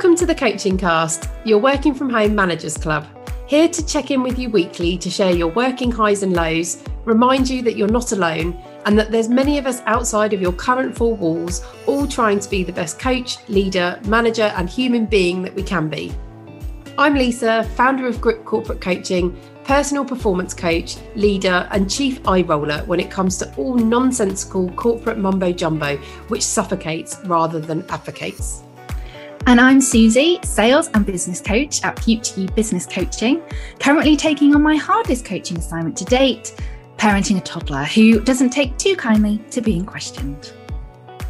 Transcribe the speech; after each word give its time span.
Welcome 0.00 0.16
to 0.16 0.24
the 0.24 0.34
Coaching 0.34 0.78
Cast, 0.78 1.28
your 1.44 1.58
working 1.58 1.92
from 1.92 2.08
home 2.08 2.34
managers 2.34 2.78
club. 2.78 3.06
Here 3.46 3.68
to 3.68 3.84
check 3.84 4.10
in 4.10 4.22
with 4.22 4.38
you 4.38 4.48
weekly 4.48 4.96
to 4.96 5.10
share 5.10 5.30
your 5.30 5.48
working 5.48 5.92
highs 5.92 6.22
and 6.22 6.32
lows, 6.32 6.82
remind 7.04 7.50
you 7.50 7.60
that 7.60 7.76
you're 7.76 7.86
not 7.86 8.12
alone, 8.12 8.58
and 8.86 8.98
that 8.98 9.12
there's 9.12 9.28
many 9.28 9.58
of 9.58 9.66
us 9.66 9.82
outside 9.84 10.32
of 10.32 10.40
your 10.40 10.54
current 10.54 10.96
four 10.96 11.14
walls, 11.14 11.62
all 11.84 12.06
trying 12.06 12.40
to 12.40 12.48
be 12.48 12.64
the 12.64 12.72
best 12.72 12.98
coach, 12.98 13.46
leader, 13.50 14.00
manager, 14.06 14.54
and 14.56 14.70
human 14.70 15.04
being 15.04 15.42
that 15.42 15.54
we 15.54 15.62
can 15.62 15.90
be. 15.90 16.10
I'm 16.96 17.12
Lisa, 17.12 17.64
founder 17.76 18.06
of 18.06 18.22
Grip 18.22 18.46
Corporate 18.46 18.80
Coaching, 18.80 19.38
personal 19.64 20.06
performance 20.06 20.54
coach, 20.54 20.96
leader, 21.14 21.68
and 21.72 21.90
chief 21.90 22.26
eye 22.26 22.40
roller 22.40 22.78
when 22.86 23.00
it 23.00 23.10
comes 23.10 23.36
to 23.36 23.54
all 23.56 23.74
nonsensical 23.74 24.70
corporate 24.70 25.18
mumbo 25.18 25.52
jumbo, 25.52 25.98
which 26.28 26.42
suffocates 26.42 27.18
rather 27.26 27.60
than 27.60 27.84
advocates. 27.90 28.62
And 29.46 29.60
I'm 29.60 29.80
Suzy, 29.80 30.38
sales 30.44 30.88
and 30.94 31.04
business 31.04 31.40
coach 31.40 31.82
at 31.82 31.98
Future 32.00 32.46
Business 32.54 32.86
Coaching, 32.86 33.42
currently 33.80 34.16
taking 34.16 34.54
on 34.54 34.62
my 34.62 34.76
hardest 34.76 35.24
coaching 35.24 35.58
assignment 35.58 35.96
to 35.98 36.04
date 36.04 36.54
parenting 36.98 37.38
a 37.38 37.40
toddler 37.40 37.84
who 37.84 38.20
doesn't 38.20 38.50
take 38.50 38.76
too 38.76 38.94
kindly 38.94 39.38
to 39.50 39.60
being 39.60 39.86
questioned. 39.86 40.52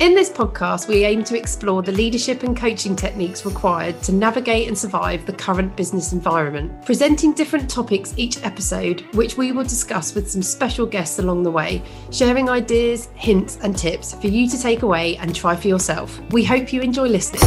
In 0.00 0.14
this 0.14 0.30
podcast, 0.30 0.88
we 0.88 1.04
aim 1.04 1.22
to 1.24 1.36
explore 1.36 1.82
the 1.82 1.92
leadership 1.92 2.42
and 2.42 2.56
coaching 2.56 2.96
techniques 2.96 3.44
required 3.44 4.02
to 4.04 4.12
navigate 4.12 4.66
and 4.66 4.76
survive 4.76 5.26
the 5.26 5.32
current 5.34 5.76
business 5.76 6.14
environment, 6.14 6.86
presenting 6.86 7.34
different 7.34 7.68
topics 7.68 8.14
each 8.16 8.42
episode, 8.42 9.02
which 9.12 9.36
we 9.36 9.52
will 9.52 9.62
discuss 9.62 10.14
with 10.14 10.30
some 10.30 10.40
special 10.40 10.86
guests 10.86 11.18
along 11.18 11.42
the 11.42 11.50
way, 11.50 11.82
sharing 12.10 12.48
ideas, 12.48 13.10
hints, 13.14 13.58
and 13.62 13.76
tips 13.76 14.14
for 14.14 14.28
you 14.28 14.48
to 14.48 14.58
take 14.58 14.80
away 14.80 15.18
and 15.18 15.36
try 15.36 15.54
for 15.54 15.68
yourself. 15.68 16.18
We 16.30 16.44
hope 16.44 16.72
you 16.72 16.80
enjoy 16.80 17.08
listening. 17.08 17.42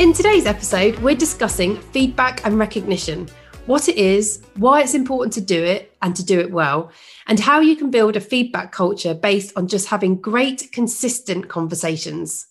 In 0.00 0.14
today's 0.14 0.46
episode, 0.46 0.98
we're 1.00 1.16
discussing 1.16 1.76
feedback 1.76 2.46
and 2.46 2.58
recognition 2.58 3.28
what 3.66 3.88
it 3.88 3.96
is, 3.96 4.42
why 4.56 4.80
it's 4.80 4.94
important 4.94 5.32
to 5.34 5.40
do 5.40 5.62
it 5.62 5.96
and 6.02 6.16
to 6.16 6.24
do 6.24 6.40
it 6.40 6.50
well, 6.50 6.90
and 7.26 7.38
how 7.38 7.60
you 7.60 7.76
can 7.76 7.90
build 7.90 8.16
a 8.16 8.20
feedback 8.20 8.72
culture 8.72 9.14
based 9.14 9.56
on 9.56 9.68
just 9.68 9.88
having 9.88 10.16
great, 10.16 10.70
consistent 10.72 11.48
conversations. 11.48 12.46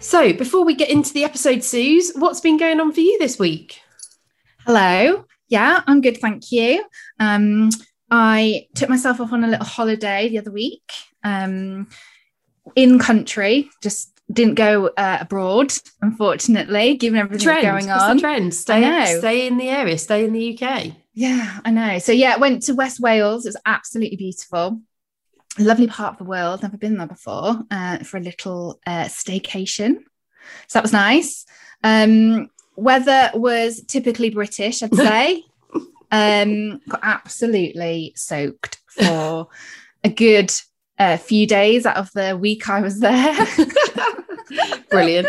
So, 0.00 0.32
before 0.32 0.64
we 0.64 0.74
get 0.74 0.90
into 0.90 1.12
the 1.14 1.24
episode, 1.24 1.64
Suze, 1.64 2.12
what's 2.14 2.40
been 2.40 2.58
going 2.58 2.80
on 2.80 2.92
for 2.92 3.00
you 3.00 3.18
this 3.18 3.38
week? 3.38 3.80
Hello. 4.66 5.24
Yeah, 5.48 5.82
I'm 5.86 6.00
good, 6.00 6.18
thank 6.18 6.50
you. 6.50 6.84
Um, 7.20 7.70
I 8.10 8.66
took 8.74 8.88
myself 8.88 9.20
off 9.20 9.32
on 9.32 9.44
a 9.44 9.48
little 9.48 9.64
holiday 9.64 10.28
the 10.28 10.38
other 10.38 10.50
week 10.50 10.82
um, 11.22 11.88
in 12.74 12.98
country, 12.98 13.70
just 13.82 14.13
didn't 14.34 14.54
go 14.54 14.88
uh, 14.96 15.18
abroad, 15.20 15.72
unfortunately, 16.02 16.96
given 16.96 17.18
everything 17.18 17.44
trend. 17.44 17.62
going 17.62 17.90
on. 17.90 18.18
Trend? 18.18 18.54
Stay, 18.54 19.16
stay 19.18 19.46
in 19.46 19.56
the 19.56 19.68
area, 19.68 19.96
stay 19.98 20.24
in 20.24 20.32
the 20.32 20.58
UK. 20.58 20.92
Yeah, 21.14 21.60
I 21.64 21.70
know. 21.70 21.98
So 21.98 22.12
yeah, 22.12 22.36
went 22.36 22.62
to 22.64 22.74
West 22.74 23.00
Wales. 23.00 23.46
It 23.46 23.50
was 23.50 23.62
absolutely 23.64 24.16
beautiful. 24.16 24.80
Lovely 25.58 25.86
part 25.86 26.14
of 26.14 26.18
the 26.18 26.24
world. 26.24 26.62
Never 26.62 26.76
been 26.76 26.96
there 26.96 27.06
before 27.06 27.62
uh, 27.70 27.98
for 27.98 28.16
a 28.16 28.20
little 28.20 28.80
uh, 28.86 29.04
staycation. 29.04 29.98
So 30.66 30.78
that 30.78 30.82
was 30.82 30.92
nice. 30.92 31.46
Um, 31.84 32.50
weather 32.76 33.30
was 33.34 33.82
typically 33.84 34.30
British, 34.30 34.82
I'd 34.82 34.94
say. 34.94 35.44
um, 36.10 36.80
got 36.88 37.00
absolutely 37.02 38.12
soaked 38.16 38.80
for 38.88 39.48
a 40.02 40.08
good 40.08 40.52
a 40.98 41.18
few 41.18 41.46
days 41.46 41.86
out 41.86 41.96
of 41.96 42.10
the 42.12 42.36
week 42.36 42.68
I 42.68 42.80
was 42.80 43.00
there. 43.00 43.34
Brilliant. 44.90 45.28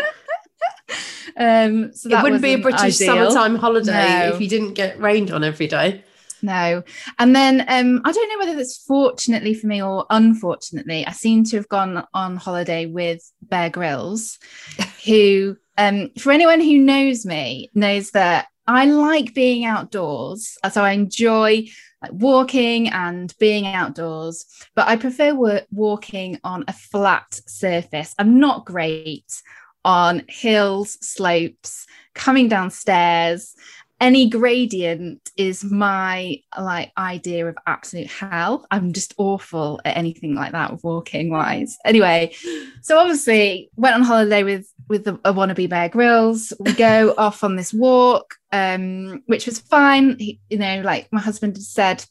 Um, 1.36 1.92
so 1.92 2.08
it 2.10 2.22
wouldn't 2.22 2.42
be 2.42 2.54
a 2.54 2.58
British 2.58 3.00
ideal. 3.00 3.30
summertime 3.30 3.56
holiday 3.56 4.28
no. 4.28 4.34
if 4.34 4.40
you 4.40 4.48
didn't 4.48 4.74
get 4.74 4.98
rained 5.00 5.30
on 5.30 5.44
every 5.44 5.66
day. 5.66 6.02
No. 6.42 6.82
And 7.18 7.34
then 7.34 7.60
um, 7.68 8.02
I 8.04 8.12
don't 8.12 8.28
know 8.28 8.38
whether 8.38 8.56
that's 8.56 8.78
fortunately 8.78 9.54
for 9.54 9.66
me 9.66 9.82
or 9.82 10.06
unfortunately, 10.10 11.06
I 11.06 11.12
seem 11.12 11.44
to 11.44 11.56
have 11.56 11.68
gone 11.68 12.06
on 12.14 12.36
holiday 12.36 12.86
with 12.86 13.20
Bear 13.42 13.70
Grylls, 13.70 14.38
who, 15.04 15.56
um, 15.76 16.10
for 16.18 16.32
anyone 16.32 16.60
who 16.60 16.78
knows 16.78 17.26
me, 17.26 17.70
knows 17.74 18.10
that 18.12 18.46
I 18.66 18.86
like 18.86 19.34
being 19.34 19.64
outdoors. 19.64 20.56
So 20.72 20.82
I 20.82 20.92
enjoy 20.92 21.66
like 22.02 22.12
walking 22.12 22.88
and 22.88 23.34
being 23.38 23.66
outdoors, 23.66 24.46
but 24.74 24.86
I 24.88 24.96
prefer 24.96 25.34
walking 25.70 26.38
on 26.44 26.64
a 26.68 26.72
flat 26.72 27.40
surface. 27.46 28.14
I'm 28.18 28.38
not 28.38 28.66
great 28.66 29.42
on 29.84 30.22
hills, 30.28 30.98
slopes, 31.00 31.86
coming 32.14 32.48
downstairs 32.48 33.54
any 34.00 34.28
gradient 34.28 35.30
is 35.36 35.64
my 35.64 36.38
like 36.58 36.92
idea 36.98 37.46
of 37.46 37.56
absolute 37.66 38.08
hell. 38.08 38.66
I'm 38.70 38.92
just 38.92 39.14
awful 39.16 39.80
at 39.84 39.96
anything 39.96 40.34
like 40.34 40.52
that 40.52 40.84
walking 40.84 41.30
wise. 41.30 41.78
Anyway, 41.84 42.34
so 42.82 42.98
obviously 42.98 43.70
went 43.76 43.94
on 43.94 44.02
holiday 44.02 44.42
with 44.42 44.70
with 44.88 45.04
the, 45.04 45.14
a 45.24 45.32
wannabe 45.32 45.68
Bear 45.68 45.88
Grylls. 45.88 46.52
We 46.58 46.72
go 46.72 47.14
off 47.18 47.44
on 47.44 47.56
this 47.56 47.72
walk, 47.72 48.34
um, 48.52 49.22
which 49.26 49.46
was 49.46 49.58
fine. 49.58 50.18
He, 50.18 50.40
you 50.48 50.58
know, 50.58 50.82
like 50.82 51.08
my 51.12 51.20
husband 51.20 51.56
had 51.56 51.62
said, 51.62 52.04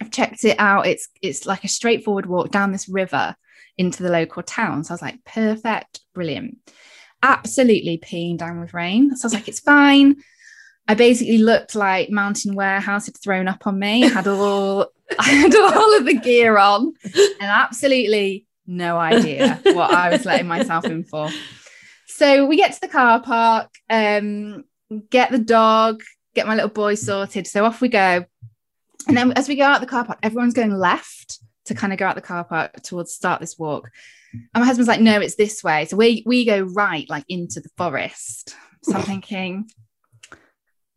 I've 0.00 0.10
checked 0.10 0.44
it 0.44 0.56
out. 0.58 0.86
It's 0.86 1.08
it's 1.22 1.46
like 1.46 1.64
a 1.64 1.68
straightforward 1.68 2.26
walk 2.26 2.50
down 2.50 2.72
this 2.72 2.88
river 2.88 3.36
into 3.78 4.02
the 4.02 4.10
local 4.10 4.42
town. 4.42 4.84
So 4.84 4.92
I 4.92 4.94
was 4.94 5.02
like, 5.02 5.24
perfect, 5.24 6.00
brilliant. 6.14 6.58
Absolutely 7.22 7.98
peeing 7.98 8.38
down 8.38 8.60
with 8.60 8.74
rain. 8.74 9.16
So 9.16 9.24
I 9.24 9.26
was 9.26 9.34
like, 9.34 9.48
it's 9.48 9.60
fine 9.60 10.16
I 10.86 10.94
basically 10.94 11.38
looked 11.38 11.74
like 11.74 12.10
Mountain 12.10 12.54
Warehouse 12.54 13.06
had 13.06 13.16
thrown 13.16 13.48
up 13.48 13.66
on 13.66 13.78
me. 13.78 14.04
I 14.04 14.08
had 14.08 14.26
all 14.26 14.88
I 15.18 15.28
had 15.30 15.54
all 15.54 15.96
of 15.96 16.04
the 16.04 16.14
gear 16.14 16.58
on 16.58 16.92
and 17.14 17.34
absolutely 17.40 18.46
no 18.66 18.98
idea 18.98 19.60
what 19.64 19.92
I 19.92 20.10
was 20.10 20.24
letting 20.24 20.46
myself 20.46 20.84
in 20.84 21.04
for. 21.04 21.30
So 22.16 22.46
we 22.46 22.56
get 22.56 22.72
to 22.74 22.80
the 22.80 22.86
car 22.86 23.20
park, 23.20 23.70
um, 23.90 24.62
get 25.10 25.32
the 25.32 25.38
dog, 25.38 26.00
get 26.32 26.46
my 26.46 26.54
little 26.54 26.70
boy 26.70 26.94
sorted. 26.94 27.48
So 27.48 27.64
off 27.64 27.80
we 27.80 27.88
go. 27.88 28.24
And 29.08 29.16
then 29.16 29.32
as 29.32 29.48
we 29.48 29.56
go 29.56 29.64
out 29.64 29.80
the 29.80 29.88
car 29.88 30.04
park, 30.04 30.20
everyone's 30.22 30.54
going 30.54 30.72
left 30.72 31.40
to 31.64 31.74
kind 31.74 31.92
of 31.92 31.98
go 31.98 32.06
out 32.06 32.14
the 32.14 32.20
car 32.20 32.44
park 32.44 32.80
towards 32.84 33.12
start 33.12 33.40
this 33.40 33.58
walk. 33.58 33.90
And 34.32 34.60
my 34.60 34.64
husband's 34.64 34.86
like, 34.86 35.00
no, 35.00 35.20
it's 35.20 35.34
this 35.34 35.64
way. 35.64 35.86
So 35.86 35.96
we 35.96 36.22
we 36.24 36.44
go 36.44 36.60
right, 36.60 37.10
like 37.10 37.24
into 37.28 37.60
the 37.60 37.70
forest. 37.76 38.54
So 38.84 38.94
I'm 38.94 39.02
thinking, 39.02 39.68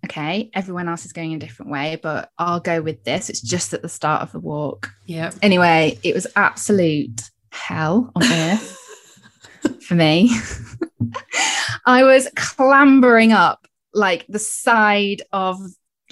okay, 0.05 0.51
everyone 0.53 0.87
else 0.87 1.03
is 1.05 1.13
going 1.13 1.33
a 1.33 1.39
different 1.39 1.71
way, 1.71 1.99
but 1.99 2.29
I'll 2.37 2.59
go 2.59 2.79
with 2.79 3.03
this. 3.03 3.31
It's 3.31 3.41
just 3.41 3.73
at 3.73 3.81
the 3.81 3.89
start 3.89 4.21
of 4.21 4.33
the 4.33 4.39
walk. 4.39 4.91
Yeah. 5.07 5.31
Anyway, 5.41 5.97
it 6.03 6.13
was 6.13 6.27
absolute 6.35 7.23
hell 7.49 8.11
on 8.15 8.23
earth 8.23 8.86
for 9.87 9.95
me. 9.95 10.29
I 11.85 12.03
was 12.03 12.27
clambering 12.35 13.31
up 13.31 13.67
like 13.93 14.25
the 14.27 14.39
side 14.39 15.23
of 15.31 15.59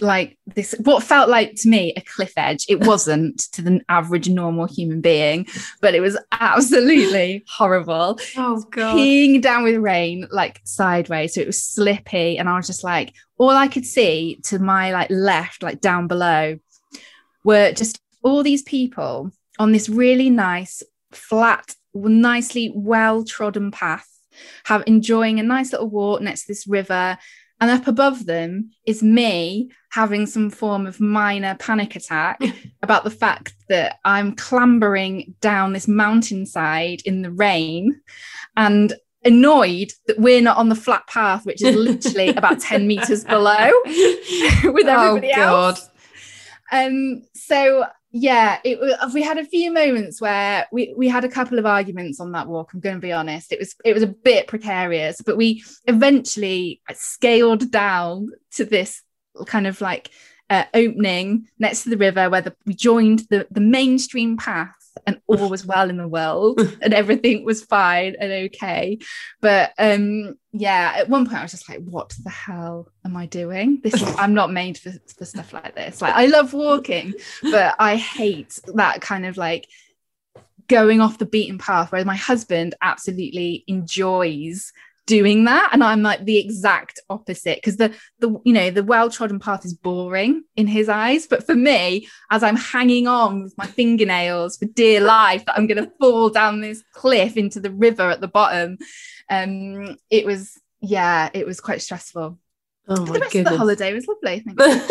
like 0.01 0.37
this 0.45 0.75
what 0.83 1.03
felt 1.03 1.29
like 1.29 1.55
to 1.55 1.69
me 1.69 1.93
a 1.95 2.01
cliff 2.01 2.33
edge. 2.37 2.65
It 2.67 2.81
wasn't 2.85 3.39
to 3.53 3.61
the 3.61 3.81
average 3.87 4.29
normal 4.29 4.65
human 4.65 5.01
being 5.01 5.47
but 5.81 5.95
it 5.95 6.01
was 6.01 6.17
absolutely 6.31 7.43
horrible. 7.47 8.19
Oh 8.35 8.63
god. 8.71 8.95
peeing 8.95 9.41
down 9.41 9.63
with 9.63 9.75
rain 9.75 10.27
like 10.31 10.61
sideways. 10.63 11.35
So 11.35 11.41
it 11.41 11.47
was 11.47 11.61
slippy 11.61 12.37
and 12.37 12.49
i 12.49 12.55
was 12.55 12.67
just 12.67 12.83
like 12.83 13.13
all 13.37 13.51
i 13.51 13.67
could 13.67 13.85
see 13.85 14.39
to 14.43 14.59
my 14.59 14.91
like 14.91 15.09
left 15.09 15.63
like 15.63 15.81
down 15.81 16.07
below 16.07 16.57
were 17.43 17.71
just 17.71 18.01
all 18.23 18.43
these 18.43 18.63
people 18.63 19.31
on 19.59 19.71
this 19.71 19.87
really 19.87 20.29
nice 20.29 20.83
flat 21.11 21.75
nicely 21.95 22.71
well 22.75 23.23
trodden 23.23 23.71
path 23.71 24.07
have 24.65 24.83
enjoying 24.85 25.39
a 25.39 25.43
nice 25.43 25.71
little 25.71 25.89
walk 25.89 26.21
next 26.21 26.41
to 26.41 26.47
this 26.49 26.67
river 26.67 27.17
and 27.61 27.71
up 27.71 27.87
above 27.87 28.25
them 28.25 28.71
is 28.85 29.01
me 29.01 29.71
having 29.91 30.25
some 30.25 30.49
form 30.49 30.85
of 30.85 30.99
minor 30.99 31.55
panic 31.55 31.95
attack 31.95 32.41
about 32.83 33.03
the 33.03 33.09
fact 33.09 33.53
that 33.69 33.97
I'm 34.03 34.35
clambering 34.35 35.35
down 35.39 35.73
this 35.73 35.87
mountainside 35.87 37.01
in 37.05 37.21
the 37.21 37.31
rain 37.31 38.01
and 38.57 38.93
annoyed 39.23 39.91
that 40.07 40.19
we're 40.19 40.41
not 40.41 40.57
on 40.57 40.69
the 40.69 40.75
flat 40.75 41.07
path, 41.07 41.45
which 41.45 41.63
is 41.63 41.75
literally 41.75 42.29
about 42.35 42.59
10 42.59 42.87
meters 42.87 43.23
below 43.23 43.71
with 43.85 44.87
oh, 44.87 45.07
everybody 45.07 45.31
oh, 45.35 45.41
else. 45.41 45.89
Um, 46.71 47.23
so 47.33 47.85
yeah, 48.17 48.59
it 48.63 48.79
we 49.13 49.21
had 49.21 49.37
a 49.37 49.43
few 49.43 49.73
moments 49.73 50.21
where 50.21 50.67
we 50.71 50.93
we 50.95 51.09
had 51.09 51.25
a 51.25 51.29
couple 51.29 51.59
of 51.59 51.65
arguments 51.65 52.21
on 52.21 52.31
that 52.31 52.47
walk. 52.47 52.71
I'm 52.73 52.79
going 52.79 52.95
to 52.95 53.01
be 53.01 53.11
honest; 53.11 53.51
it 53.51 53.59
was 53.59 53.75
it 53.83 53.91
was 53.91 54.03
a 54.03 54.07
bit 54.07 54.47
precarious, 54.47 55.19
but 55.19 55.35
we 55.35 55.65
eventually 55.85 56.81
scaled 56.93 57.69
down 57.71 58.29
to 58.51 58.63
this 58.63 59.01
kind 59.47 59.67
of 59.67 59.81
like 59.81 60.11
uh, 60.49 60.63
opening 60.73 61.49
next 61.59 61.83
to 61.83 61.89
the 61.89 61.97
river 61.97 62.29
where 62.29 62.39
the, 62.39 62.55
we 62.65 62.73
joined 62.73 63.23
the, 63.29 63.47
the 63.51 63.59
mainstream 63.59 64.37
path 64.37 64.84
and 65.07 65.19
all 65.27 65.49
was 65.49 65.65
well 65.65 65.89
in 65.89 65.97
the 65.97 66.07
world 66.07 66.59
and 66.81 66.93
everything 66.93 67.45
was 67.45 67.63
fine 67.63 68.15
and 68.19 68.31
okay. 68.31 68.99
But 69.41 69.73
um 69.77 70.35
yeah, 70.51 70.93
at 70.97 71.09
one 71.09 71.25
point 71.25 71.39
I 71.39 71.41
was 71.43 71.51
just 71.51 71.67
like, 71.69 71.79
what 71.79 72.13
the 72.23 72.29
hell 72.29 72.89
am 73.03 73.17
I 73.17 73.25
doing? 73.25 73.81
This 73.83 74.01
is 74.01 74.15
I'm 74.17 74.33
not 74.33 74.51
made 74.51 74.77
for, 74.77 74.91
for 75.17 75.25
stuff 75.25 75.53
like 75.53 75.75
this. 75.75 76.01
Like 76.01 76.15
I 76.15 76.27
love 76.27 76.53
walking, 76.53 77.13
but 77.41 77.75
I 77.79 77.97
hate 77.97 78.59
that 78.73 79.01
kind 79.01 79.25
of 79.25 79.37
like 79.37 79.67
going 80.67 81.01
off 81.01 81.17
the 81.17 81.25
beaten 81.25 81.57
path, 81.57 81.91
where 81.91 82.05
my 82.05 82.15
husband 82.15 82.75
absolutely 82.81 83.63
enjoys 83.67 84.71
doing 85.05 85.43
that 85.43 85.69
and 85.71 85.83
i'm 85.83 86.01
like 86.01 86.25
the 86.25 86.37
exact 86.37 86.99
opposite 87.09 87.57
because 87.57 87.77
the 87.77 87.93
the 88.19 88.39
you 88.43 88.51
know 88.53 88.71
the 88.71 88.83
well-trodden 88.83 89.39
path 89.39 89.63
is 89.63 89.73
boring 89.73 90.43
in 90.55 90.65
his 90.65 90.89
eyes 90.89 91.27
but 91.27 91.45
for 91.45 91.53
me 91.53 92.07
as 92.31 92.41
i'm 92.41 92.55
hanging 92.55 93.07
on 93.07 93.43
with 93.43 93.55
my 93.57 93.67
fingernails 93.67 94.57
for 94.57 94.65
dear 94.65 94.99
life 95.01 95.45
that 95.45 95.57
i'm 95.57 95.67
going 95.67 95.83
to 95.83 95.91
fall 95.99 96.29
down 96.29 96.61
this 96.61 96.83
cliff 96.93 97.37
into 97.37 97.59
the 97.59 97.71
river 97.71 98.09
at 98.09 98.19
the 98.19 98.27
bottom 98.27 98.77
um 99.29 99.95
it 100.09 100.25
was 100.25 100.59
yeah 100.81 101.29
it 101.33 101.45
was 101.45 101.59
quite 101.59 101.81
stressful 101.81 102.39
Oh 102.87 102.95
the 102.95 103.13
my 103.13 103.19
rest 103.19 103.31
goodness. 103.31 103.47
of 103.47 103.53
the 103.53 103.57
holiday 103.57 103.93
was 103.93 104.07
lovely 104.07 104.41
thank 104.41 104.59
you. 104.59 104.87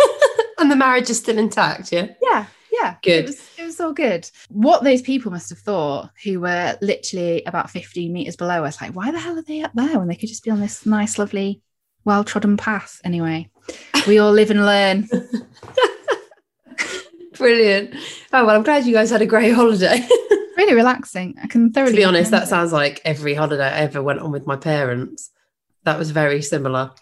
and 0.59 0.71
the 0.71 0.77
marriage 0.77 1.11
is 1.11 1.19
still 1.19 1.39
intact, 1.39 1.93
yeah? 1.93 2.09
yeah 2.23 2.47
yeah 2.85 2.97
Good. 3.03 3.25
it 3.25 3.27
was, 3.27 3.51
it 3.59 3.65
was 3.65 3.81
all 3.81 3.93
good 3.93 4.29
what 4.49 4.85
those 4.85 5.03
people 5.03 5.31
must 5.33 5.51
have 5.51 5.59
thought 5.59 6.11
who 6.23 6.41
were 6.41 6.77
literally 6.81 7.43
about 7.45 7.71
15 7.71 8.13
meters 8.13 8.37
below 8.37 8.65
us 8.65 8.81
like 8.81 8.93
why 8.93 9.11
the 9.11 9.19
hell 9.19 9.39
are 9.39 9.43
they 9.43 9.63
up 9.63 9.73
there 9.75 9.99
when 9.99 10.09
they 10.09 10.17
could 10.17 10.29
just 10.29 10.45
be 10.45 10.51
on 10.51 10.61
this 10.61 10.85
nice 10.87 11.19
lovely 11.19 11.61
well-trodden 12.05 12.57
path 12.57 13.01
anyway 13.05 13.49
we 14.07 14.19
all 14.19 14.33
live 14.33 14.51
and 14.51 14.65
learn 14.67 15.09
Brilliant. 17.37 17.95
Oh, 18.33 18.47
well, 18.47 18.55
I'm 18.55 18.63
glad 18.63 18.87
you 18.87 18.93
guys 18.93 19.11
had 19.11 19.23
a 19.23 19.27
great 19.27 19.53
holiday. 19.53 20.07
really 20.57 20.75
relaxing 20.75 21.35
i 21.43 21.49
can 21.49 21.73
thoroughly 21.73 21.93
to 21.93 21.97
be 21.97 22.05
honest, 22.05 22.31
that 22.31 22.45
it. 22.45 22.47
sounds 22.47 22.73
like 22.73 23.01
every 23.05 23.35
holiday 23.35 23.67
I 23.67 23.79
ever 23.81 24.01
went 24.01 24.21
on 24.21 24.31
with 24.31 24.47
my 24.47 24.55
parents. 24.57 25.31
That 25.83 25.99
was 25.99 26.13
very 26.13 26.43
similar. 26.43 26.93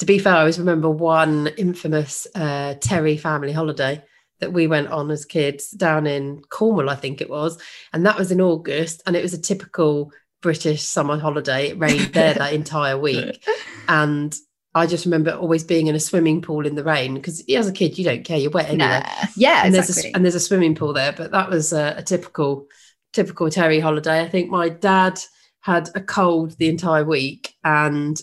To 0.00 0.06
be 0.06 0.18
fair, 0.18 0.34
I 0.34 0.40
always 0.40 0.58
remember 0.58 0.90
one 0.90 1.46
infamous 1.46 2.26
uh, 2.34 2.74
Terry 2.80 3.16
family 3.16 3.52
holiday 3.52 4.02
that 4.40 4.52
we 4.52 4.66
went 4.66 4.88
on 4.88 5.10
as 5.10 5.24
kids 5.24 5.70
down 5.70 6.06
in 6.06 6.42
Cornwall, 6.48 6.90
I 6.90 6.96
think 6.96 7.20
it 7.20 7.30
was. 7.30 7.60
And 7.92 8.04
that 8.06 8.18
was 8.18 8.32
in 8.32 8.40
August. 8.40 9.02
And 9.06 9.14
it 9.16 9.22
was 9.22 9.34
a 9.34 9.40
typical 9.40 10.12
British 10.42 10.82
summer 10.82 11.18
holiday. 11.18 11.68
It 11.68 11.78
rained 11.78 12.00
there 12.14 12.34
that 12.34 12.52
entire 12.52 12.98
week. 12.98 13.44
And 13.88 14.34
I 14.74 14.86
just 14.86 15.04
remember 15.04 15.32
always 15.32 15.64
being 15.64 15.88
in 15.88 15.94
a 15.96 16.00
swimming 16.00 16.42
pool 16.42 16.64
in 16.66 16.76
the 16.76 16.84
rain 16.84 17.14
because 17.14 17.42
as 17.50 17.66
a 17.68 17.72
kid, 17.72 17.98
you 17.98 18.04
don't 18.04 18.24
care, 18.24 18.38
you're 18.38 18.52
wet 18.52 18.68
anyway 18.68 19.00
Nah. 19.04 19.26
yeah 19.36 19.64
and 19.64 19.74
exactly. 19.74 20.02
there's 20.02 20.04
a, 20.04 20.14
and 20.16 20.24
there's 20.24 20.34
a 20.36 20.40
swimming 20.40 20.76
pool 20.76 20.92
there 20.92 21.12
but 21.12 21.32
that 21.32 21.50
was 21.50 21.72
a, 21.72 21.94
a 21.98 22.02
typical 22.02 22.66
typical 23.12 23.50
terry 23.50 23.80
holiday 23.80 24.20
i 24.22 24.28
think 24.28 24.48
my 24.48 24.68
dad 24.68 25.18
had 25.58 25.90
a 25.96 26.00
cold 26.00 26.52
the 26.58 26.68
entire 26.68 27.04
week 27.04 27.52
and 27.64 28.22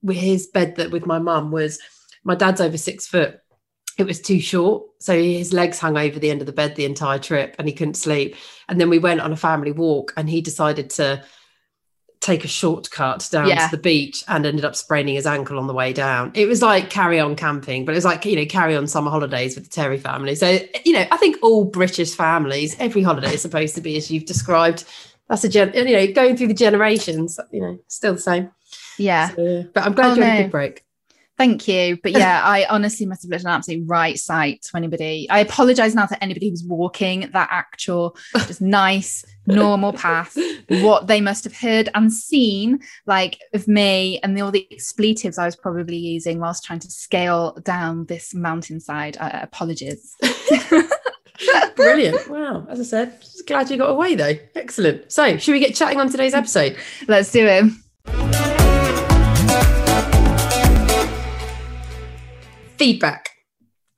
with 0.00 0.16
his 0.16 0.46
bed 0.46 0.76
that 0.76 0.92
with 0.92 1.06
my 1.06 1.18
mum 1.18 1.50
was 1.50 1.80
my 2.22 2.36
dad's 2.36 2.60
over 2.60 2.78
six 2.78 3.08
foot 3.08 3.39
it 4.00 4.06
was 4.06 4.20
too 4.20 4.40
short 4.40 4.82
so 4.98 5.16
his 5.18 5.52
legs 5.52 5.78
hung 5.78 5.96
over 5.96 6.18
the 6.18 6.30
end 6.30 6.40
of 6.40 6.46
the 6.46 6.52
bed 6.52 6.74
the 6.76 6.84
entire 6.84 7.18
trip 7.18 7.54
and 7.58 7.68
he 7.68 7.74
couldn't 7.74 7.94
sleep 7.94 8.34
and 8.68 8.80
then 8.80 8.90
we 8.90 8.98
went 8.98 9.20
on 9.20 9.32
a 9.32 9.36
family 9.36 9.72
walk 9.72 10.12
and 10.16 10.28
he 10.28 10.40
decided 10.40 10.90
to 10.90 11.22
take 12.20 12.44
a 12.44 12.48
shortcut 12.48 13.26
down 13.32 13.48
Yeah. 13.48 13.66
to 13.68 13.76
the 13.76 13.82
beach 13.82 14.22
and 14.28 14.44
ended 14.44 14.64
up 14.64 14.76
spraining 14.76 15.14
his 15.14 15.26
ankle 15.26 15.58
on 15.58 15.66
the 15.66 15.72
way 15.72 15.94
down. 15.94 16.32
It 16.34 16.46
was 16.46 16.60
like 16.60 16.90
carry 16.90 17.18
on 17.18 17.34
camping, 17.34 17.86
but 17.86 17.92
it 17.92 17.94
was 17.94 18.04
like, 18.04 18.26
you 18.26 18.36
know, 18.36 18.44
carry 18.44 18.76
on 18.76 18.86
summer 18.86 19.10
holidays 19.10 19.54
with 19.54 19.64
the 19.64 19.70
Terry 19.70 19.96
family. 19.96 20.34
So, 20.34 20.58
you 20.84 20.92
know, 20.92 21.06
I 21.10 21.16
think 21.16 21.38
all 21.42 21.64
British 21.64 22.14
families, 22.14 22.76
every 22.78 23.00
holiday 23.02 23.32
is 23.32 23.40
supposed 23.40 23.74
to 23.76 23.80
be 23.80 23.96
as 23.96 24.10
you've 24.10 24.26
described. 24.26 24.84
That's 25.30 25.44
a 25.44 25.48
gen, 25.48 25.72
you 25.72 25.96
know, 25.96 26.12
going 26.12 26.36
through 26.36 26.48
the 26.48 26.54
generations, 26.54 27.40
you 27.52 27.62
know, 27.62 27.78
still 27.88 28.12
the 28.16 28.20
same. 28.20 28.50
yeah 28.98 29.30
So. 29.30 29.64
But 29.72 29.84
I'm 29.84 29.94
glad 29.94 30.12
Oh, 30.12 30.14
you 30.16 30.22
had 30.22 30.40
a 30.40 30.42
good 30.42 30.50
break. 30.52 30.84
Thank 31.40 31.66
you. 31.66 31.96
But 32.02 32.12
yeah, 32.12 32.42
I 32.44 32.66
honestly 32.68 33.06
must 33.06 33.22
have 33.22 33.30
looked 33.30 33.44
an 33.44 33.50
absolute 33.50 33.88
right 33.88 34.18
sight 34.18 34.60
to 34.64 34.76
anybody. 34.76 35.26
I 35.30 35.38
apologize 35.38 35.94
now 35.94 36.04
to 36.04 36.22
anybody 36.22 36.50
who's 36.50 36.62
walking 36.62 37.30
that 37.32 37.48
actual, 37.50 38.14
just 38.46 38.60
nice, 38.60 39.24
normal 39.46 39.94
path. 39.94 40.36
What 40.68 41.06
they 41.06 41.22
must 41.22 41.44
have 41.44 41.56
heard 41.56 41.88
and 41.94 42.12
seen, 42.12 42.80
like 43.06 43.40
of 43.54 43.66
me 43.66 44.20
and 44.22 44.36
the, 44.36 44.42
all 44.42 44.50
the 44.50 44.68
expletives 44.70 45.38
I 45.38 45.46
was 45.46 45.56
probably 45.56 45.96
using 45.96 46.40
whilst 46.40 46.62
trying 46.62 46.80
to 46.80 46.90
scale 46.90 47.56
down 47.62 48.04
this 48.04 48.34
mountainside. 48.34 49.16
Uh, 49.18 49.30
apologies. 49.40 50.16
Brilliant. 51.74 52.28
Wow. 52.28 52.66
As 52.68 52.80
I 52.80 52.82
said, 52.82 53.24
glad 53.46 53.70
you 53.70 53.78
got 53.78 53.88
away 53.88 54.14
though. 54.14 54.34
Excellent. 54.54 55.10
So, 55.10 55.38
should 55.38 55.52
we 55.52 55.60
get 55.60 55.74
chatting 55.74 56.00
on 56.00 56.10
today's 56.10 56.34
episode? 56.34 56.76
Let's 57.08 57.32
do 57.32 57.46
it. 57.46 58.49
Feedback. 62.80 63.32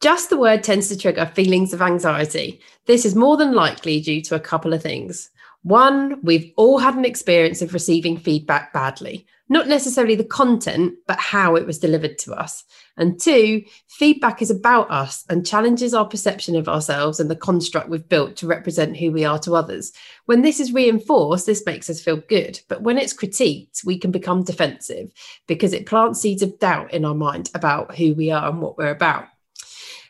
Just 0.01 0.29
the 0.29 0.37
word 0.37 0.65
tends 0.65 0.89
to 0.89 0.99
trigger 0.99 1.25
feelings 1.25 1.73
of 1.73 1.81
anxiety. 1.81 2.61
This 2.87 3.05
is 3.05 3.15
more 3.15 3.37
than 3.37 3.55
likely 3.55 4.01
due 4.01 4.21
to 4.23 4.35
a 4.35 4.41
couple 4.41 4.73
of 4.73 4.83
things. 4.83 5.31
One, 5.63 6.21
we've 6.25 6.53
all 6.57 6.79
had 6.79 6.97
an 6.97 7.05
experience 7.05 7.63
of 7.63 7.75
receiving 7.75 8.19
feedback 8.19 8.73
badly, 8.73 9.25
not 9.53 9.69
necessarily 9.69 10.15
the 10.15 10.25
content, 10.25 10.95
but 11.07 11.21
how 11.21 11.57
it 11.57 11.67
was 11.67 11.79
delivered 11.79 12.19
to 12.21 12.33
us. 12.33 12.65
And 12.97 13.21
two, 13.21 13.63
feedback 13.87 14.41
is 14.41 14.51
about 14.51 14.91
us 14.91 15.25
and 15.29 15.47
challenges 15.47 15.93
our 15.93 16.07
perception 16.07 16.57
of 16.57 16.69
ourselves 16.69 17.21
and 17.21 17.31
the 17.31 17.37
construct 17.37 17.91
we've 17.91 18.09
built 18.09 18.37
to 18.37 18.47
represent 18.47 18.97
who 18.97 19.13
we 19.13 19.27
are 19.27 19.39
to 19.41 19.55
others. 19.55 19.93
When 20.25 20.41
this 20.41 20.59
is 20.59 20.73
reinforced, 20.73 21.45
this 21.45 21.67
makes 21.67 21.91
us 21.91 22.01
feel 22.01 22.17
good. 22.17 22.61
But 22.69 22.81
when 22.81 22.97
it's 22.97 23.15
critiqued, 23.15 23.85
we 23.85 23.99
can 23.99 24.11
become 24.11 24.43
defensive 24.43 25.13
because 25.47 25.75
it 25.75 25.85
plants 25.87 26.21
seeds 26.21 26.43
of 26.43 26.59
doubt 26.59 26.95
in 26.95 27.05
our 27.05 27.15
mind 27.15 27.51
about 27.55 27.95
who 27.95 28.15
we 28.15 28.31
are 28.31 28.49
and 28.49 28.63
what 28.63 28.79
we're 28.79 28.89
about. 28.91 29.27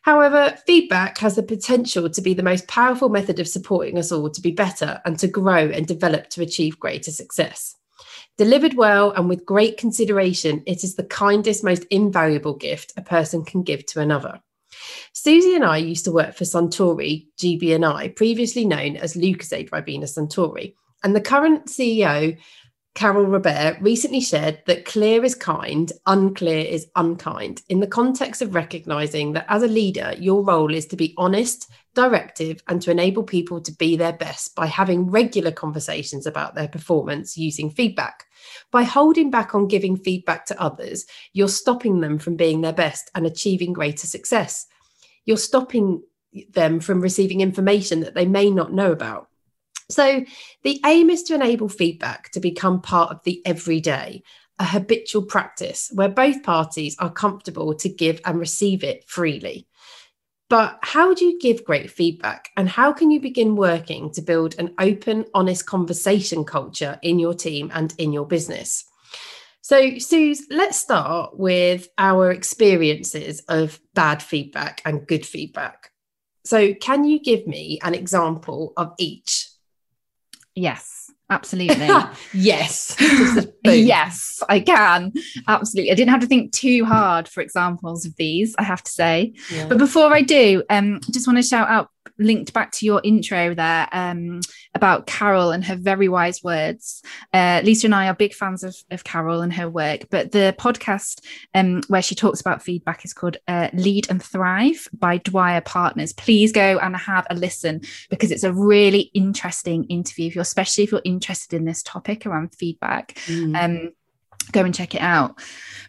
However, 0.03 0.57
feedback 0.67 1.19
has 1.19 1.35
the 1.35 1.43
potential 1.43 2.09
to 2.11 2.23
be 2.23 2.35
the 2.35 2.43
most 2.43 2.69
powerful 2.69 3.09
method 3.09 3.41
of 3.41 3.49
supporting 3.49 3.99
us 3.99 4.13
all 4.13 4.31
to 4.31 4.41
be 4.41 4.53
better 4.53 5.01
and 5.05 5.19
to 5.19 5.27
grow 5.27 5.69
and 5.69 5.87
develop 5.87 6.29
to 6.31 6.43
achieve 6.43 6.79
greater 6.79 7.11
success. 7.11 7.77
Delivered 8.43 8.75
well 8.75 9.13
and 9.13 9.29
with 9.29 9.47
great 9.47 9.77
consideration, 9.77 10.65
it 10.67 10.83
is 10.83 10.97
the 10.97 11.05
kindest, 11.05 11.63
most 11.63 11.85
invaluable 11.91 12.57
gift 12.57 12.93
a 12.97 13.01
person 13.01 13.45
can 13.45 13.63
give 13.63 13.87
to 13.87 14.01
another. 14.01 14.41
Suzy 15.13 15.55
and 15.55 15.65
I 15.65 15.77
used 15.77 16.05
to 16.07 16.11
work 16.11 16.35
for 16.35 16.43
Suntory 16.43 17.29
GB&I, 17.41 18.09
previously 18.09 18.65
known 18.65 18.97
as 18.97 19.15
Lucozade 19.15 19.71
Ribena 19.71 20.09
Suntory, 20.09 20.75
and 21.05 21.15
the 21.15 21.21
current 21.21 21.67
CEO, 21.67 22.37
Carol 22.95 23.25
Robert, 23.25 23.79
recently 23.81 24.21
shared 24.21 24.63
that 24.67 24.85
clear 24.85 25.25
is 25.25 25.35
kind, 25.35 25.91
unclear 26.07 26.65
is 26.65 26.89
unkind, 26.95 27.63
in 27.71 27.81
the 27.81 27.87
context 27.87 28.43
of 28.43 28.55
recognizing 28.55 29.33
that 29.33 29.47
as 29.49 29.63
a 29.63 29.69
leader, 29.69 30.15
your 30.19 30.45
role 30.45 30.75
is 30.75 30.87
to 30.87 30.97
be 30.97 31.15
honest, 31.17 31.71
directive, 31.95 32.63
and 32.69 32.83
to 32.83 32.91
enable 32.91 33.23
people 33.23 33.63
to 33.63 33.73
be 33.73 33.97
their 33.97 34.13
best 34.13 34.55
by 34.55 34.67
having 34.67 35.11
regular 35.11 35.51
conversations 35.51 36.27
about 36.27 36.55
their 36.55 36.69
performance 36.69 37.37
using 37.37 37.71
feedback. 37.71 38.27
By 38.71 38.83
holding 38.83 39.31
back 39.31 39.55
on 39.55 39.69
giving 39.69 39.97
feedback 39.97 40.45
to 40.47 40.61
others, 40.61 41.07
you're 41.33 41.49
stopping 41.49 42.01
them 42.01 42.19
from 42.19 42.37
being 42.37 42.61
their 42.61 42.73
best 42.75 43.11
and 43.15 43.27
achieving 43.27 43.73
greater 43.73 44.07
success. 44.07 44.67
You're 45.25 45.39
stopping 45.39 46.03
them 46.51 46.81
from 46.81 47.01
receiving 47.01 47.41
information 47.41 48.01
that 48.01 48.15
they 48.15 48.27
may 48.27 48.51
not 48.51 48.73
know 48.73 48.93
about. 48.93 49.29
So, 49.93 50.25
the 50.63 50.81
aim 50.87 51.11
is 51.11 51.23
to 51.25 51.35
enable 51.35 51.69
feedback 51.69 52.31
to 52.33 52.41
become 52.41 52.81
part 52.81 53.11
of 53.11 53.23
the 53.25 53.43
everyday, 53.45 54.23
a 54.59 54.65
habitual 54.65 55.23
practice 55.23 55.91
where 55.93 56.09
both 56.09 56.43
parties 56.43 56.97
are 56.99 57.13
comfortable 57.13 57.75
to 57.75 57.89
give 57.89 58.21
and 58.25 58.39
receive 58.39 58.83
it 58.83 59.05
freely. 59.07 59.67
But 60.49 60.79
how 60.83 61.15
do 61.15 61.25
you 61.25 61.39
give 61.39 61.65
great 61.65 61.91
feedback? 61.91 62.51
And 62.57 62.69
how 62.69 62.93
can 62.93 63.11
you 63.11 63.21
begin 63.21 63.57
working 63.57 64.13
to 64.13 64.21
build 64.23 64.55
an 64.59 64.75
open, 64.79 65.25
honest 65.33 65.67
conversation 65.67 66.45
culture 66.45 66.99
in 67.03 67.19
your 67.19 67.35
team 67.35 67.71
and 67.73 67.95
in 67.99 68.13
your 68.13 68.27
business? 68.27 68.85
So, 69.63 69.99
Suze, 69.99 70.43
let's 70.51 70.79
start 70.79 71.39
with 71.39 71.89
our 71.97 72.33
experiences 72.33 73.41
of 73.49 73.81
bad 73.95 74.23
feedback 74.23 74.83
and 74.85 75.07
good 75.07 75.25
feedback. 75.25 75.91
So, 76.45 76.75
can 76.75 77.05
you 77.05 77.21
give 77.21 77.47
me 77.47 77.79
an 77.83 77.95
example 77.95 78.73
of 78.77 78.93
each? 78.99 79.52
Yes, 80.55 81.11
absolutely. 81.31 81.89
yes. 82.33 82.95
Just 82.97 83.39
a 83.39 83.53
boom. 83.65 83.87
yes, 83.87 84.43
I 84.49 84.61
can. 84.61 85.13
Absolutely. 85.49 85.91
I 85.91 85.95
didn't 85.95 86.11
have 86.11 86.21
to 86.21 86.27
think 86.27 86.53
too 86.53 86.85
hard 86.85 87.29
for 87.29 87.41
examples 87.41 88.05
of 88.05 88.15
these, 88.17 88.55
I 88.59 88.63
have 88.65 88.83
to 88.83 88.91
say. 88.91 89.35
Yeah. 89.51 89.69
But 89.69 89.79
before 89.79 90.15
I 90.15 90.23
do, 90.23 90.63
um, 90.69 91.01
just 91.11 91.27
want 91.27 91.39
to 91.39 91.43
shout 91.43 91.69
out 91.69 91.89
linked 92.23 92.53
back 92.53 92.73
to 92.73 92.87
your 92.87 93.01
intro 93.05 93.55
there 93.55 93.89
um, 93.93 94.41
about 94.75 95.07
Carol 95.07 95.51
and 95.51 95.65
her 95.65 95.77
very 95.77 96.09
wise 96.09 96.43
words. 96.43 97.03
Uh, 97.33 97.61
Lisa 97.65 97.87
and 97.87 97.95
I 97.95 98.09
are 98.09 98.15
big 98.15 98.35
fans 98.35 98.65
of, 98.65 98.77
of 98.91 99.05
Carol 99.05 99.43
and 99.43 99.53
her 99.53 99.69
work, 99.69 100.09
but 100.11 100.33
the 100.33 100.55
podcast 100.59 101.21
um, 101.55 101.83
where 101.89 102.03
she 102.03 102.15
talks 102.15 102.41
about 102.41 102.63
feedback 102.63 103.05
is 103.05 103.13
called 103.13 103.37
uh, 103.49 103.69
Lead 103.73 104.09
and 104.11 104.23
Thrive 104.23 104.89
by 104.93 105.19
Dwyer 105.19 105.61
Partners. 105.61 106.13
Please 106.13 106.53
go 106.53 106.79
and 106.79 106.97
have 106.97 107.27
a 107.31 107.35
listen 107.35 107.81
because 108.11 108.31
it's 108.31 108.45
a 108.45 108.53
really 108.53 109.11
interesting 109.15 109.85
interview, 109.85 110.29
if 110.29 110.35
you're, 110.35 110.43
especially 110.43 110.85
if 110.85 110.93
you're 110.93 111.03
interested 111.05 111.57
in 111.57 111.65
this 111.65 111.83
topic 111.83 112.27
around 112.27 112.55
feedback. 112.55 113.15
Mm. 113.27 113.63
Um, 113.63 113.93
go 114.51 114.65
and 114.65 114.75
check 114.75 114.95
it 114.95 115.01
out. 115.01 115.39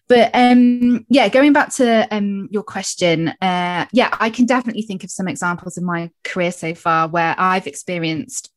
But 0.07 0.31
um 0.33 1.05
yeah 1.09 1.29
going 1.29 1.53
back 1.53 1.73
to 1.75 2.07
um 2.11 2.49
your 2.51 2.63
question 2.63 3.29
uh 3.29 3.85
yeah 3.91 4.15
i 4.19 4.29
can 4.29 4.45
definitely 4.45 4.81
think 4.81 5.03
of 5.03 5.09
some 5.09 5.29
examples 5.29 5.77
in 5.77 5.85
my 5.85 6.11
career 6.25 6.51
so 6.51 6.75
far 6.75 7.07
where 7.07 7.33
i've 7.37 7.67
experienced 7.67 8.52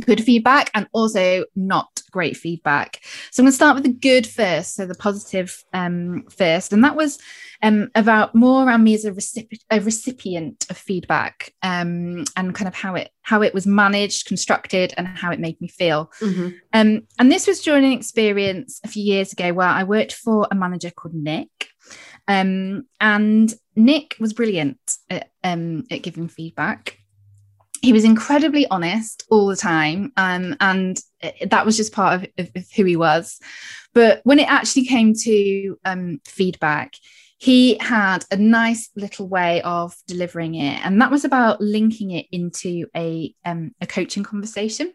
good 0.00 0.22
feedback 0.22 0.70
and 0.74 0.86
also 0.92 1.44
not 1.54 2.02
great 2.10 2.36
feedback. 2.36 3.00
So 3.30 3.42
I'm 3.42 3.44
going 3.44 3.52
to 3.52 3.56
start 3.56 3.74
with 3.74 3.84
the 3.84 3.92
good 3.92 4.26
first, 4.26 4.74
so 4.74 4.86
the 4.86 4.94
positive 4.94 5.62
um, 5.72 6.24
first, 6.30 6.72
and 6.72 6.82
that 6.84 6.96
was 6.96 7.18
um, 7.62 7.90
about 7.94 8.34
more 8.34 8.64
around 8.64 8.84
me 8.84 8.94
as 8.94 9.04
a, 9.04 9.12
recipient, 9.12 9.62
a 9.70 9.80
recipient 9.80 10.66
of 10.70 10.76
feedback 10.76 11.52
um, 11.62 12.24
and 12.36 12.54
kind 12.54 12.68
of 12.68 12.74
how 12.74 12.94
it 12.94 13.10
how 13.22 13.42
it 13.42 13.52
was 13.52 13.66
managed, 13.66 14.26
constructed, 14.26 14.94
and 14.96 15.06
how 15.08 15.30
it 15.32 15.40
made 15.40 15.60
me 15.60 15.68
feel. 15.68 16.12
Mm-hmm. 16.20 16.48
Um, 16.72 17.02
and 17.18 17.32
this 17.32 17.46
was 17.46 17.60
during 17.60 17.84
an 17.84 17.92
experience 17.92 18.80
a 18.84 18.88
few 18.88 19.02
years 19.02 19.32
ago 19.32 19.52
where 19.52 19.66
I 19.66 19.82
worked 19.82 20.12
for 20.12 20.46
a 20.50 20.54
manager 20.54 20.90
called 20.90 21.14
Nick. 21.14 21.48
Um, 22.28 22.86
and 23.00 23.52
Nick 23.74 24.16
was 24.18 24.32
brilliant 24.32 24.78
at, 25.10 25.30
um, 25.44 25.84
at 25.90 26.02
giving 26.02 26.28
feedback 26.28 26.98
he 27.82 27.92
was 27.92 28.04
incredibly 28.04 28.66
honest 28.68 29.24
all 29.30 29.46
the 29.46 29.56
time 29.56 30.12
um, 30.16 30.56
and 30.60 31.00
that 31.48 31.66
was 31.66 31.76
just 31.76 31.92
part 31.92 32.14
of, 32.14 32.26
of, 32.38 32.50
of, 32.54 32.70
who 32.72 32.84
he 32.84 32.96
was. 32.96 33.38
But 33.94 34.20
when 34.24 34.38
it 34.38 34.48
actually 34.48 34.86
came 34.86 35.14
to 35.14 35.78
um, 35.84 36.20
feedback 36.24 36.94
he 37.38 37.76
had 37.78 38.24
a 38.30 38.36
nice 38.36 38.90
little 38.96 39.28
way 39.28 39.60
of 39.62 39.94
delivering 40.06 40.54
it 40.54 40.84
and 40.84 41.00
that 41.02 41.10
was 41.10 41.24
about 41.24 41.60
linking 41.60 42.10
it 42.10 42.26
into 42.32 42.86
a, 42.96 43.34
um, 43.44 43.74
a 43.80 43.86
coaching 43.86 44.22
conversation. 44.22 44.92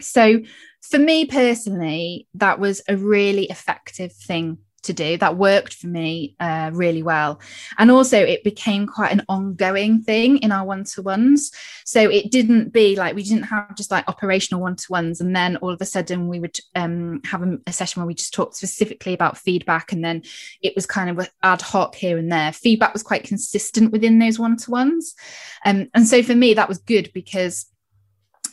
So 0.00 0.40
for 0.82 0.98
me 0.98 1.26
personally 1.26 2.26
that 2.34 2.58
was 2.58 2.82
a 2.88 2.96
really 2.96 3.44
effective 3.44 4.12
thing 4.12 4.58
to 4.84 4.92
do 4.92 5.16
that 5.18 5.36
worked 5.36 5.74
for 5.74 5.86
me 5.86 6.34
uh, 6.40 6.70
really 6.72 7.02
well. 7.02 7.40
And 7.78 7.90
also 7.90 8.18
it 8.18 8.44
became 8.44 8.86
quite 8.86 9.12
an 9.12 9.22
ongoing 9.28 10.02
thing 10.02 10.38
in 10.38 10.52
our 10.52 10.64
one-to-ones. 10.64 11.50
So 11.84 12.10
it 12.10 12.30
didn't 12.30 12.72
be 12.72 12.96
like 12.96 13.14
we 13.14 13.22
didn't 13.22 13.44
have 13.44 13.76
just 13.76 13.90
like 13.90 14.08
operational 14.08 14.60
one-to-ones 14.60 15.20
and 15.20 15.34
then 15.34 15.56
all 15.56 15.70
of 15.70 15.80
a 15.80 15.86
sudden 15.86 16.28
we 16.28 16.40
would 16.40 16.56
um, 16.74 17.20
have 17.24 17.42
a, 17.42 17.58
a, 17.66 17.72
session 17.72 18.00
where 18.00 18.06
we 18.06 18.14
just 18.14 18.32
talked 18.32 18.56
specifically 18.56 19.14
about 19.14 19.36
feedback 19.36 19.92
and 19.92 20.04
then 20.04 20.22
it 20.62 20.74
was 20.76 20.86
kind 20.86 21.10
of 21.10 21.28
ad 21.42 21.60
hoc 21.60 21.94
here 21.94 22.18
and 22.18 22.30
there. 22.30 22.52
Feedback 22.52 22.92
was 22.92 23.02
quite 23.02 23.24
consistent 23.24 23.92
within 23.92 24.18
those 24.18 24.38
one-to-ones. 24.38 25.14
Um, 25.64 25.88
and 25.94 26.06
so 26.06 26.22
for 26.22 26.34
me 26.34 26.54
that 26.54 26.68
was 26.68 26.78
good 26.78 27.10
because 27.12 27.66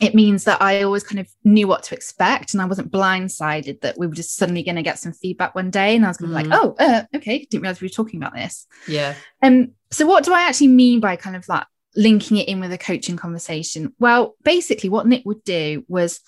it 0.01 0.15
means 0.15 0.46
that 0.46 0.60
I 0.62 0.81
always 0.81 1.03
kind 1.03 1.20
of 1.20 1.27
knew 1.43 1.67
what 1.67 1.84
to 1.84 1.96
expect 1.96 2.53
and 2.53 2.62
I 2.62 2.65
wasn't 2.65 2.91
blindsided 2.91 3.81
that 3.81 4.00
we 4.00 4.08
were 4.08 4.15
just 4.15 4.36
suddenly 4.36 4.63
going 4.63 4.75
to 4.75 4.81
get 4.81 4.98
some 4.98 5.13
feedback 5.13 5.53
one 5.53 5.70
day. 5.70 5.96
And 5.96 6.03
I 6.03 6.08
was 6.08 6.17
going 6.17 6.31
to 6.31 6.38
mm. 6.38 6.43
be 6.43 6.50
like, 6.50 6.60
mm. 6.60 6.75
oh, 6.79 6.84
uh, 6.84 7.03
okay, 7.15 7.46
didn't 7.46 7.62
realize 7.62 7.79
we 7.79 7.86
were 7.86 7.89
talking 7.89 8.20
about 8.20 8.34
this. 8.34 8.65
Yeah. 8.88 9.13
Um, 9.43 9.74
so, 9.91 10.08
what 10.08 10.24
do 10.24 10.34
I 10.34 10.41
actually 10.41 10.70
mean 10.70 11.01
by 11.01 11.15
kind 11.17 11.36
of 11.36 11.48
like 11.48 11.67
linking 11.96 12.38
it 12.38 12.48
in 12.48 12.60
with 12.60 12.74
a 12.74 12.79
coaching 12.79 13.15
conversation? 13.15 13.93
Well, 14.00 14.36
basically, 14.43 14.89
what 14.89 15.05
Nick 15.05 15.22
would 15.25 15.43
do 15.43 15.86
was 15.88 16.20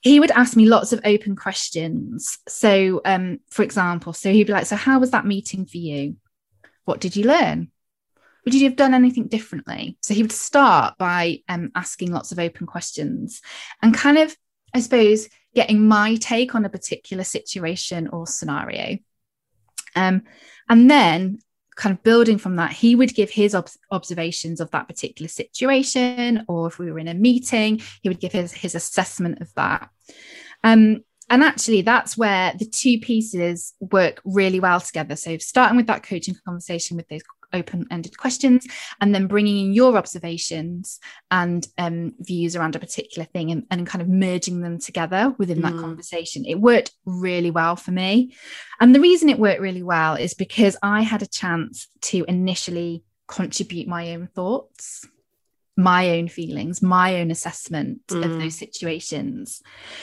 he 0.00 0.18
would 0.18 0.30
ask 0.30 0.56
me 0.56 0.64
lots 0.64 0.94
of 0.94 1.00
open 1.04 1.36
questions. 1.36 2.38
So, 2.48 3.02
um, 3.04 3.40
for 3.50 3.62
example, 3.62 4.14
so 4.14 4.32
he'd 4.32 4.46
be 4.46 4.54
like, 4.54 4.66
So, 4.66 4.76
how 4.76 4.98
was 4.98 5.10
that 5.10 5.26
meeting 5.26 5.66
for 5.66 5.76
you? 5.76 6.16
What 6.86 7.00
did 7.00 7.16
you 7.16 7.24
learn? 7.24 7.70
Would 8.44 8.54
you 8.54 8.64
have 8.64 8.76
done 8.76 8.94
anything 8.94 9.28
differently? 9.28 9.96
So 10.02 10.14
he 10.14 10.22
would 10.22 10.32
start 10.32 10.98
by 10.98 11.40
um, 11.48 11.70
asking 11.74 12.12
lots 12.12 12.32
of 12.32 12.38
open 12.38 12.66
questions 12.66 13.40
and 13.82 13.94
kind 13.94 14.18
of, 14.18 14.36
I 14.74 14.80
suppose, 14.80 15.28
getting 15.54 15.86
my 15.86 16.16
take 16.16 16.54
on 16.54 16.64
a 16.64 16.70
particular 16.70 17.24
situation 17.24 18.08
or 18.08 18.26
scenario. 18.26 18.98
Um, 19.96 20.22
and 20.68 20.90
then 20.90 21.38
kind 21.76 21.96
of 21.96 22.02
building 22.02 22.38
from 22.38 22.56
that, 22.56 22.72
he 22.72 22.94
would 22.94 23.14
give 23.14 23.30
his 23.30 23.54
ob- 23.54 23.68
observations 23.90 24.60
of 24.60 24.70
that 24.70 24.88
particular 24.88 25.28
situation, 25.28 26.44
or 26.48 26.66
if 26.66 26.78
we 26.78 26.90
were 26.90 26.98
in 26.98 27.08
a 27.08 27.14
meeting, 27.14 27.80
he 28.02 28.08
would 28.08 28.20
give 28.20 28.32
his, 28.32 28.52
his 28.52 28.74
assessment 28.74 29.40
of 29.40 29.52
that. 29.54 29.90
Um, 30.62 31.02
and 31.30 31.42
actually, 31.42 31.82
that's 31.82 32.18
where 32.18 32.52
the 32.58 32.66
two 32.66 32.98
pieces 32.98 33.72
work 33.80 34.20
really 34.24 34.60
well 34.60 34.80
together. 34.80 35.16
So, 35.16 35.38
starting 35.38 35.76
with 35.76 35.86
that 35.86 36.02
coaching 36.02 36.36
conversation 36.44 36.96
with 36.96 37.08
those 37.08 37.22
open-ended 37.54 38.16
questions 38.18 38.66
and 39.00 39.14
then 39.14 39.26
bringing 39.26 39.66
in 39.66 39.72
your 39.72 39.96
observations 39.96 40.98
and 41.30 41.66
um, 41.78 42.12
views 42.20 42.56
around 42.56 42.76
a 42.76 42.80
particular 42.80 43.26
thing 43.26 43.50
and, 43.50 43.64
and, 43.70 43.86
kind 43.86 44.00
of 44.00 44.08
merging 44.08 44.60
them 44.62 44.78
together 44.78 45.34
within 45.38 45.58
mm. 45.58 45.62
that 45.62 45.78
conversation 45.78 46.44
it 46.46 46.58
worked 46.60 46.92
really 47.04 47.50
well 47.50 47.76
for 47.76 47.90
me 47.90 48.34
and 48.80 48.94
the 48.94 49.00
reason 49.00 49.28
it 49.28 49.38
worked 49.38 49.60
really 49.60 49.82
well 49.82 50.14
is 50.14 50.32
because 50.32 50.74
i 50.82 51.02
had 51.02 51.20
a 51.20 51.26
chance 51.26 51.88
to 52.00 52.24
initially 52.24 53.04
contribute 53.28 53.86
my 53.86 54.12
own 54.12 54.26
thoughts 54.34 55.06
my 55.76 56.10
own 56.10 56.28
feelings, 56.28 56.82
my 56.82 57.20
own 57.20 57.30
assessment 57.30 58.06
mm. 58.06 58.24
of 58.24 58.38
those 58.38 58.56
situations. 58.56 59.62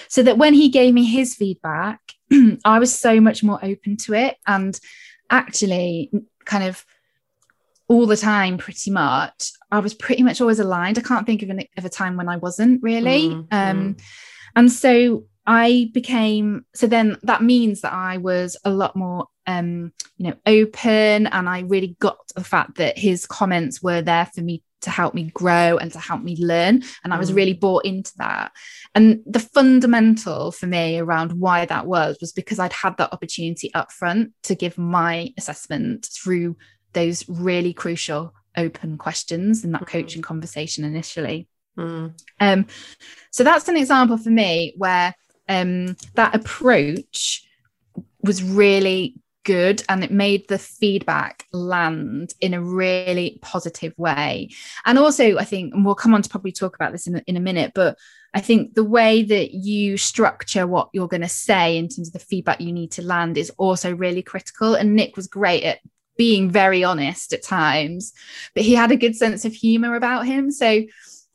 So 0.09 0.23
that 0.23 0.37
when 0.37 0.53
he 0.53 0.69
gave 0.69 0.93
me 0.93 1.05
his 1.05 1.35
feedback, 1.35 1.99
I 2.65 2.79
was 2.79 2.93
so 2.93 3.21
much 3.21 3.43
more 3.43 3.59
open 3.63 3.97
to 3.97 4.13
it. 4.13 4.37
And 4.45 4.77
actually, 5.29 6.11
kind 6.45 6.65
of 6.65 6.85
all 7.91 8.05
the 8.05 8.15
time 8.15 8.57
pretty 8.57 8.89
much 8.89 9.51
i 9.69 9.77
was 9.77 9.93
pretty 9.93 10.23
much 10.23 10.39
always 10.39 10.59
aligned 10.59 10.97
i 10.97 11.01
can't 11.01 11.25
think 11.25 11.43
of, 11.43 11.49
an, 11.49 11.61
of 11.77 11.83
a 11.83 11.89
time 11.89 12.15
when 12.15 12.29
i 12.29 12.37
wasn't 12.37 12.81
really 12.81 13.27
mm-hmm. 13.27 13.45
um, 13.51 13.97
and 14.55 14.71
so 14.71 15.25
i 15.45 15.89
became 15.93 16.65
so 16.73 16.87
then 16.87 17.17
that 17.23 17.43
means 17.43 17.81
that 17.81 17.91
i 17.91 18.15
was 18.15 18.55
a 18.63 18.69
lot 18.69 18.95
more 18.95 19.27
um, 19.45 19.91
you 20.15 20.27
know 20.27 20.35
open 20.45 21.27
and 21.27 21.49
i 21.49 21.59
really 21.67 21.97
got 21.99 22.17
the 22.33 22.43
fact 22.45 22.77
that 22.77 22.97
his 22.97 23.25
comments 23.25 23.83
were 23.83 24.01
there 24.01 24.27
for 24.33 24.39
me 24.39 24.63
to 24.79 24.89
help 24.89 25.13
me 25.13 25.29
grow 25.33 25.77
and 25.77 25.91
to 25.91 25.99
help 25.99 26.21
me 26.21 26.37
learn 26.37 26.81
and 27.03 27.13
i 27.13 27.19
was 27.19 27.29
mm. 27.29 27.35
really 27.35 27.53
bought 27.53 27.83
into 27.83 28.13
that 28.17 28.53
and 28.95 29.19
the 29.25 29.39
fundamental 29.39 30.51
for 30.53 30.65
me 30.65 30.97
around 30.97 31.33
why 31.33 31.65
that 31.65 31.85
was 31.85 32.17
was 32.21 32.31
because 32.31 32.57
i'd 32.57 32.71
had 32.71 32.95
that 32.95 33.11
opportunity 33.11 33.71
up 33.73 33.91
front 33.91 34.31
to 34.43 34.55
give 34.55 34.77
my 34.77 35.33
assessment 35.37 36.07
through 36.13 36.55
those 36.93 37.27
really 37.29 37.73
crucial 37.73 38.33
open 38.57 38.97
questions 38.97 39.63
in 39.63 39.71
that 39.71 39.83
mm-hmm. 39.83 39.99
coaching 39.99 40.21
conversation 40.21 40.83
initially. 40.83 41.47
Mm. 41.77 42.13
Um, 42.39 42.65
so 43.31 43.43
that's 43.43 43.67
an 43.67 43.77
example 43.77 44.17
for 44.17 44.29
me 44.29 44.73
where 44.77 45.15
um, 45.47 45.95
that 46.15 46.35
approach 46.35 47.47
was 48.23 48.43
really 48.43 49.15
good 49.43 49.83
and 49.89 50.03
it 50.03 50.11
made 50.11 50.47
the 50.47 50.59
feedback 50.59 51.45
land 51.51 52.33
in 52.39 52.53
a 52.53 52.61
really 52.61 53.39
positive 53.41 53.93
way. 53.97 54.49
And 54.85 54.97
also, 54.97 55.37
I 55.37 55.45
think, 55.45 55.73
and 55.73 55.85
we'll 55.85 55.95
come 55.95 56.13
on 56.13 56.21
to 56.21 56.29
probably 56.29 56.51
talk 56.51 56.75
about 56.75 56.91
this 56.91 57.07
in 57.07 57.15
a, 57.17 57.23
in 57.25 57.37
a 57.37 57.41
minute, 57.41 57.71
but 57.73 57.97
I 58.33 58.39
think 58.39 58.75
the 58.75 58.83
way 58.83 59.23
that 59.23 59.53
you 59.53 59.97
structure 59.97 60.65
what 60.65 60.89
you're 60.93 61.07
going 61.07 61.21
to 61.21 61.27
say 61.27 61.77
in 61.77 61.89
terms 61.89 62.07
of 62.07 62.13
the 62.13 62.19
feedback 62.19 62.61
you 62.61 62.71
need 62.71 62.91
to 62.93 63.01
land 63.01 63.37
is 63.37 63.51
also 63.57 63.93
really 63.93 64.21
critical. 64.21 64.75
And 64.75 64.95
Nick 64.95 65.17
was 65.17 65.27
great 65.27 65.63
at 65.63 65.79
being 66.21 66.51
very 66.51 66.83
honest 66.83 67.33
at 67.33 67.41
times, 67.41 68.13
but 68.53 68.63
he 68.63 68.75
had 68.75 68.91
a 68.91 68.95
good 68.95 69.15
sense 69.15 69.43
of 69.43 69.51
humor 69.53 69.95
about 69.95 70.23
him. 70.23 70.51
So 70.51 70.83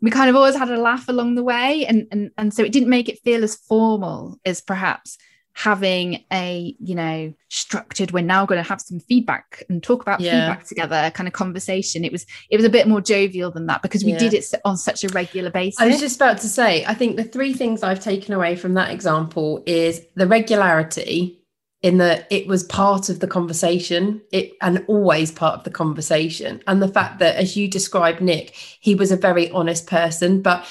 we 0.00 0.12
kind 0.12 0.30
of 0.30 0.36
always 0.36 0.54
had 0.54 0.70
a 0.70 0.78
laugh 0.80 1.08
along 1.08 1.34
the 1.34 1.42
way. 1.42 1.84
And, 1.86 2.06
and, 2.12 2.30
and 2.38 2.54
so 2.54 2.62
it 2.62 2.70
didn't 2.70 2.88
make 2.88 3.08
it 3.08 3.18
feel 3.24 3.42
as 3.42 3.56
formal 3.56 4.38
as 4.44 4.60
perhaps 4.60 5.18
having 5.54 6.24
a, 6.32 6.76
you 6.78 6.94
know, 6.94 7.34
structured, 7.48 8.12
we're 8.12 8.22
now 8.22 8.46
going 8.46 8.62
to 8.62 8.68
have 8.68 8.80
some 8.80 9.00
feedback 9.00 9.64
and 9.68 9.82
talk 9.82 10.02
about 10.02 10.20
yeah. 10.20 10.30
feedback 10.30 10.68
together 10.68 11.10
kind 11.14 11.26
of 11.26 11.32
conversation. 11.32 12.04
It 12.04 12.12
was, 12.12 12.24
it 12.48 12.56
was 12.56 12.64
a 12.64 12.70
bit 12.70 12.86
more 12.86 13.00
jovial 13.00 13.50
than 13.50 13.66
that 13.66 13.82
because 13.82 14.04
we 14.04 14.12
yeah. 14.12 14.18
did 14.18 14.34
it 14.34 14.44
on 14.64 14.76
such 14.76 15.02
a 15.02 15.08
regular 15.08 15.50
basis. 15.50 15.80
I 15.80 15.88
was 15.88 15.98
just 15.98 16.14
about 16.14 16.38
to 16.42 16.48
say, 16.48 16.84
I 16.84 16.94
think 16.94 17.16
the 17.16 17.24
three 17.24 17.54
things 17.54 17.82
I've 17.82 17.98
taken 17.98 18.34
away 18.34 18.54
from 18.54 18.74
that 18.74 18.92
example 18.92 19.64
is 19.66 20.00
the 20.14 20.28
regularity 20.28 21.42
in 21.82 21.98
that 21.98 22.26
it 22.30 22.46
was 22.46 22.64
part 22.64 23.08
of 23.08 23.20
the 23.20 23.26
conversation. 23.26 24.22
It 24.32 24.52
and 24.60 24.84
always 24.88 25.30
part 25.30 25.58
of 25.58 25.64
the 25.64 25.70
conversation. 25.70 26.62
And 26.66 26.82
the 26.82 26.88
fact 26.88 27.18
that 27.18 27.36
as 27.36 27.56
you 27.56 27.68
described 27.68 28.20
nick 28.20 28.54
he 28.80 28.94
was 28.94 29.12
a 29.12 29.16
very 29.16 29.50
honest 29.50 29.86
person 29.86 30.42
but 30.42 30.66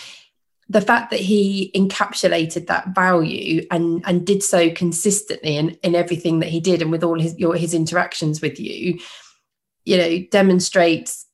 the 0.67 0.81
fact 0.81 1.11
that 1.11 1.19
he 1.19 1.71
encapsulated 1.75 2.67
that 2.67 2.87
value 2.95 3.65
and 3.69 4.03
and 4.05 4.25
did 4.25 4.41
so 4.41 4.69
consistently 4.71 5.57
in, 5.57 5.69
in 5.83 5.93
everything 5.93 6.39
that 6.39 6.49
he 6.49 6.59
did 6.59 6.81
and 6.81 6.91
with 6.91 7.03
all 7.03 7.19
his 7.19 7.37
your 7.37 7.55
his 7.55 7.73
interactions 7.73 8.41
with 8.41 8.59
you 8.59 8.99
you 9.83 9.97
know 9.97 10.19
demonstrates 10.31 11.25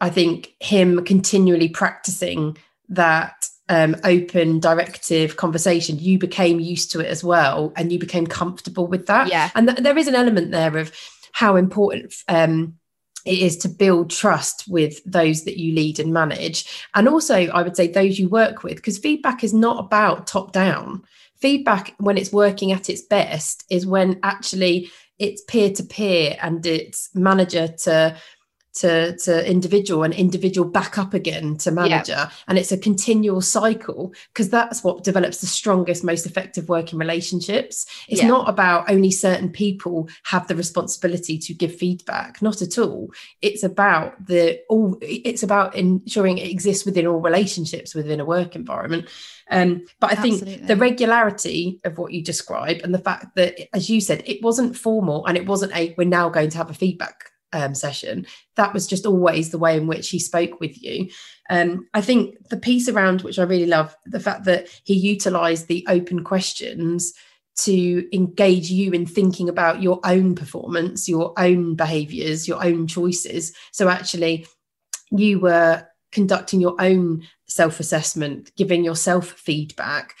I 0.00 0.08
think 0.08 0.54
him 0.60 1.04
continually 1.04 1.68
practicing 1.68 2.56
that 2.88 3.46
um, 3.70 3.96
open, 4.04 4.60
directive 4.60 5.36
conversation, 5.36 5.98
you 5.98 6.18
became 6.18 6.60
used 6.60 6.92
to 6.92 7.00
it 7.00 7.06
as 7.06 7.24
well, 7.24 7.72
and 7.76 7.90
you 7.90 7.98
became 7.98 8.26
comfortable 8.26 8.86
with 8.86 9.06
that. 9.06 9.28
Yeah. 9.28 9.50
And 9.54 9.68
th- 9.68 9.80
there 9.80 9.96
is 9.96 10.08
an 10.08 10.14
element 10.14 10.50
there 10.50 10.76
of 10.76 10.92
how 11.32 11.56
important 11.56 12.12
um, 12.28 12.74
it 13.24 13.38
is 13.38 13.56
to 13.58 13.68
build 13.68 14.10
trust 14.10 14.64
with 14.68 15.00
those 15.04 15.44
that 15.44 15.58
you 15.58 15.74
lead 15.74 16.00
and 16.00 16.12
manage, 16.12 16.66
and 16.94 17.08
also 17.08 17.36
I 17.36 17.62
would 17.62 17.76
say 17.76 17.86
those 17.86 18.18
you 18.18 18.28
work 18.28 18.62
with, 18.62 18.76
because 18.76 18.98
feedback 18.98 19.44
is 19.44 19.54
not 19.54 19.78
about 19.78 20.26
top 20.26 20.52
down. 20.52 21.02
Feedback, 21.36 21.94
when 21.98 22.18
it's 22.18 22.32
working 22.32 22.72
at 22.72 22.90
its 22.90 23.00
best, 23.00 23.64
is 23.70 23.86
when 23.86 24.18
actually 24.22 24.90
it's 25.18 25.42
peer 25.44 25.70
to 25.70 25.82
peer 25.82 26.36
and 26.42 26.66
it's 26.66 27.08
manager 27.14 27.68
to 27.84 28.16
to 28.72 29.16
to 29.16 29.48
individual 29.48 30.02
and 30.02 30.14
individual 30.14 30.68
back 30.68 30.98
up 30.98 31.14
again 31.14 31.56
to 31.56 31.70
manager 31.70 32.12
yeah. 32.12 32.30
and 32.46 32.58
it's 32.58 32.70
a 32.70 32.78
continual 32.78 33.40
cycle 33.40 34.12
because 34.32 34.48
that's 34.48 34.84
what 34.84 35.02
develops 35.02 35.40
the 35.40 35.46
strongest 35.46 36.04
most 36.04 36.26
effective 36.26 36.68
working 36.68 36.98
relationships 36.98 37.86
it's 38.08 38.22
yeah. 38.22 38.28
not 38.28 38.48
about 38.48 38.88
only 38.88 39.10
certain 39.10 39.50
people 39.50 40.08
have 40.24 40.46
the 40.46 40.54
responsibility 40.54 41.36
to 41.36 41.52
give 41.52 41.74
feedback 41.74 42.40
not 42.40 42.62
at 42.62 42.78
all 42.78 43.10
it's 43.42 43.62
about 43.64 44.26
the 44.26 44.60
all 44.68 44.96
it's 45.00 45.42
about 45.42 45.74
ensuring 45.74 46.38
it 46.38 46.48
exists 46.48 46.84
within 46.84 47.06
all 47.06 47.20
relationships 47.20 47.94
within 47.94 48.20
a 48.20 48.24
work 48.24 48.54
environment 48.54 49.08
um, 49.52 49.84
but 49.98 50.10
I 50.10 50.12
Absolutely. 50.12 50.54
think 50.54 50.66
the 50.68 50.76
regularity 50.76 51.80
of 51.84 51.98
what 51.98 52.12
you 52.12 52.22
describe 52.22 52.82
and 52.84 52.94
the 52.94 53.00
fact 53.00 53.34
that, 53.34 53.56
as 53.74 53.90
you 53.90 54.00
said, 54.00 54.22
it 54.24 54.40
wasn't 54.42 54.76
formal 54.76 55.26
and 55.26 55.36
it 55.36 55.44
wasn't 55.44 55.74
a 55.74 55.92
we're 55.98 56.04
now 56.04 56.28
going 56.28 56.50
to 56.50 56.56
have 56.56 56.70
a 56.70 56.74
feedback 56.74 57.29
um, 57.52 57.74
session. 57.74 58.26
That 58.56 58.72
was 58.72 58.86
just 58.86 59.06
always 59.06 59.50
the 59.50 59.58
way 59.58 59.76
in 59.76 59.86
which 59.86 60.08
he 60.08 60.18
spoke 60.18 60.60
with 60.60 60.82
you. 60.82 61.08
Um, 61.48 61.88
I 61.94 62.00
think 62.00 62.48
the 62.48 62.56
piece 62.56 62.88
around 62.88 63.22
which 63.22 63.38
I 63.38 63.42
really 63.42 63.66
love 63.66 63.96
the 64.06 64.20
fact 64.20 64.44
that 64.44 64.68
he 64.84 64.94
utilized 64.94 65.68
the 65.68 65.84
open 65.88 66.24
questions 66.24 67.12
to 67.56 68.16
engage 68.16 68.70
you 68.70 68.92
in 68.92 69.04
thinking 69.04 69.48
about 69.48 69.82
your 69.82 70.00
own 70.04 70.34
performance, 70.34 71.08
your 71.08 71.34
own 71.36 71.74
behaviors, 71.74 72.48
your 72.48 72.64
own 72.64 72.86
choices. 72.86 73.52
So 73.72 73.88
actually, 73.88 74.46
you 75.10 75.40
were 75.40 75.86
conducting 76.12 76.60
your 76.60 76.76
own 76.78 77.26
self 77.48 77.80
assessment, 77.80 78.52
giving 78.56 78.84
yourself 78.84 79.30
feedback 79.32 80.14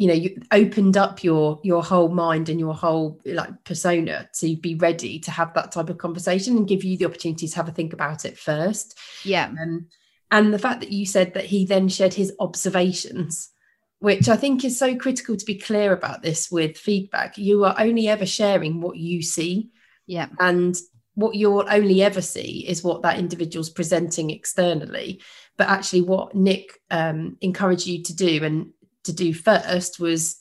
you 0.00 0.06
know 0.06 0.14
you 0.14 0.40
opened 0.50 0.96
up 0.96 1.22
your 1.22 1.60
your 1.62 1.82
whole 1.82 2.08
mind 2.08 2.48
and 2.48 2.58
your 2.58 2.72
whole 2.72 3.20
like 3.26 3.50
persona 3.64 4.26
to 4.32 4.56
be 4.56 4.74
ready 4.76 5.18
to 5.18 5.30
have 5.30 5.52
that 5.52 5.72
type 5.72 5.90
of 5.90 5.98
conversation 5.98 6.56
and 6.56 6.66
give 6.66 6.82
you 6.82 6.96
the 6.96 7.04
opportunity 7.04 7.46
to 7.46 7.56
have 7.56 7.68
a 7.68 7.72
think 7.72 7.92
about 7.92 8.24
it 8.24 8.38
first. 8.38 8.98
Yeah. 9.24 9.52
Um, 9.60 9.88
and 10.30 10.54
the 10.54 10.58
fact 10.58 10.80
that 10.80 10.90
you 10.90 11.04
said 11.04 11.34
that 11.34 11.44
he 11.44 11.66
then 11.66 11.88
shared 11.90 12.14
his 12.14 12.32
observations 12.40 13.50
which 13.98 14.30
i 14.30 14.36
think 14.36 14.64
is 14.64 14.78
so 14.78 14.96
critical 14.96 15.36
to 15.36 15.44
be 15.44 15.56
clear 15.56 15.92
about 15.92 16.22
this 16.22 16.50
with 16.50 16.78
feedback. 16.78 17.36
You 17.36 17.66
are 17.66 17.76
only 17.78 18.08
ever 18.08 18.24
sharing 18.24 18.80
what 18.80 18.96
you 18.96 19.20
see. 19.20 19.68
Yeah. 20.06 20.28
And 20.38 20.74
what 21.12 21.34
you'll 21.34 21.66
only 21.68 22.02
ever 22.02 22.22
see 22.22 22.64
is 22.66 22.82
what 22.82 23.02
that 23.02 23.18
individual's 23.18 23.68
presenting 23.68 24.30
externally. 24.30 25.20
But 25.58 25.68
actually 25.68 26.00
what 26.00 26.34
nick 26.34 26.80
um, 26.90 27.36
encouraged 27.42 27.86
you 27.86 28.02
to 28.04 28.16
do 28.16 28.42
and 28.42 28.70
to 29.04 29.12
do 29.12 29.32
first 29.32 29.98
was 29.98 30.40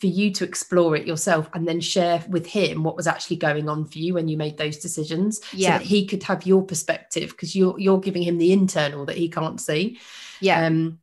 for 0.00 0.06
you 0.06 0.30
to 0.30 0.44
explore 0.44 0.96
it 0.96 1.06
yourself 1.06 1.48
and 1.52 1.68
then 1.68 1.80
share 1.80 2.24
with 2.28 2.46
him 2.46 2.82
what 2.82 2.96
was 2.96 3.06
actually 3.06 3.36
going 3.36 3.68
on 3.68 3.84
for 3.84 3.98
you 3.98 4.14
when 4.14 4.28
you 4.28 4.36
made 4.36 4.56
those 4.56 4.78
decisions 4.78 5.40
yeah. 5.52 5.74
so 5.74 5.78
that 5.78 5.86
he 5.86 6.06
could 6.06 6.22
have 6.22 6.46
your 6.46 6.62
perspective 6.62 7.30
because 7.30 7.54
you're 7.54 7.78
you're 7.78 8.00
giving 8.00 8.22
him 8.22 8.38
the 8.38 8.52
internal 8.52 9.04
that 9.04 9.16
he 9.16 9.28
can't 9.28 9.60
see. 9.60 9.98
Yeah. 10.40 10.66
Um 10.66 11.00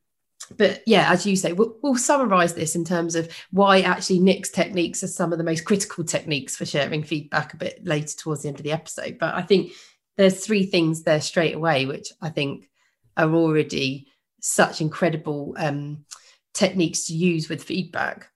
but 0.58 0.81
yeah 0.86 1.10
as 1.12 1.25
you 1.25 1.36
say 1.36 1.53
we'll, 1.53 1.77
we'll 1.81 1.96
summarize 1.96 2.55
this 2.55 2.75
in 2.75 2.84
terms 2.84 3.15
of 3.15 3.29
why 3.51 3.81
actually 3.81 4.20
nick's 4.20 4.50
techniques 4.50 5.03
are 5.03 5.08
some 5.08 5.31
of 5.31 5.38
the 5.38 5.43
most 5.46 5.63
critical 5.63 6.03
techniques 6.03 6.58
for 6.58 6.65
sharing 6.65 7.03
feedback 7.03 7.53
a 7.53 7.58
bit 7.58 7.86
later 7.86 8.17
towards 8.17 8.41
the 8.41 8.50
end 8.50 8.58
of 8.58 8.63
the 8.63 8.72
episode. 8.72 9.17
But 9.17 9.36
i 9.36 9.43
think 9.43 9.71
there's 10.17 10.45
three 10.45 10.65
things 10.65 11.04
there 11.04 11.21
straight 11.21 11.56
away 11.56 11.86
which 11.86 12.12
i 12.21 12.30
think 12.30 12.69
are 13.15 13.34
already 13.34 14.08
such 14.41 14.82
incredible 14.82 15.56
um 15.58 16.04
techniques 16.53 17.05
to 17.07 17.13
use 17.13 17.49
with 17.49 17.63
feedback. 17.63 18.29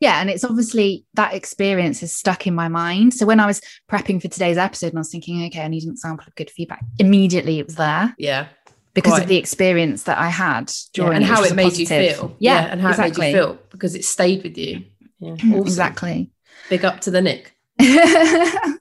Yeah 0.00 0.20
and 0.20 0.30
it's 0.30 0.44
obviously 0.44 1.06
that 1.14 1.34
experience 1.34 2.02
is 2.02 2.14
stuck 2.14 2.46
in 2.46 2.54
my 2.54 2.68
mind. 2.68 3.14
So 3.14 3.26
when 3.26 3.40
i 3.40 3.46
was 3.46 3.60
prepping 3.90 4.20
for 4.22 4.28
today's 4.28 4.58
episode 4.58 4.88
and 4.88 4.98
i 4.98 5.00
was 5.00 5.10
thinking 5.10 5.44
okay 5.46 5.62
i 5.62 5.68
need 5.68 5.84
an 5.84 5.90
example 5.90 6.24
of 6.26 6.34
good 6.34 6.50
feedback 6.50 6.84
immediately 6.98 7.58
it 7.58 7.66
was 7.66 7.76
there. 7.76 8.14
Yeah. 8.18 8.48
Because 8.94 9.12
Quite. 9.12 9.22
of 9.22 9.28
the 9.28 9.36
experience 9.36 10.04
that 10.04 10.18
i 10.18 10.28
had 10.28 10.72
during 10.92 11.12
yeah, 11.12 11.16
and 11.16 11.24
how 11.24 11.42
it 11.42 11.54
made 11.54 11.64
positive. 11.64 12.02
you 12.02 12.14
feel. 12.14 12.36
Yeah, 12.38 12.54
yeah 12.54 12.66
and 12.66 12.80
how 12.80 12.90
exactly. 12.90 13.10
it 13.10 13.18
made 13.18 13.38
you 13.38 13.44
feel 13.44 13.58
because 13.70 13.94
it 13.94 14.04
stayed 14.04 14.42
with 14.42 14.56
you. 14.56 14.84
Yeah. 15.20 15.32
Awesome. 15.32 15.54
exactly. 15.54 16.30
Big 16.68 16.84
up 16.84 17.00
to 17.02 17.10
the 17.10 17.22
nick. 17.22 17.54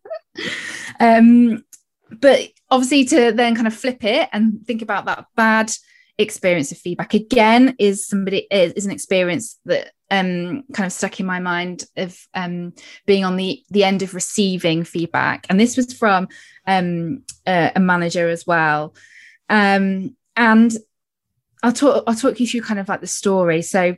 Um 1.00 1.64
but 2.12 2.50
obviously 2.70 3.06
to 3.06 3.32
then 3.32 3.56
kind 3.56 3.68
of 3.68 3.74
flip 3.74 4.04
it 4.04 4.30
and 4.32 4.66
think 4.66 4.82
about 4.82 5.06
that 5.06 5.26
bad 5.36 5.72
experience 6.18 6.72
of 6.72 6.78
feedback 6.78 7.14
again 7.14 7.76
is 7.78 8.08
somebody 8.08 8.48
is, 8.50 8.74
is 8.74 8.86
an 8.86 8.92
experience 8.92 9.60
that 9.66 9.92
um 10.10 10.64
kind 10.74 10.88
of 10.88 10.92
stuck 10.92 11.20
in 11.20 11.26
my 11.26 11.40
mind 11.40 11.84
of 11.96 12.18
um 12.34 12.74
being 13.06 13.24
on 13.24 13.36
the 13.36 13.64
the 13.70 13.84
end 13.84 14.02
of 14.02 14.16
receiving 14.16 14.84
feedback. 14.84 15.46
And 15.50 15.60
this 15.60 15.78
was 15.78 15.94
from 15.94 16.28
um 16.66 17.24
a, 17.46 17.74
a 17.76 17.80
manager 17.80 18.30
as 18.30 18.48
well. 18.48 18.96
Um 19.50 20.16
and 20.36 20.72
I'll 21.62 21.74
talk 21.74 22.04
I'll 22.08 22.16
talk 22.16 22.40
you 22.40 22.48
through 22.48 22.62
kind 22.62 22.80
of 22.80 22.90
like 22.90 23.02
the 23.02 23.08
story. 23.08 23.62
So 23.62 23.96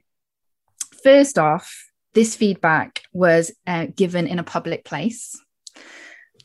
first 1.04 1.38
off 1.38 1.86
this 2.14 2.36
feedback 2.36 3.04
was 3.14 3.52
uh, 3.68 3.86
given 3.96 4.28
in 4.28 4.40
a 4.40 4.44
public 4.44 4.84
place. 4.84 5.40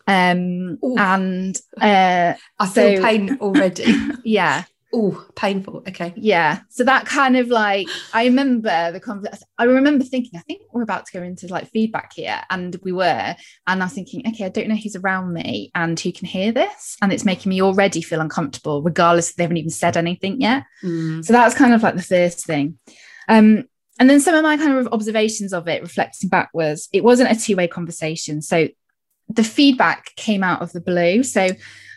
Um 0.07 0.79
Ooh. 0.85 0.95
and 0.99 1.57
uh 1.81 2.35
I 2.61 2.67
feel 2.69 2.97
so, 2.97 3.03
pain 3.03 3.39
already. 3.41 3.93
Yeah 4.25 4.65
oh 4.95 5.27
painful 5.35 5.83
okay. 5.89 6.13
Yeah 6.17 6.61
so 6.69 6.85
that 6.85 7.05
kind 7.07 7.37
of 7.37 7.49
like 7.49 7.87
i 8.13 8.25
remember 8.25 8.93
the 8.93 9.01
conversation 9.01 9.47
i 9.59 9.65
remember 9.65 10.05
thinking 10.05 10.39
i 10.39 10.43
think 10.43 10.63
we're 10.73 10.83
about 10.83 11.07
to 11.07 11.13
go 11.13 11.23
into 11.23 11.49
like 11.49 11.69
feedback 11.71 12.13
here 12.15 12.41
and 12.51 12.77
we 12.83 12.93
were 12.93 13.35
and 13.67 13.83
i 13.83 13.87
was 13.87 13.93
thinking 13.93 14.23
okay 14.27 14.45
i 14.45 14.49
don't 14.49 14.69
know 14.69 14.77
who's 14.77 14.97
around 14.97 15.33
me 15.33 15.71
and 15.75 15.99
who 15.99 16.13
can 16.13 16.27
hear 16.27 16.53
this 16.53 16.97
and 17.03 17.13
it's 17.13 17.25
making 17.25 17.51
me 17.51 17.61
already 17.61 18.01
feel 18.01 18.21
uncomfortable 18.21 18.83
regardless 18.83 19.31
if 19.31 19.37
they 19.37 19.45
haven't 19.45 19.57
even 19.57 19.71
said 19.71 19.97
anything 19.97 20.41
yet. 20.41 20.65
Mm. 20.83 21.25
so 21.25 21.33
that 21.33 21.45
was 21.45 21.55
kind 21.55 21.75
of 21.75 21.83
like 21.83 21.97
the 21.97 22.03
first 22.03 22.47
thing. 22.47 22.79
Um 23.29 23.65
and 23.99 24.11
then 24.11 24.21
some 24.21 24.35
of 24.35 24.43
my 24.43 24.57
kind 24.57 24.77
of 24.77 24.93
observations 24.93 25.53
of 25.53 25.69
it 25.69 25.83
reflecting 25.83 26.29
back 26.29 26.51
was 26.53 26.89
it 26.93 27.05
wasn't 27.05 27.31
a 27.31 27.41
two-way 27.41 27.69
conversation. 27.69 28.43
So 28.43 28.69
the 29.29 29.45
feedback 29.45 30.11
came 30.17 30.43
out 30.43 30.63
of 30.63 30.73
the 30.73 30.81
blue. 30.81 31.23
So 31.23 31.51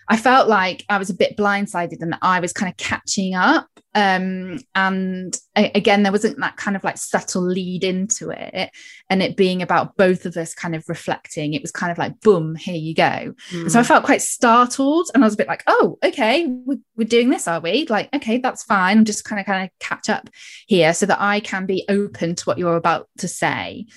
I 0.09 0.15
felt 0.15 0.47
like 0.47 0.85
I 0.87 0.97
was 0.97 1.09
a 1.09 1.15
bit 1.15 1.35
blindsided 1.35 2.01
and 2.01 2.15
I 2.21 2.39
was 2.39 2.53
kind 2.53 2.71
of 2.71 2.77
catching 2.77 3.35
up. 3.35 3.67
Um, 3.93 4.59
and 4.73 5.37
a- 5.57 5.71
again, 5.75 6.03
there 6.03 6.11
wasn't 6.11 6.39
that 6.39 6.55
kind 6.55 6.77
of 6.77 6.83
like 6.83 6.97
subtle 6.97 7.41
lead 7.41 7.83
into 7.83 8.29
it 8.29 8.69
and 9.09 9.21
it 9.21 9.35
being 9.35 9.61
about 9.61 9.97
both 9.97 10.25
of 10.25 10.37
us 10.37 10.53
kind 10.53 10.75
of 10.75 10.87
reflecting. 10.87 11.53
It 11.53 11.61
was 11.61 11.71
kind 11.71 11.91
of 11.91 11.97
like, 11.97 12.21
boom, 12.21 12.55
here 12.55 12.75
you 12.75 12.93
go. 12.93 13.33
Mm. 13.49 13.69
So 13.69 13.79
I 13.79 13.83
felt 13.83 14.05
quite 14.05 14.21
startled 14.21 15.09
and 15.13 15.23
I 15.23 15.27
was 15.27 15.33
a 15.33 15.37
bit 15.37 15.47
like, 15.47 15.63
oh, 15.67 15.97
okay, 16.03 16.45
we're, 16.45 16.79
we're 16.95 17.07
doing 17.07 17.29
this, 17.29 17.47
are 17.47 17.59
we? 17.59 17.85
Like, 17.87 18.13
okay, 18.15 18.37
that's 18.37 18.63
fine. 18.63 18.99
I'm 18.99 19.05
just 19.05 19.25
kind 19.25 19.39
of 19.39 19.45
kind 19.45 19.65
of 19.65 19.71
catch 19.79 20.09
up 20.09 20.29
here 20.67 20.93
so 20.93 21.05
that 21.07 21.19
I 21.19 21.41
can 21.41 21.65
be 21.65 21.85
open 21.89 22.35
to 22.35 22.43
what 22.45 22.57
you're 22.57 22.77
about 22.77 23.09
to 23.17 23.27
say. 23.27 23.87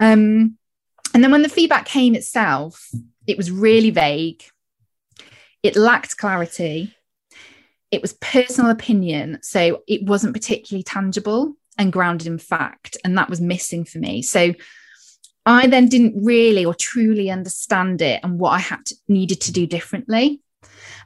Um, 0.00 0.58
and 1.14 1.22
then 1.22 1.30
when 1.30 1.42
the 1.42 1.48
feedback 1.48 1.86
came 1.86 2.14
itself, 2.14 2.90
it 3.26 3.38
was 3.38 3.50
really 3.50 3.90
vague 3.90 4.44
it 5.64 5.76
lacked 5.76 6.18
clarity. 6.18 6.94
It 7.90 8.02
was 8.02 8.12
personal 8.12 8.70
opinion. 8.70 9.38
So 9.42 9.82
it 9.88 10.04
wasn't 10.04 10.34
particularly 10.34 10.84
tangible 10.84 11.54
and 11.78 11.92
grounded 11.92 12.26
in 12.26 12.38
fact. 12.38 12.98
And 13.02 13.16
that 13.16 13.30
was 13.30 13.40
missing 13.40 13.84
for 13.84 13.98
me. 13.98 14.20
So 14.22 14.52
I 15.46 15.66
then 15.66 15.88
didn't 15.88 16.22
really 16.22 16.64
or 16.64 16.74
truly 16.74 17.30
understand 17.30 18.02
it 18.02 18.20
and 18.22 18.38
what 18.38 18.50
I 18.50 18.58
had 18.58 18.84
to, 18.86 18.94
needed 19.08 19.40
to 19.42 19.52
do 19.52 19.66
differently. 19.66 20.42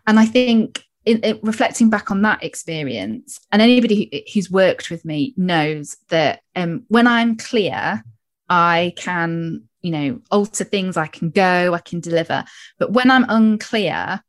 And 0.06 0.18
I 0.18 0.26
think 0.26 0.84
in, 1.04 1.20
in, 1.20 1.38
reflecting 1.42 1.88
back 1.88 2.10
on 2.10 2.22
that 2.22 2.42
experience, 2.42 3.40
and 3.52 3.62
anybody 3.62 4.10
who, 4.12 4.18
who's 4.34 4.50
worked 4.50 4.90
with 4.90 5.04
me 5.04 5.34
knows 5.36 5.96
that 6.08 6.40
um, 6.56 6.84
when 6.88 7.06
I'm 7.06 7.36
clear, 7.36 8.02
I 8.48 8.92
can, 8.96 9.68
you 9.82 9.90
know, 9.90 10.20
alter 10.30 10.64
things, 10.64 10.96
I 10.96 11.06
can 11.06 11.30
go, 11.30 11.74
I 11.74 11.80
can 11.80 12.00
deliver. 12.00 12.44
But 12.78 12.92
when 12.92 13.10
I'm 13.10 13.26
unclear, 13.28 14.22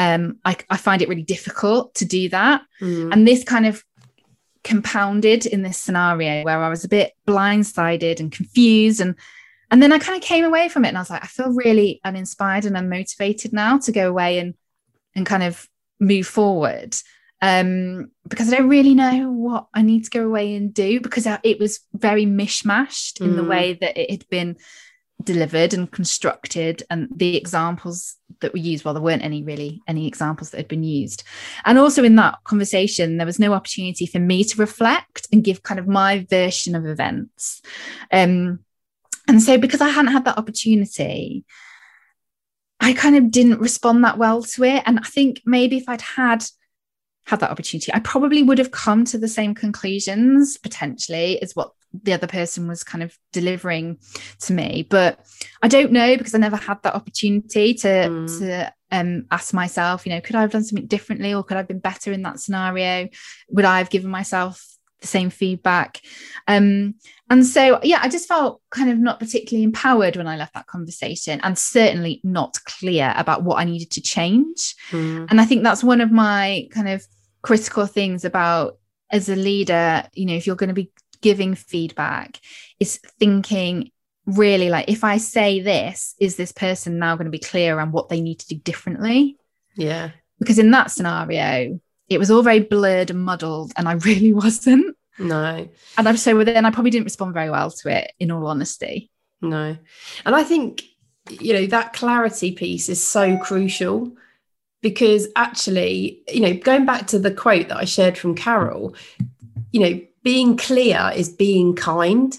um, 0.00 0.38
I, 0.46 0.56
I, 0.70 0.78
find 0.78 1.02
it 1.02 1.10
really 1.10 1.22
difficult 1.22 1.94
to 1.96 2.06
do 2.06 2.30
that. 2.30 2.62
Mm. 2.80 3.12
And 3.12 3.28
this 3.28 3.44
kind 3.44 3.66
of 3.66 3.84
compounded 4.64 5.44
in 5.44 5.60
this 5.60 5.76
scenario 5.76 6.42
where 6.42 6.62
I 6.62 6.70
was 6.70 6.84
a 6.84 6.88
bit 6.88 7.12
blindsided 7.26 8.18
and 8.18 8.32
confused 8.32 9.00
and 9.00 9.14
and 9.70 9.82
then 9.82 9.92
I 9.92 9.98
kind 9.98 10.16
of 10.16 10.26
came 10.26 10.44
away 10.44 10.68
from 10.68 10.84
it 10.84 10.88
and 10.88 10.96
I 10.96 11.02
was 11.02 11.10
like, 11.10 11.22
I 11.22 11.28
feel 11.28 11.52
really 11.52 12.00
uninspired 12.02 12.64
and 12.64 12.76
unmotivated 12.76 13.52
now 13.52 13.78
to 13.78 13.92
go 13.92 14.08
away 14.08 14.38
and 14.38 14.54
and 15.14 15.26
kind 15.26 15.42
of 15.42 15.68
move 16.00 16.26
forward 16.26 16.96
um, 17.42 18.10
because 18.26 18.50
I 18.52 18.56
don't 18.56 18.68
really 18.68 18.94
know 18.94 19.30
what 19.30 19.66
I 19.74 19.82
need 19.82 20.04
to 20.04 20.10
go 20.10 20.24
away 20.24 20.54
and 20.56 20.72
do 20.72 21.00
because 21.00 21.26
it 21.42 21.58
was 21.58 21.80
very 21.92 22.24
mishmashed 22.24 23.20
in 23.20 23.36
the 23.36 23.42
Mm. 23.42 23.48
way 23.48 23.78
that 23.80 23.98
it 23.98 24.10
had 24.10 24.28
been 24.28 24.56
delivered 25.22 25.74
and 25.74 25.90
constructed 25.90 26.82
and 26.90 27.08
the 27.14 27.36
examples 27.36 28.16
that 28.40 28.52
were 28.52 28.58
used 28.58 28.84
well 28.84 28.94
there 28.94 29.02
weren't 29.02 29.24
any 29.24 29.42
really 29.42 29.82
any 29.86 30.06
examples 30.06 30.50
that 30.50 30.58
had 30.58 30.68
been 30.68 30.82
used. 30.82 31.22
And 31.64 31.78
also 31.78 32.04
in 32.04 32.16
that 32.16 32.38
conversation 32.44 33.16
there 33.16 33.26
was 33.26 33.38
no 33.38 33.52
opportunity 33.52 34.06
for 34.06 34.18
me 34.18 34.44
to 34.44 34.56
reflect 34.58 35.28
and 35.32 35.44
give 35.44 35.62
kind 35.62 35.80
of 35.80 35.88
my 35.88 36.26
version 36.30 36.74
of 36.74 36.86
events. 36.86 37.62
Um 38.12 38.60
and 39.28 39.42
so 39.42 39.58
because 39.58 39.80
i 39.80 39.88
hadn't 39.88 40.12
had 40.12 40.24
that 40.24 40.38
opportunity 40.38 41.44
i 42.80 42.92
kind 42.92 43.16
of 43.16 43.30
didn't 43.30 43.60
respond 43.60 44.04
that 44.04 44.18
well 44.18 44.42
to 44.42 44.64
it. 44.64 44.82
And 44.86 44.98
i 44.98 45.02
think 45.02 45.42
maybe 45.44 45.76
if 45.76 45.88
i'd 45.88 46.02
had 46.02 46.44
had 47.26 47.40
that 47.40 47.50
opportunity 47.50 47.92
i 47.92 48.00
probably 48.00 48.42
would 48.42 48.58
have 48.58 48.70
come 48.70 49.04
to 49.04 49.18
the 49.18 49.28
same 49.28 49.54
conclusions 49.54 50.56
potentially 50.56 51.40
as 51.42 51.54
what 51.54 51.72
the 52.02 52.12
other 52.12 52.26
person 52.26 52.68
was 52.68 52.84
kind 52.84 53.02
of 53.02 53.16
delivering 53.32 53.98
to 54.38 54.52
me 54.52 54.86
but 54.88 55.18
i 55.62 55.68
don't 55.68 55.90
know 55.92 56.16
because 56.16 56.34
i 56.34 56.38
never 56.38 56.56
had 56.56 56.80
that 56.82 56.94
opportunity 56.94 57.74
to 57.74 57.88
Mm. 57.88 58.38
to 58.38 58.72
um 58.92 59.26
ask 59.30 59.52
myself 59.54 60.06
you 60.06 60.12
know 60.12 60.20
could 60.20 60.36
i 60.36 60.40
have 60.40 60.50
done 60.52 60.64
something 60.64 60.86
differently 60.86 61.34
or 61.34 61.42
could 61.44 61.56
i 61.56 61.60
have 61.60 61.68
been 61.68 61.78
better 61.80 62.12
in 62.12 62.22
that 62.22 62.40
scenario 62.40 63.08
would 63.48 63.64
i 63.64 63.78
have 63.78 63.90
given 63.90 64.10
myself 64.10 64.66
the 65.00 65.06
same 65.06 65.30
feedback 65.30 66.00
um 66.46 66.94
and 67.30 67.46
so 67.46 67.80
yeah 67.82 67.98
i 68.02 68.08
just 68.08 68.28
felt 68.28 68.60
kind 68.70 68.90
of 68.90 68.98
not 68.98 69.18
particularly 69.18 69.64
empowered 69.64 70.14
when 70.16 70.26
i 70.28 70.36
left 70.36 70.54
that 70.54 70.66
conversation 70.66 71.40
and 71.42 71.56
certainly 71.58 72.20
not 72.22 72.58
clear 72.66 73.14
about 73.16 73.42
what 73.42 73.58
i 73.58 73.64
needed 73.64 73.90
to 73.90 74.00
change 74.00 74.74
Mm. 74.90 75.26
and 75.30 75.40
i 75.40 75.44
think 75.44 75.62
that's 75.62 75.82
one 75.84 76.00
of 76.00 76.10
my 76.12 76.68
kind 76.70 76.88
of 76.88 77.04
critical 77.42 77.86
things 77.86 78.24
about 78.24 78.78
as 79.10 79.28
a 79.28 79.36
leader 79.36 80.04
you 80.14 80.26
know 80.26 80.34
if 80.34 80.46
you're 80.46 80.56
going 80.56 80.68
to 80.68 80.74
be 80.74 80.90
giving 81.22 81.54
feedback 81.54 82.38
is 82.78 82.98
thinking 83.18 83.90
really 84.26 84.68
like 84.70 84.88
if 84.88 85.02
i 85.04 85.16
say 85.16 85.60
this 85.60 86.14
is 86.20 86.36
this 86.36 86.52
person 86.52 86.98
now 86.98 87.16
going 87.16 87.24
to 87.24 87.30
be 87.30 87.38
clear 87.38 87.78
on 87.80 87.90
what 87.92 88.08
they 88.08 88.20
need 88.20 88.38
to 88.38 88.48
do 88.48 88.56
differently 88.56 89.36
Yeah. 89.76 90.10
because 90.38 90.58
in 90.58 90.70
that 90.72 90.90
scenario 90.90 91.80
it 92.08 92.18
was 92.18 92.30
all 92.30 92.42
very 92.42 92.60
blurred 92.60 93.10
and 93.10 93.24
muddled 93.24 93.72
and 93.76 93.88
i 93.88 93.92
really 94.08 94.32
wasn't 94.32 94.96
No. 95.18 95.68
and 95.98 96.08
i'm 96.08 96.16
so 96.16 96.44
then 96.44 96.64
i 96.66 96.70
probably 96.70 96.90
didn't 96.90 97.04
respond 97.06 97.34
very 97.34 97.50
well 97.50 97.70
to 97.70 97.88
it 97.88 98.12
in 98.18 98.30
all 98.30 98.46
honesty 98.46 99.10
No. 99.42 99.76
And 100.26 100.34
I 100.36 100.44
think, 100.44 100.82
you 101.30 101.54
know, 101.54 101.66
that 101.66 101.94
clarity 101.94 102.52
piece 102.52 102.88
is 102.90 103.02
so 103.02 103.38
crucial 103.38 104.12
because 104.82 105.28
actually, 105.34 106.22
you 106.28 106.40
know, 106.40 106.52
going 106.54 106.84
back 106.84 107.06
to 107.08 107.18
the 107.18 107.30
quote 107.30 107.68
that 107.68 107.78
I 107.78 107.86
shared 107.86 108.18
from 108.18 108.34
Carol, 108.34 108.94
you 109.72 109.80
know, 109.80 110.00
being 110.22 110.56
clear 110.56 111.12
is 111.14 111.28
being 111.28 111.74
kind 111.74 112.36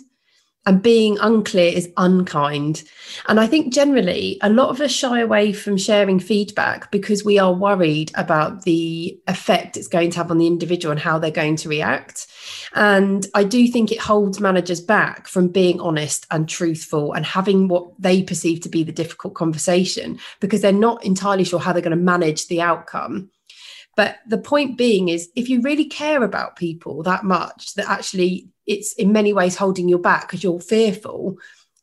and 0.65 0.83
being 0.83 1.17
unclear 1.19 1.71
is 1.73 1.89
unkind. 1.97 2.83
And 3.27 3.39
I 3.39 3.47
think 3.47 3.73
generally 3.73 4.37
a 4.41 4.49
lot 4.49 4.69
of 4.69 4.79
us 4.79 4.91
shy 4.91 5.19
away 5.19 5.53
from 5.53 5.75
sharing 5.75 6.19
feedback 6.19 6.91
because 6.91 7.25
we 7.25 7.39
are 7.39 7.53
worried 7.53 8.11
about 8.13 8.61
the 8.61 9.19
effect 9.27 9.75
it's 9.75 9.87
going 9.87 10.11
to 10.11 10.17
have 10.17 10.29
on 10.29 10.37
the 10.37 10.45
individual 10.45 10.91
and 10.91 10.99
how 10.99 11.17
they're 11.17 11.31
going 11.31 11.55
to 11.57 11.69
react. 11.69 12.27
And 12.75 13.25
I 13.33 13.43
do 13.43 13.67
think 13.67 13.91
it 13.91 13.99
holds 13.99 14.39
managers 14.39 14.81
back 14.81 15.27
from 15.27 15.47
being 15.47 15.81
honest 15.81 16.27
and 16.29 16.47
truthful 16.47 17.13
and 17.13 17.25
having 17.25 17.67
what 17.67 17.99
they 17.99 18.21
perceive 18.21 18.61
to 18.61 18.69
be 18.69 18.83
the 18.83 18.91
difficult 18.91 19.33
conversation 19.33 20.19
because 20.41 20.61
they're 20.61 20.71
not 20.71 21.03
entirely 21.03 21.43
sure 21.43 21.59
how 21.59 21.73
they're 21.73 21.81
going 21.81 21.97
to 21.97 22.03
manage 22.03 22.47
the 22.47 22.61
outcome. 22.61 23.31
But 23.95 24.19
the 24.27 24.37
point 24.37 24.77
being 24.77 25.09
is, 25.09 25.29
if 25.35 25.49
you 25.49 25.61
really 25.61 25.85
care 25.85 26.23
about 26.23 26.55
people 26.55 27.03
that 27.03 27.23
much, 27.23 27.73
that 27.75 27.89
actually 27.89 28.49
it's 28.65 28.93
in 28.93 29.11
many 29.11 29.33
ways 29.33 29.55
holding 29.55 29.89
you 29.89 29.97
back 29.97 30.27
because 30.27 30.43
you're 30.43 30.59
fearful 30.59 31.37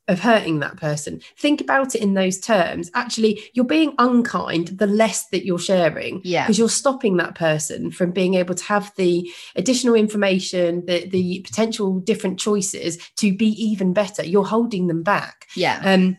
of 0.09 0.19
hurting 0.19 0.59
that 0.59 0.75
person, 0.75 1.21
think 1.37 1.61
about 1.61 1.93
it 1.93 2.01
in 2.01 2.15
those 2.15 2.39
terms. 2.39 2.89
Actually, 2.95 3.43
you're 3.53 3.63
being 3.63 3.93
unkind 3.99 4.69
the 4.69 4.87
less 4.87 5.27
that 5.27 5.45
you're 5.45 5.59
sharing 5.59 6.19
yeah 6.23 6.45
because 6.45 6.57
you're 6.57 6.67
stopping 6.67 7.17
that 7.17 7.35
person 7.35 7.91
from 7.91 8.11
being 8.11 8.33
able 8.33 8.55
to 8.55 8.63
have 8.63 8.91
the 8.97 9.31
additional 9.55 9.93
information, 9.93 10.83
the, 10.87 11.07
the 11.09 11.41
potential 11.41 11.99
different 11.99 12.39
choices 12.39 12.97
to 13.17 13.35
be 13.35 13.49
even 13.63 13.93
better. 13.93 14.25
You're 14.25 14.45
holding 14.45 14.87
them 14.87 15.03
back. 15.03 15.45
yeah 15.55 15.79
Um, 15.85 16.17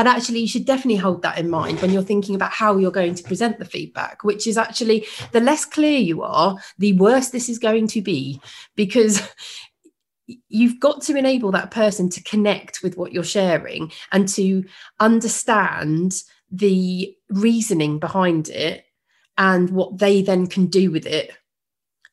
and 0.00 0.08
actually, 0.08 0.40
you 0.40 0.48
should 0.48 0.64
definitely 0.64 0.96
hold 0.96 1.20
that 1.20 1.36
in 1.36 1.50
mind 1.50 1.82
when 1.82 1.90
you're 1.90 2.00
thinking 2.00 2.34
about 2.34 2.52
how 2.52 2.78
you're 2.78 2.90
going 2.90 3.14
to 3.14 3.22
present 3.22 3.58
the 3.58 3.66
feedback, 3.66 4.24
which 4.24 4.46
is 4.46 4.56
actually 4.56 5.04
the 5.32 5.40
less 5.40 5.66
clear 5.66 5.98
you 5.98 6.22
are, 6.22 6.56
the 6.78 6.94
worse 6.94 7.28
this 7.28 7.50
is 7.50 7.58
going 7.58 7.86
to 7.88 8.00
be 8.00 8.40
because 8.76 9.20
you've 10.48 10.80
got 10.80 11.02
to 11.02 11.16
enable 11.18 11.52
that 11.52 11.70
person 11.70 12.08
to 12.08 12.22
connect 12.22 12.82
with 12.82 12.96
what 12.96 13.12
you're 13.12 13.22
sharing 13.22 13.92
and 14.10 14.26
to 14.28 14.64
understand 15.00 16.22
the 16.50 17.14
reasoning 17.28 17.98
behind 17.98 18.48
it 18.48 18.86
and 19.36 19.68
what 19.68 19.98
they 19.98 20.22
then 20.22 20.46
can 20.46 20.68
do 20.68 20.90
with 20.90 21.04
it. 21.04 21.30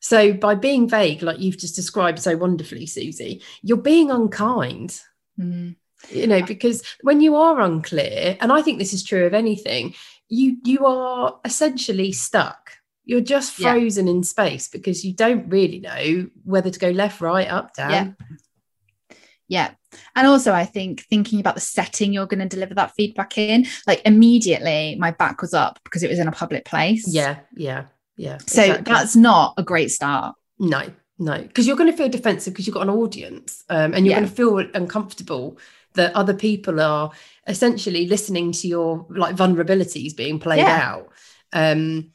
So, 0.02 0.34
by 0.34 0.56
being 0.56 0.90
vague, 0.90 1.24
like 1.24 1.40
you've 1.40 1.58
just 1.58 1.78
described 1.78 2.20
so 2.20 2.36
wonderfully, 2.36 2.86
Suzy, 2.86 3.42
you're 3.62 3.78
being 3.78 4.12
unkind 4.12 5.00
Mm. 5.40 5.76
You 6.10 6.28
know 6.28 6.42
because 6.44 6.84
when 7.02 7.22
you 7.22 7.36
are 7.36 7.60
unclear 7.62 8.38
and 8.40 8.52
i 8.52 8.62
think 8.62 8.78
this 8.80 8.94
is 8.94 9.04
true 9.04 9.26
of 9.26 9.34
anything 9.34 9.94
you 10.30 10.58
you 10.64 10.86
are 10.86 11.40
essentially 11.44 12.12
stuck 12.12 12.72
you're 13.06 13.22
just 13.22 13.58
Yeah. 13.58 13.74
frozen 13.74 14.08
in 14.08 14.22
space 14.24 14.68
because 14.68 15.04
you 15.06 15.14
don't 15.14 15.48
really 15.50 15.80
know 15.80 16.30
whether 16.44 16.70
to 16.70 16.80
go 16.80 16.90
left 16.92 17.20
right 17.22 17.48
up 17.50 17.74
down 17.74 17.92
Yeah. 17.92 19.18
Yeah. 19.50 19.72
And 20.14 20.28
also, 20.28 20.52
I 20.52 20.66
think 20.66 21.06
thinking 21.10 21.40
about 21.40 21.56
the 21.56 21.62
setting 21.62 22.12
you're 22.12 22.26
going 22.26 22.42
to 22.42 22.50
deliver 22.50 22.74
that 22.74 22.94
feedback 22.96 23.38
in, 23.38 23.66
like 23.88 24.02
immediately 24.04 24.98
my 25.00 25.12
back 25.12 25.42
was 25.42 25.54
up 25.54 25.80
because 25.86 26.04
it 26.04 26.10
was 26.10 26.20
in 26.20 26.28
a 26.28 26.34
public 26.34 26.66
place. 26.66 27.06
yeah 27.08 27.40
yeah 27.56 27.86
yeah 28.18 28.40
So 28.40 28.62
exactly. 28.64 28.94
that's 28.94 29.16
not 29.16 29.54
a 29.58 29.64
great 29.64 29.90
start. 29.92 30.36
no 30.60 30.92
no 31.18 31.42
because 31.42 31.66
you're 31.66 31.78
going 31.78 31.90
to 31.90 31.96
feel 31.98 32.10
defensive 32.10 32.52
because 32.54 32.68
you've 32.68 32.74
got 32.74 32.84
an 32.84 32.90
audience 32.90 33.64
um, 33.70 33.94
and 33.94 34.06
you're 34.06 34.12
Yeah. 34.16 34.20
going 34.20 34.30
to 34.30 34.36
feel 34.36 34.58
uncomfortable 34.74 35.58
that 35.94 36.16
other 36.16 36.34
people 36.34 36.80
are 36.80 37.12
essentially 37.48 38.08
listening 38.08 38.52
to 38.52 38.68
your 38.68 39.06
like 39.10 39.36
vulnerabilities 39.36 40.16
being 40.16 40.40
played 40.40 40.60
Yeah. 40.60 40.82
out 40.94 41.10
um 41.54 42.12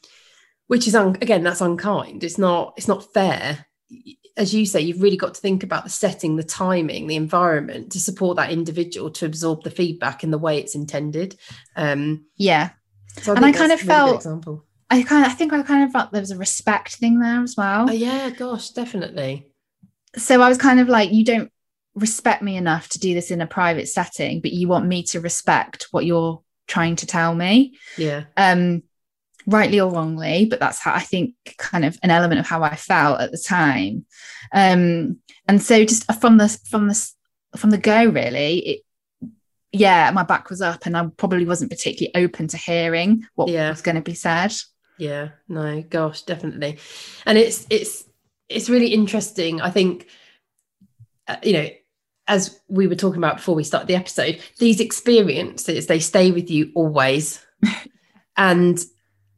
which 0.67 0.87
is 0.87 0.95
un- 0.95 1.17
again 1.21 1.43
that's 1.43 1.61
unkind 1.61 2.23
it's 2.25 2.39
not 2.39 2.75
it's 2.77 2.89
not 2.89 3.13
fair 3.13 3.67
as 4.37 4.55
you 4.55 4.65
say 4.67 4.81
you've 4.81 5.03
really 5.03 5.17
got 5.17 5.35
to 5.35 5.41
think 5.41 5.63
about 5.63 5.85
the 5.85 5.91
setting 5.91 6.37
the 6.37 6.43
timing 6.43 7.07
the 7.07 7.17
environment 7.17 7.93
to 7.93 8.01
support 8.01 8.37
that 8.37 8.51
individual 8.51 9.11
to 9.11 9.27
absorb 9.27 9.63
the 9.63 9.71
feedback 9.71 10.23
in 10.25 10.31
the 10.31 10.39
way 10.39 10.59
it's 10.59 10.75
intended 10.75 11.37
um 11.77 12.25
Yeah. 12.37 12.71
so 13.23 13.35
And 13.35 13.45
I 13.45 13.53
kind 13.53 13.73
of 13.73 13.81
felt- 13.81 14.17
example 14.17 14.65
I 14.91 15.03
kind 15.03 15.25
of, 15.25 15.33
I 15.33 15.35
think 15.35 15.55
I 15.55 15.63
kind 15.63 15.85
of 15.85 15.91
felt 15.91 16.13
there 16.13 16.21
was 16.21 16.31
a 16.33 16.37
respect 16.37 16.97
thing 16.97 17.19
there 17.19 17.43
as 17.43 17.57
well. 17.57 17.89
oh 17.89 17.93
yeah 17.93 18.29
gosh 18.31 18.71
definitely 18.71 19.49
so 20.17 20.43
I 20.43 20.49
was 20.51 20.59
kind 20.59 20.79
of 20.79 20.89
like, 20.91 21.11
you 21.11 21.25
don't 21.25 21.51
respect 21.95 22.43
me 22.43 22.57
enough 22.57 22.89
to 22.91 22.99
do 22.99 23.15
this 23.15 23.31
in 23.31 23.41
a 23.41 23.47
private 23.47 23.89
setting, 23.89 24.41
but 24.41 24.53
you 24.53 24.69
want 24.69 24.87
me 24.87 25.03
to 25.05 25.21
respect 25.21 25.89
what 25.91 26.07
you're 26.07 26.43
trying 26.67 26.97
to 26.97 27.07
tell 27.07 27.35
me. 27.35 27.77
yeah. 27.99 28.25
Um 28.37 28.83
rightly 29.45 29.81
or 29.81 29.91
wrongly 29.91 30.45
but 30.49 30.61
that's 30.61 30.79
how 30.79 30.95
i 30.95 31.01
think 31.01 31.35
kind 31.59 31.85
of 31.85 31.99
an 32.05 32.11
element 32.13 32.39
of 32.39 32.47
how 32.47 32.63
i 32.63 32.77
felt 32.77 33.21
at 33.21 33.33
the 33.33 33.37
time. 33.45 34.07
Um 34.53 35.19
and 35.49 35.61
so 35.61 35.85
just 35.85 36.05
from 36.21 36.37
the 36.37 36.49
from 36.71 36.87
the 36.87 37.11
from 37.57 37.71
the 37.71 37.79
go 37.79 38.05
really 38.07 38.59
it 38.61 38.81
yeah 39.73 40.13
my 40.15 40.23
back 40.23 40.49
was 40.49 40.63
up 40.63 40.87
and 40.87 40.97
i 40.97 41.05
probably 41.17 41.45
wasn't 41.45 41.73
particularly 41.73 42.15
open 42.25 42.47
to 42.47 42.57
hearing 42.57 43.27
what 43.35 43.49
Yeah. 43.49 43.71
was 43.71 43.83
going 43.83 43.97
to 43.97 44.01
be 44.03 44.15
said. 44.15 44.53
Yeah. 44.97 45.31
No 45.49 45.83
gosh 45.83 46.23
definitely. 46.23 46.79
And 47.27 47.37
it's 47.37 47.67
it's 47.69 48.05
it's 48.49 48.71
really 48.71 48.95
interesting. 48.95 49.61
I 49.61 49.71
think 49.71 50.07
uh, 51.27 51.37
you 51.43 51.53
know 51.55 51.69
as 52.29 52.61
we 52.69 52.87
were 52.87 52.95
talking 52.95 53.19
about 53.19 53.37
before 53.37 53.55
we 53.55 53.65
start 53.65 53.87
the 53.87 53.97
episode 53.97 54.41
these 54.59 54.81
experiences 54.81 55.87
they 55.87 55.99
stay 55.99 56.31
with 56.31 56.51
you 56.51 56.71
always 56.75 57.45
and 58.37 58.85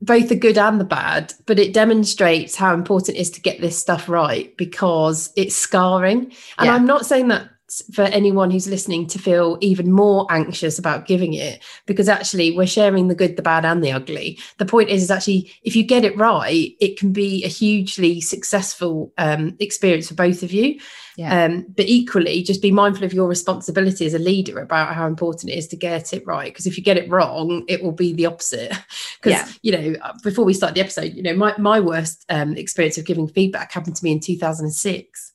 both 0.03 0.29
the 0.29 0.37
good 0.37 0.59
and 0.59 0.79
the 0.81 0.85
bad 0.85 1.33
but 1.47 1.59
it 1.59 1.73
demonstrates 1.73 2.55
how 2.57 2.75
important 2.75 3.17
it 3.17 3.21
is 3.21 3.31
to 3.31 3.41
get 3.41 3.61
this 3.61 3.79
stuff 3.79 4.09
right 4.09 4.55
because 4.57 5.33
it's 5.37 5.57
scarring 5.57 6.25
and 6.59 6.67
Yeah. 6.67 6.75
i'm 6.75 6.85
not 6.85 7.07
saying 7.07 7.29
that 7.29 7.49
for 7.93 8.03
anyone 8.03 8.51
who's 8.51 8.69
listening 8.69 9.07
to 9.07 9.19
feel 9.19 9.59
even 9.61 9.91
more 9.91 10.27
anxious 10.31 10.79
about 10.79 11.07
giving 11.07 11.35
it 11.35 11.63
because 11.87 12.09
actually 12.09 12.57
we're 12.57 12.67
sharing 12.67 13.09
the 13.09 13.15
good 13.15 13.37
the 13.37 13.43
bad 13.43 13.65
and 13.65 13.83
the 13.83 13.93
ugly. 13.93 14.39
The 14.59 14.67
point 14.67 14.91
is 14.91 15.03
is 15.03 15.11
actually 15.11 15.53
if 15.63 15.77
you 15.77 15.83
get 15.83 16.05
it 16.05 16.17
right 16.17 16.75
it 16.81 16.99
can 16.99 17.13
be 17.13 17.45
a 17.45 17.49
hugely 17.49 18.21
successful 18.21 19.13
um, 19.19 19.57
experience 19.61 20.09
for 20.09 20.15
both 20.15 20.43
of 20.43 20.53
you. 20.53 20.81
Yeah. 21.17 21.45
um, 21.45 21.67
but 21.77 21.87
equally 21.87 22.43
just 22.43 22.61
be 22.61 22.73
mindful 22.73 23.05
of 23.05 23.13
your 23.13 23.29
responsibility 23.29 24.05
as 24.05 24.15
a 24.15 24.19
leader 24.19 24.59
about 24.59 24.97
how 24.97 25.07
important 25.07 25.53
it 25.53 25.57
is 25.57 25.69
to 25.69 25.77
get 25.77 26.13
it 26.13 26.27
right 26.27 26.53
because 26.53 26.67
if 26.67 26.77
you 26.77 26.83
get 26.83 26.97
it 26.97 27.09
wrong 27.09 27.65
it 27.69 27.83
will 27.83 27.93
be 27.93 28.13
the 28.13 28.27
opposite. 28.27 28.73
Because 29.23 29.49
yeah. 29.49 29.53
you 29.63 29.73
know 29.73 30.15
before 30.23 30.45
we 30.45 30.53
start 30.53 30.75
the 30.75 30.81
episode 30.81 31.15
you 31.15 31.23
know 31.23 31.35
my, 31.35 31.55
my 31.57 31.81
worst 31.81 32.25
um, 32.29 32.57
experience 32.57 32.99
of 32.99 33.07
giving 33.07 33.27
feedback 33.27 33.73
happened 33.73 33.97
to 33.97 34.05
me 34.05 34.13
in 34.13 34.21
2006 34.21 35.35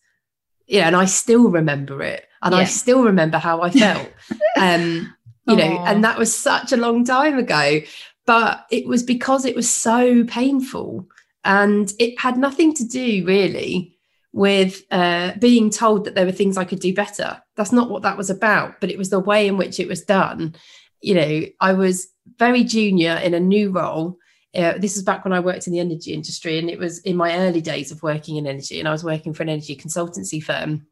yeah, 0.70 0.86
and 0.86 0.96
I 0.96 1.06
still 1.06 1.50
remember 1.50 2.04
it, 2.04 2.28
and 2.42 2.54
yeah. 2.54 2.62
I 2.62 2.64
still 2.66 3.04
remember 3.04 3.38
how 3.38 3.62
I 3.62 3.70
felt. 3.72 4.10
um, 4.58 5.14
you 5.48 5.56
know, 5.56 5.84
and 5.86 6.04
that 6.04 6.20
was 6.20 6.36
such 6.36 6.72
a 6.72 6.78
long 6.78 7.04
time 7.04 7.38
ago, 7.38 7.80
but 8.28 8.66
it 8.70 8.86
was 8.86 9.02
because 9.02 9.46
it 9.46 9.56
was 9.56 9.70
so 9.70 10.24
painful, 10.26 11.08
and 11.44 11.92
it 11.98 12.20
had 12.20 12.38
nothing 12.38 12.74
to 12.76 12.84
do 12.84 13.26
really 13.26 13.98
with 14.32 14.84
uh, 14.92 15.34
being 15.40 15.72
told 15.72 16.06
that 16.06 16.14
there 16.14 16.26
were 16.26 16.32
things 16.32 16.56
I 16.56 16.66
could 16.66 16.80
do 16.80 16.94
better. 16.94 17.42
That's 17.56 17.72
not 17.72 17.90
what 17.90 18.04
that 18.04 18.18
was 18.18 18.30
about, 18.30 18.80
but 18.80 18.92
it 18.92 18.98
was 18.98 19.10
the 19.10 19.20
way 19.20 19.48
in 19.48 19.58
which 19.58 19.80
it 19.80 19.88
was 19.88 20.04
done. 20.04 20.56
You 21.02 21.16
know, 21.16 21.42
I 21.60 21.74
was 21.74 22.08
very 22.38 22.64
junior 22.64 23.16
in 23.16 23.34
a 23.34 23.40
new 23.40 23.72
role 23.72 24.20
uh, 24.56 24.74
this 24.78 24.98
is 24.98 25.04
back 25.04 25.24
when 25.24 25.34
I 25.34 25.40
worked 25.40 25.68
in 25.68 25.74
the 25.74 25.80
energy 25.80 26.14
industry, 26.14 26.58
and 26.58 26.70
it 26.70 26.80
was 26.80 27.00
in 27.00 27.16
my 27.16 27.38
early 27.38 27.62
days 27.62 27.92
of 27.92 28.02
working 28.02 28.38
in 28.38 28.48
energy, 28.48 28.80
and 28.80 28.88
I 28.88 28.92
was 28.92 29.04
working 29.04 29.34
for 29.34 29.44
an 29.44 29.50
energy 29.50 29.76
consultancy 29.76 30.42
firm 30.42 30.88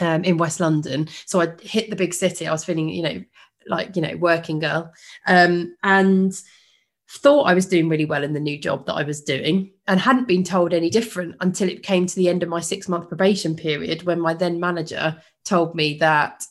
um, 0.00 0.24
in 0.24 0.38
West 0.38 0.60
London. 0.60 1.08
So 1.26 1.40
I 1.40 1.48
hit 1.60 1.90
the 1.90 1.96
big 1.96 2.14
city. 2.14 2.46
I 2.46 2.52
was 2.52 2.64
feeling, 2.64 2.88
you 2.88 3.02
know, 3.02 3.24
like 3.66 3.96
you 3.96 4.02
know, 4.02 4.16
working 4.16 4.58
girl, 4.58 4.92
um, 5.26 5.76
and 5.82 6.32
thought 7.10 7.44
I 7.44 7.54
was 7.54 7.66
doing 7.66 7.88
really 7.88 8.04
well 8.04 8.22
in 8.22 8.34
the 8.34 8.40
new 8.40 8.58
job 8.58 8.86
that 8.86 8.94
I 8.94 9.02
was 9.02 9.22
doing, 9.22 9.72
and 9.86 10.00
hadn't 10.00 10.28
been 10.28 10.44
told 10.44 10.72
any 10.72 10.90
different 10.90 11.36
until 11.40 11.68
it 11.68 11.82
came 11.82 12.06
to 12.06 12.16
the 12.16 12.28
end 12.28 12.42
of 12.42 12.48
my 12.48 12.60
six 12.60 12.88
month 12.88 13.08
probation 13.08 13.56
period, 13.56 14.04
when 14.04 14.20
my 14.20 14.34
then 14.34 14.60
manager 14.60 15.20
told 15.44 15.74
me 15.74 15.98
that 15.98 16.44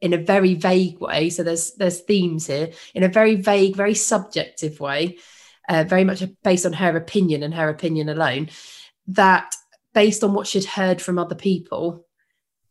in 0.00 0.12
a 0.12 0.18
very 0.18 0.54
vague 0.54 1.00
way 1.00 1.28
so 1.28 1.42
there's 1.42 1.72
there's 1.72 2.02
themes 2.02 2.46
here 2.46 2.70
in 2.94 3.02
a 3.02 3.08
very 3.08 3.34
vague 3.34 3.74
very 3.74 3.96
subjective 3.96 4.78
way 4.78 5.18
uh, 5.68 5.84
very 5.84 6.04
much 6.04 6.22
based 6.42 6.66
on 6.66 6.72
her 6.72 6.96
opinion 6.96 7.42
and 7.42 7.54
her 7.54 7.68
opinion 7.68 8.08
alone, 8.08 8.48
that 9.06 9.54
based 9.94 10.24
on 10.24 10.32
what 10.32 10.46
she'd 10.46 10.64
heard 10.64 11.00
from 11.00 11.18
other 11.18 11.34
people, 11.34 12.06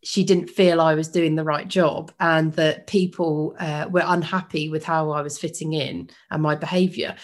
she 0.07 0.23
didn't 0.23 0.49
feel 0.49 0.79
I 0.79 0.95
was 0.95 1.09
doing 1.09 1.35
the 1.35 1.43
right 1.43 1.67
job 1.67 2.13
and 2.21 2.53
that 2.53 2.87
people 2.87 3.57
uh, 3.59 3.87
were 3.91 4.05
unhappy 4.05 4.69
with 4.69 4.85
how 4.85 5.11
I 5.11 5.21
was 5.21 5.37
fitting 5.37 5.73
in 5.73 6.09
and 6.31 6.41
my 6.41 6.55
behaviour. 6.55 7.17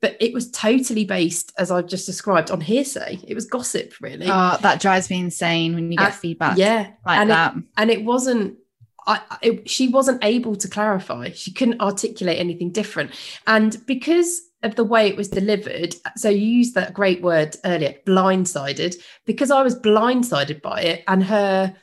But 0.00 0.16
it 0.20 0.32
was 0.32 0.50
totally 0.50 1.04
based, 1.04 1.52
as 1.58 1.70
I've 1.70 1.86
just 1.86 2.06
described, 2.06 2.50
on 2.50 2.62
hearsay. 2.62 3.18
It 3.28 3.34
was 3.34 3.44
gossip, 3.44 3.92
really. 4.00 4.24
Oh, 4.26 4.56
that 4.62 4.80
drives 4.80 5.10
me 5.10 5.20
insane 5.20 5.74
when 5.74 5.92
you 5.92 5.98
get 5.98 6.14
feedback. 6.14 6.56
Yeah, 6.56 6.92
like 7.04 7.18
and 7.18 7.28
that. 7.28 7.56
It, 7.56 7.64
and 7.76 7.90
it 7.90 8.04
wasn't 8.06 8.56
I, 9.06 9.20
it, 9.42 9.68
she 9.68 9.88
wasn't 9.88 10.24
able 10.24 10.56
to 10.56 10.66
clarify. 10.66 11.32
She 11.32 11.52
couldn't 11.52 11.82
articulate 11.82 12.38
anything 12.38 12.72
different. 12.72 13.10
And 13.46 13.76
because 13.86 14.40
of 14.62 14.76
the 14.76 14.84
way 14.84 15.08
it 15.08 15.16
was 15.16 15.28
delivered. 15.28 15.94
So 16.16 16.28
you 16.28 16.46
used 16.46 16.74
that 16.74 16.92
great 16.92 17.22
word 17.22 17.56
earlier, 17.64 17.94
blindsided, 18.06 18.96
because 19.24 19.50
I 19.50 19.62
was 19.62 19.78
blindsided 19.78 20.60
by 20.60 20.82
it 20.82 21.04
and 21.08 21.24
her 21.24 21.74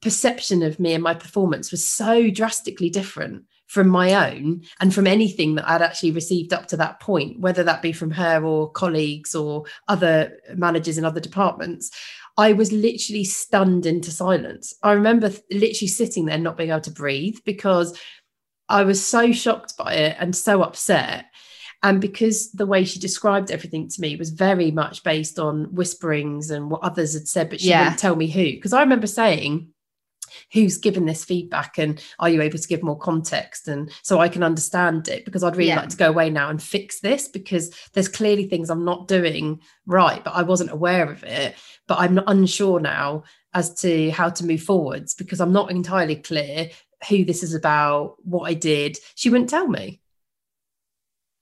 perception 0.00 0.62
of 0.62 0.78
me 0.78 0.94
and 0.94 1.02
my 1.02 1.14
performance 1.14 1.70
was 1.70 1.86
so 1.86 2.30
drastically 2.30 2.90
different 2.90 3.44
from 3.66 3.88
my 3.88 4.32
own 4.32 4.62
and 4.80 4.94
from 4.94 5.06
anything 5.06 5.54
that 5.54 5.68
I'd 5.68 5.82
actually 5.82 6.12
received 6.12 6.52
up 6.52 6.68
to 6.68 6.76
that 6.78 7.00
point, 7.00 7.40
whether 7.40 7.62
that 7.64 7.82
be 7.82 7.92
from 7.92 8.10
her 8.12 8.42
or 8.42 8.70
colleagues 8.70 9.34
or 9.34 9.64
other 9.88 10.38
managers 10.54 10.96
in 10.96 11.04
other 11.04 11.20
departments. 11.20 11.90
I 12.38 12.52
was 12.52 12.72
literally 12.72 13.24
stunned 13.24 13.84
into 13.84 14.10
silence. 14.10 14.72
I 14.82 14.92
remember 14.92 15.32
literally 15.50 15.88
sitting 15.88 16.24
there 16.24 16.38
not 16.38 16.56
being 16.56 16.70
able 16.70 16.80
to 16.82 16.90
breathe 16.90 17.38
because 17.44 17.98
I 18.68 18.84
was 18.84 19.06
so 19.06 19.32
shocked 19.32 19.76
by 19.76 19.94
it 19.94 20.16
and 20.18 20.34
so 20.34 20.62
upset 20.62 21.26
and 21.82 22.00
because 22.00 22.50
the 22.52 22.66
way 22.66 22.84
she 22.84 22.98
described 22.98 23.50
everything 23.50 23.88
to 23.88 24.00
me 24.00 24.16
was 24.16 24.30
very 24.30 24.70
much 24.70 25.04
based 25.04 25.38
on 25.38 25.74
whisperings 25.74 26.50
and 26.50 26.70
what 26.70 26.82
others 26.82 27.14
had 27.14 27.28
said, 27.28 27.50
but 27.50 27.60
she 27.60 27.68
yeah. 27.68 27.84
didn't 27.84 28.00
tell 28.00 28.16
me 28.16 28.28
who. 28.28 28.44
Because 28.44 28.72
I 28.72 28.80
remember 28.80 29.06
saying, 29.06 29.68
who's 30.52 30.78
given 30.78 31.06
this 31.06 31.24
feedback 31.24 31.78
and 31.78 32.02
are 32.18 32.28
you 32.28 32.40
able 32.40 32.58
to 32.58 32.68
give 32.68 32.82
more 32.82 32.98
context 32.98 33.68
and 33.68 33.90
so 34.02 34.18
I 34.18 34.28
can 34.28 34.42
understand 34.42 35.08
it 35.08 35.24
because 35.24 35.42
I'd 35.42 35.56
really 35.56 35.68
yeah. 35.68 35.80
like 35.80 35.90
to 35.90 35.96
go 35.96 36.08
away 36.08 36.30
now 36.30 36.48
and 36.48 36.62
fix 36.62 37.00
this 37.00 37.28
because 37.28 37.74
there's 37.92 38.08
clearly 38.08 38.48
things 38.48 38.70
I'm 38.70 38.84
not 38.84 39.08
doing 39.08 39.60
right 39.86 40.22
but 40.22 40.34
I 40.34 40.42
wasn't 40.42 40.70
aware 40.70 41.10
of 41.10 41.24
it 41.24 41.54
but 41.86 41.98
I'm 41.98 42.18
unsure 42.26 42.80
now 42.80 43.24
as 43.54 43.74
to 43.80 44.10
how 44.10 44.30
to 44.30 44.46
move 44.46 44.62
forwards 44.62 45.14
because 45.14 45.40
I'm 45.40 45.52
not 45.52 45.70
entirely 45.70 46.16
clear 46.16 46.70
who 47.08 47.24
this 47.24 47.42
is 47.42 47.54
about 47.54 48.16
what 48.24 48.48
I 48.48 48.54
did 48.54 48.98
she 49.14 49.30
wouldn't 49.30 49.50
tell 49.50 49.68
me 49.68 50.00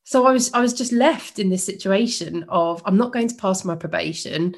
so 0.07 0.25
I 0.25 0.33
was 0.33 0.53
I 0.55 0.61
was 0.61 0.73
just 0.73 0.93
left 0.93 1.41
in 1.41 1.51
this 1.51 1.65
situation 1.65 2.45
of 2.49 2.81
I'm 2.87 2.97
not 2.97 3.13
going 3.13 3.27
to 3.27 3.35
pass 3.35 3.65
my 3.65 3.75
probation. 3.75 4.55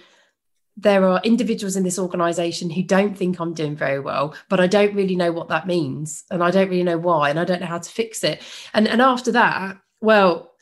There 0.80 1.08
are 1.08 1.20
individuals 1.24 1.74
in 1.74 1.82
this 1.82 1.98
organization 1.98 2.70
who 2.70 2.84
don't 2.84 3.18
think 3.18 3.40
I'm 3.40 3.52
doing 3.52 3.74
very 3.74 3.98
well, 3.98 4.34
but 4.48 4.60
I 4.60 4.68
don't 4.68 4.94
really 4.94 5.16
know 5.16 5.32
what 5.32 5.48
that 5.48 5.66
means 5.66 6.24
and 6.30 6.42
I 6.42 6.52
don't 6.52 6.68
really 6.68 6.84
know 6.84 6.98
why 6.98 7.30
and 7.30 7.40
I 7.40 7.44
don't 7.44 7.60
know 7.60 7.66
how 7.66 7.78
to 7.78 7.90
fix 7.90 8.22
it. 8.22 8.40
And 8.72 8.86
and 8.86 9.02
after 9.02 9.32
that, 9.32 9.78
well, 10.00 10.52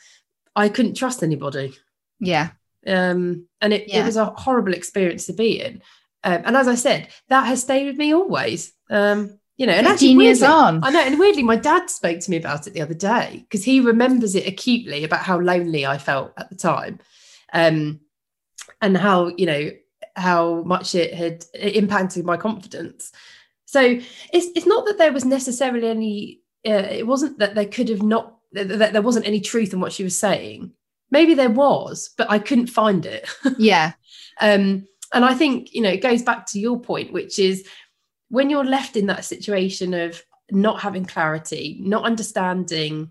I 0.54 0.70
couldn't 0.70 0.94
trust 0.94 1.22
anybody. 1.22 1.76
Yeah. 2.18 2.50
Um 2.86 3.46
and 3.60 3.72
it, 3.74 3.88
yeah. 3.88 4.02
it 4.02 4.06
was 4.06 4.16
a 4.16 4.24
horrible 4.24 4.72
experience 4.72 5.26
to 5.26 5.34
be 5.34 5.60
in. 5.60 5.82
Um, 6.24 6.42
and 6.46 6.56
as 6.56 6.66
I 6.66 6.76
said, 6.76 7.08
that 7.28 7.46
has 7.46 7.60
stayed 7.60 7.86
with 7.86 7.98
me 7.98 8.14
always. 8.14 8.72
Um 8.90 9.38
you 9.58 9.66
know, 9.66 9.72
and 9.72 9.86
actually, 9.86 10.08
years 10.08 10.40
weirdly, 10.40 10.54
on. 10.54 10.84
I 10.84 10.90
know, 10.90 11.00
and 11.00 11.18
weirdly, 11.18 11.42
my 11.42 11.56
dad 11.56 11.88
spoke 11.88 12.20
to 12.20 12.30
me 12.30 12.36
about 12.36 12.66
it 12.66 12.74
the 12.74 12.82
other 12.82 12.94
day 12.94 13.40
because 13.48 13.64
he 13.64 13.80
remembers 13.80 14.34
it 14.34 14.46
acutely 14.46 15.02
about 15.02 15.20
how 15.20 15.40
lonely 15.40 15.86
I 15.86 15.96
felt 15.96 16.32
at 16.36 16.50
the 16.50 16.56
time, 16.56 16.98
um, 17.54 18.00
and 18.82 18.96
how 18.98 19.28
you 19.28 19.46
know 19.46 19.70
how 20.16 20.62
much 20.62 20.94
it 20.94 21.14
had 21.14 21.44
impacted 21.54 22.24
my 22.24 22.36
confidence. 22.36 23.12
So 23.66 23.80
it's 23.80 24.46
it's 24.54 24.66
not 24.66 24.86
that 24.86 24.98
there 24.98 25.12
was 25.12 25.24
necessarily 25.24 25.88
any. 25.88 26.40
Uh, 26.66 26.88
it 26.90 27.06
wasn't 27.06 27.38
that 27.38 27.54
there 27.54 27.66
could 27.66 27.88
have 27.88 28.02
not 28.02 28.36
that 28.52 28.92
there 28.92 29.02
wasn't 29.02 29.26
any 29.26 29.40
truth 29.40 29.72
in 29.72 29.80
what 29.80 29.92
she 29.92 30.04
was 30.04 30.18
saying. 30.18 30.72
Maybe 31.10 31.34
there 31.34 31.50
was, 31.50 32.10
but 32.16 32.30
I 32.30 32.38
couldn't 32.38 32.68
find 32.68 33.06
it. 33.06 33.28
Yeah. 33.58 33.92
um, 34.40 34.86
and 35.12 35.24
I 35.24 35.34
think 35.34 35.72
you 35.72 35.82
know 35.82 35.90
it 35.90 36.02
goes 36.02 36.22
back 36.22 36.46
to 36.46 36.60
your 36.60 36.80
point, 36.80 37.12
which 37.12 37.38
is 37.38 37.66
when 38.28 38.50
you're 38.50 38.64
left 38.64 38.96
in 38.96 39.06
that 39.06 39.24
situation 39.24 39.94
of 39.94 40.20
not 40.50 40.80
having 40.80 41.04
clarity, 41.04 41.78
not 41.80 42.04
understanding 42.04 43.10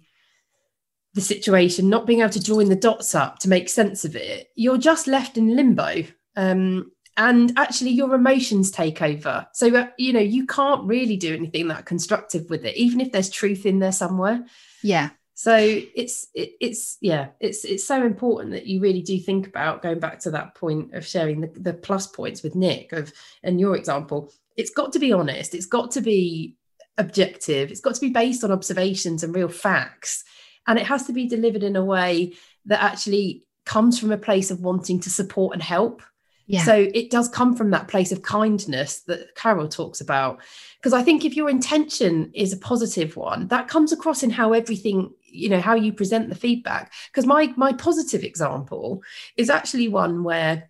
the 1.13 1.21
situation, 1.21 1.89
not 1.89 2.05
being 2.05 2.19
able 2.19 2.29
to 2.29 2.43
join 2.43 2.67
the 2.67 2.75
dots 2.75 3.15
up 3.15 3.39
to 3.39 3.49
make 3.49 3.69
sense 3.69 4.03
of 4.03 4.15
it, 4.15 4.49
you're 4.55 4.77
just 4.77 5.07
left 5.07 5.37
in 5.37 5.55
limbo. 5.55 6.03
Um, 6.35 6.91
and 7.17 7.54
actually, 7.58 7.91
your 7.91 8.13
emotions 8.13 8.71
take 8.71 9.01
over. 9.01 9.47
So, 9.54 9.73
uh, 9.73 9.88
you 9.97 10.12
know, 10.12 10.19
you 10.19 10.45
can't 10.45 10.84
really 10.86 11.15
do 11.15 11.34
anything 11.34 11.69
that 11.69 11.86
constructive 11.86 12.49
with 12.49 12.65
it, 12.65 12.75
even 12.75 12.99
if 12.99 13.12
there's 13.12 13.30
truth 13.30 13.65
in 13.65 13.80
there 13.80 13.93
somewhere. 13.93 14.45
Yeah. 14.84 15.12
So 15.38 15.58
it's 15.58 16.28
it, 16.34 16.54
it's 16.62 16.97
yeah 17.01 17.28
it's 17.41 17.65
it's 17.65 17.86
so 17.86 18.06
important 18.06 18.51
that 18.51 18.67
you 18.67 18.80
really 18.80 19.01
do 19.01 19.19
think 19.19 19.47
about 19.47 19.82
going 19.82 19.99
back 19.99 20.19
to 20.19 20.32
that 20.32 20.56
point 20.56 20.93
of 20.93 21.06
sharing 21.06 21.41
the, 21.41 21.47
the 21.60 21.73
plus 21.73 22.08
points 22.08 22.41
with 22.41 22.56
Nick 22.56 22.93
of 22.93 23.12
and 23.43 23.60
your 23.60 23.75
example 23.75 24.32
it's 24.56 24.69
got 24.69 24.93
to 24.93 24.99
be 24.99 25.12
honest 25.12 25.54
it's 25.54 25.65
got 25.65 25.91
to 25.91 26.01
be 26.01 26.56
objective 26.97 27.69
it's 27.69 27.82
got 27.82 27.95
to 27.95 28.01
be 28.01 28.12
based 28.12 28.45
on 28.45 28.51
observations 28.51 29.23
and 29.23 29.36
real 29.36 29.49
facts 29.49 30.23
and 30.67 30.80
it 30.80 30.86
has 30.86 31.06
to 31.08 31.13
be 31.13 31.28
delivered 31.28 31.63
in 31.63 31.75
a 31.75 31.84
way 31.84 32.32
that 32.65 32.82
actually 32.82 33.43
comes 33.65 33.99
from 33.99 34.13
a 34.13 34.17
place 34.17 34.51
of 34.51 34.62
wanting 34.62 35.01
to 35.01 35.10
support 35.10 35.54
and 35.54 35.62
help 35.62 36.01
yeah. 36.47 36.63
So 36.63 36.88
it 36.93 37.10
does 37.10 37.27
come 37.27 37.55
from 37.55 37.71
that 37.71 37.88
place 37.88 38.12
of 38.12 38.21
kindness 38.21 39.01
that 39.01 39.36
Carol 39.36 39.67
talks 39.67 39.99
about. 39.99 40.41
Because 40.77 40.93
I 40.93 41.01
think 41.01 41.25
if 41.25 41.36
your 41.36 41.49
intention 41.49 42.31
is 42.36 42.53
a 42.53 42.58
positive 42.58 43.17
one, 43.17 43.47
that 43.47 43.67
comes 43.67 43.91
across 43.91 44.21
in 44.21 44.29
how 44.29 44.53
everything, 44.53 45.12
you 45.23 45.49
know, 45.49 45.60
how 45.60 45.73
you 45.73 45.91
present 45.91 46.29
the 46.29 46.36
feedback. 46.36 46.93
Because 47.08 47.25
my 47.25 47.51
my 47.58 47.73
positive 47.73 48.23
example 48.23 49.01
is 49.38 49.49
actually 49.49 49.88
one 49.88 50.23
where 50.23 50.69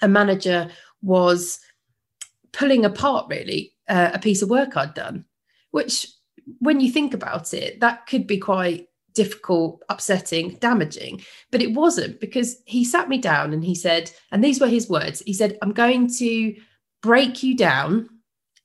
a 0.00 0.08
manager 0.08 0.70
was 1.02 1.60
pulling 2.52 2.84
apart 2.84 3.26
really 3.28 3.74
uh, 3.88 4.10
a 4.14 4.18
piece 4.18 4.40
of 4.40 4.48
work 4.48 4.76
I'd 4.76 4.94
done, 4.94 5.26
which 5.72 6.06
when 6.58 6.80
you 6.80 6.90
think 6.90 7.12
about 7.12 7.52
it, 7.52 7.80
that 7.80 8.06
could 8.06 8.26
be 8.26 8.38
quite 8.38 8.88
difficult, 9.14 9.82
upsetting, 9.88 10.56
damaging. 10.56 11.22
But 11.50 11.62
it 11.62 11.74
wasn't 11.74 12.20
because 12.20 12.56
he 12.64 12.84
sat 12.84 13.08
me 13.08 13.18
down 13.18 13.52
and 13.52 13.64
he 13.64 13.74
said, 13.74 14.10
and 14.30 14.42
these 14.42 14.60
were 14.60 14.68
his 14.68 14.88
words 14.88 15.22
he 15.26 15.32
said, 15.32 15.58
I'm 15.62 15.72
going 15.72 16.08
to 16.18 16.56
break 17.02 17.42
you 17.42 17.56
down 17.56 18.08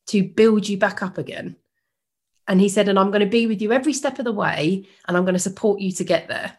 to 0.07 0.23
build 0.23 0.67
you 0.67 0.77
back 0.77 1.03
up 1.03 1.17
again. 1.17 1.55
And 2.47 2.61
he 2.61 2.69
said, 2.69 2.87
and 2.87 2.97
I'm 2.97 3.11
going 3.11 3.21
to 3.21 3.25
be 3.25 3.45
with 3.45 3.61
you 3.61 3.73
every 3.73 3.93
step 3.93 4.19
of 4.19 4.25
the 4.25 4.31
way 4.31 4.87
and 5.07 5.17
I'm 5.17 5.23
going 5.23 5.33
to 5.33 5.39
support 5.39 5.81
you 5.81 5.91
to 5.93 6.03
get 6.03 6.27
there. 6.27 6.57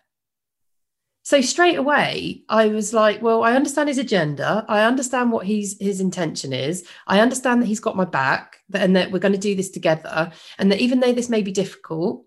So 1.22 1.42
straight 1.42 1.76
away, 1.76 2.44
I 2.48 2.68
was 2.68 2.94
like, 2.94 3.20
well, 3.20 3.44
I 3.44 3.52
understand 3.52 3.90
his 3.90 3.98
agenda. 3.98 4.64
I 4.66 4.84
understand 4.84 5.30
what 5.30 5.44
he's 5.44 5.78
his 5.78 6.00
intention 6.00 6.54
is. 6.54 6.86
I 7.06 7.20
understand 7.20 7.60
that 7.60 7.66
he's 7.66 7.80
got 7.80 7.96
my 7.96 8.06
back 8.06 8.60
and 8.72 8.96
that 8.96 9.10
we're 9.10 9.18
going 9.18 9.34
to 9.34 9.38
do 9.38 9.54
this 9.54 9.70
together. 9.70 10.32
And 10.58 10.72
that 10.72 10.80
even 10.80 11.00
though 11.00 11.12
this 11.12 11.28
may 11.28 11.42
be 11.42 11.52
difficult, 11.52 12.24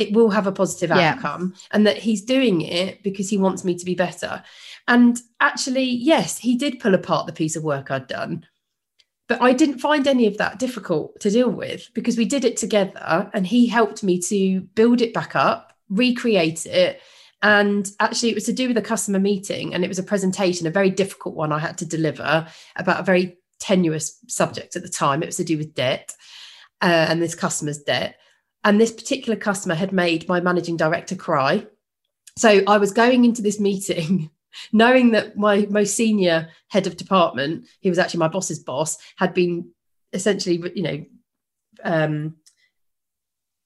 it 0.00 0.12
will 0.12 0.30
have 0.30 0.46
a 0.46 0.52
positive 0.52 0.90
yeah. 0.90 1.14
outcome. 1.14 1.54
And 1.70 1.86
that 1.86 1.98
he's 1.98 2.22
doing 2.22 2.62
it 2.62 3.02
because 3.02 3.28
he 3.28 3.38
wants 3.38 3.64
me 3.64 3.76
to 3.76 3.84
be 3.84 3.94
better. 3.94 4.42
And 4.88 5.20
actually, 5.40 5.84
yes, 5.84 6.38
he 6.38 6.56
did 6.56 6.80
pull 6.80 6.94
apart 6.94 7.26
the 7.26 7.32
piece 7.32 7.56
of 7.56 7.62
work 7.62 7.90
I'd 7.90 8.06
done. 8.06 8.46
But 9.28 9.40
I 9.40 9.52
didn't 9.52 9.78
find 9.78 10.08
any 10.08 10.26
of 10.26 10.38
that 10.38 10.58
difficult 10.58 11.20
to 11.20 11.30
deal 11.30 11.50
with 11.50 11.88
because 11.94 12.16
we 12.16 12.24
did 12.24 12.44
it 12.44 12.56
together 12.56 13.30
and 13.32 13.46
he 13.46 13.68
helped 13.68 14.02
me 14.02 14.20
to 14.22 14.62
build 14.74 15.00
it 15.00 15.14
back 15.14 15.36
up, 15.36 15.72
recreate 15.88 16.66
it 16.66 17.00
and 17.42 17.90
actually, 18.00 18.30
it 18.30 18.34
was 18.34 18.44
to 18.44 18.52
do 18.52 18.68
with 18.68 18.76
a 18.76 18.82
customer 18.82 19.18
meeting, 19.18 19.72
and 19.72 19.82
it 19.82 19.88
was 19.88 19.98
a 19.98 20.02
presentation, 20.02 20.66
a 20.66 20.70
very 20.70 20.90
difficult 20.90 21.34
one 21.34 21.52
I 21.52 21.58
had 21.58 21.78
to 21.78 21.86
deliver 21.86 22.46
about 22.76 23.00
a 23.00 23.04
very 23.04 23.38
tenuous 23.58 24.18
subject 24.28 24.76
at 24.76 24.82
the 24.82 24.88
time. 24.88 25.22
It 25.22 25.26
was 25.26 25.36
to 25.36 25.44
do 25.44 25.56
with 25.56 25.74
debt 25.74 26.14
uh, 26.82 27.06
and 27.08 27.22
this 27.22 27.34
customer's 27.34 27.82
debt. 27.82 28.16
And 28.64 28.80
this 28.80 28.92
particular 28.92 29.36
customer 29.38 29.74
had 29.74 29.92
made 29.92 30.28
my 30.28 30.40
managing 30.40 30.76
director 30.76 31.16
cry. 31.16 31.66
So 32.36 32.62
I 32.66 32.78
was 32.78 32.92
going 32.92 33.24
into 33.24 33.42
this 33.42 33.58
meeting 33.58 34.30
knowing 34.72 35.12
that 35.12 35.36
my 35.36 35.66
most 35.70 35.94
senior 35.94 36.48
head 36.68 36.86
of 36.86 36.96
department, 36.96 37.66
who 37.82 37.88
was 37.88 37.98
actually 37.98 38.20
my 38.20 38.28
boss's 38.28 38.58
boss, 38.58 38.98
had 39.16 39.34
been 39.34 39.70
essentially, 40.12 40.62
you 40.74 40.82
know, 40.82 41.04
um, 41.84 42.36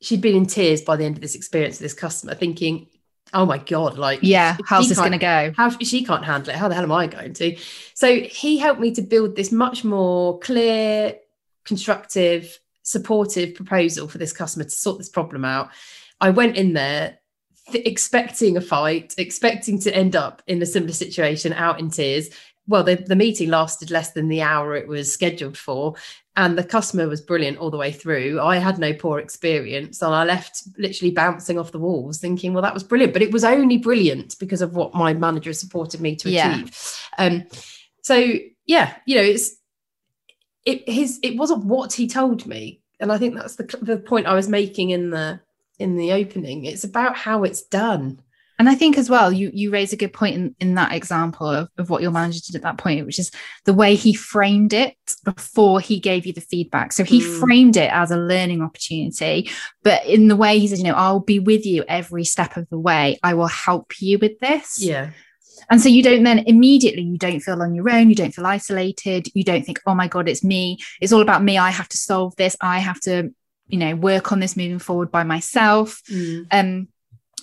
she'd 0.00 0.20
been 0.20 0.37
in 0.37 0.46
tears 0.46 0.83
by 0.83 0.96
the 0.96 1.04
end 1.04 1.16
of 1.16 1.22
this 1.22 1.35
experience 1.35 1.76
with 1.76 1.85
this 1.85 1.94
customer, 1.94 2.35
thinking, 2.35 2.88
oh 3.33 3.46
my 3.46 3.59
god 3.59 3.96
like 3.98 4.20
yeah 4.22 4.57
how's 4.66 4.88
this 4.88 4.98
going 4.98 5.11
to 5.11 5.18
go? 5.18 5.52
how 5.57 5.70
she 5.70 6.04
can't 6.04 6.24
handle 6.24 6.50
it. 6.54 6.57
How 6.57 6.68
the 6.68 6.74
hell 6.74 6.85
am 6.85 6.92
i 6.92 7.07
going 7.07 7.33
to? 7.35 7.57
So 7.94 8.20
he 8.20 8.59
helped 8.59 8.80
me 8.80 8.92
to 8.94 9.02
build 9.02 9.35
this 9.35 9.50
much 9.50 9.85
more 9.85 10.38
clear 10.38 11.16
constructive 11.64 12.61
supportive 12.85 13.55
proposal 13.55 14.07
for 14.07 14.18
this 14.18 14.33
customer 14.33 14.64
to 14.64 14.70
sort 14.70 14.99
this 14.99 15.09
problem 15.09 15.44
out 15.44 15.70
i 16.20 16.31
went 16.31 16.57
in 16.57 16.73
there 16.73 17.18
th- 17.73 17.87
expecting 17.87 18.57
a 18.57 18.61
fight 18.61 19.14
expecting 19.18 19.79
to 19.81 19.94
end 19.94 20.14
up 20.14 20.42
in 20.47 20.62
a 20.62 20.66
similar 20.66 20.92
situation 20.92 21.53
out 21.55 21.81
in 21.81 21.90
tears 21.90 22.31
well 22.68 22.85
the, 22.85 22.94
the 22.94 23.16
meeting 23.16 23.51
lasted 23.51 23.90
less 23.90 24.12
than 24.12 24.29
the 24.29 24.40
hour 24.40 24.77
it 24.77 24.87
was 24.87 25.12
scheduled 25.12 25.59
for 25.59 25.94
and 26.37 26.59
the 26.59 26.64
customer 26.64 27.09
was 27.09 27.20
brilliant 27.20 27.59
all 27.59 27.70
the 27.70 27.77
way 27.77 27.92
through. 27.92 28.40
I 28.40 28.57
had 28.57 28.79
no 28.79 28.92
poor 28.92 29.20
experience, 29.20 30.03
and 30.03 30.12
I 30.12 30.25
left 30.25 30.62
literally 30.77 31.12
bouncing 31.12 31.59
off 31.59 31.73
the 31.73 31.79
walls, 31.79 32.18
thinking, 32.18 32.53
"Well, 32.53 32.62
that 32.62 32.75
was 32.75 32.83
brilliant." 32.83 33.12
But 33.12 33.23
it 33.23 33.33
was 33.33 33.44
only 33.44 33.79
brilliant 33.79 34.37
because 34.40 34.61
of 34.61 34.75
what 34.75 34.94
my 34.94 35.14
manager 35.14 35.53
supported 35.53 36.01
me 36.01 36.16
to 36.16 36.31
yeah. 36.31 36.55
achieve. 36.55 37.01
Um, 37.18 37.44
so 38.03 38.35
yeah, 38.66 38.97
you 39.07 39.16
know, 39.16 39.23
it's 39.23 39.57
it 40.64 40.88
his 40.88 41.18
it 41.22 41.37
wasn't 41.37 41.64
what 41.64 41.92
he 41.92 42.09
told 42.09 42.46
me, 42.46 42.81
and 43.00 43.12
I 43.12 43.18
think 43.18 43.35
that's 43.35 43.57
the 43.57 43.64
the 43.83 43.98
point 43.98 44.27
I 44.27 44.35
was 44.35 44.48
making 44.48 44.90
in 44.90 45.11
the 45.11 45.40
in 45.79 45.96
the 45.96 46.12
opening. 46.12 46.64
It's 46.64 46.85
about 46.85 47.16
how 47.16 47.44
it's 47.44 47.62
done. 47.62 48.20
And 48.57 48.68
I 48.68 48.77
think 48.77 48.96
as 48.96 49.11
well, 49.11 49.33
you 49.33 49.50
you 49.53 49.70
raise 49.70 49.92
a 49.92 49.96
good 49.96 50.12
point 50.12 50.37
in, 50.37 50.55
in 50.61 50.74
that 50.77 50.92
example 50.92 51.48
of, 51.48 51.68
of 51.77 51.90
what 51.90 52.03
your 52.03 52.12
manager 52.12 52.40
did 52.46 52.55
at 52.55 52.62
that 52.62 52.79
point, 52.79 53.05
which 53.05 53.18
is 53.18 53.33
the 53.64 53.74
way 53.74 53.96
he 53.96 54.14
framed 54.14 54.72
it 54.72 54.96
before 55.24 55.81
he 55.81 55.98
gave 55.98 56.24
you 56.24 56.33
the 56.33 56.40
feedback. 56.40 56.92
So 56.92 57.03
he 57.03 57.20
mm. 57.20 57.40
framed 57.40 57.77
it 57.77 57.92
as 57.92 58.12
a 58.12 58.16
learning 58.16 58.62
opportunity, 58.62 59.50
but 59.83 60.07
in 60.07 60.29
the 60.29 60.37
way 60.37 60.61
he 60.61 60.68
said, 60.68 60.79
you 60.79 60.85
know, 60.85 60.94
I'll 60.94 61.18
be 61.18 61.40
with 61.40 61.66
you 61.66 61.85
every 61.88 62.24
step 62.24 62.57
of 62.57 62.68
the 62.70 62.79
way. 62.79 63.18
I 63.24 63.35
will 63.35 63.48
help 63.48 64.00
you 64.00 64.18
with 64.20 64.38
this. 64.38 64.81
Yeah. 64.81 65.11
And 65.70 65.81
so 65.81 65.88
you 65.88 66.03
don't 66.03 66.22
then 66.22 66.40
immediately, 66.40 67.03
you 67.03 67.18
don't 67.18 67.40
feel 67.40 67.62
on 67.62 67.74
your 67.74 67.90
own, 67.90 68.09
you 68.09 68.14
don't 68.14 68.35
feel 68.35 68.46
isolated, 68.46 69.29
you 69.35 69.44
don't 69.44 69.64
think, 69.64 69.81
oh 69.87 69.94
my 69.94 70.09
God, 70.09 70.29
it's 70.29 70.44
me. 70.44 70.79
It's 71.00 71.12
all 71.12 71.22
about 71.22 71.42
me. 71.42 71.59
I 71.59 71.70
have 71.70 71.88
to 71.90 71.96
solve 71.96 72.35
this. 72.37 72.57
I 72.61 72.79
have 72.79 73.00
to, 73.03 73.33
you 73.68 73.79
know, 73.79 73.96
work 73.96 74.33
on 74.33 74.40
this 74.40 74.57
moving 74.57 74.79
forward 74.79 75.11
by 75.11 75.24
myself. 75.24 76.03
Mm. 76.11 76.46
Um, 76.50 76.88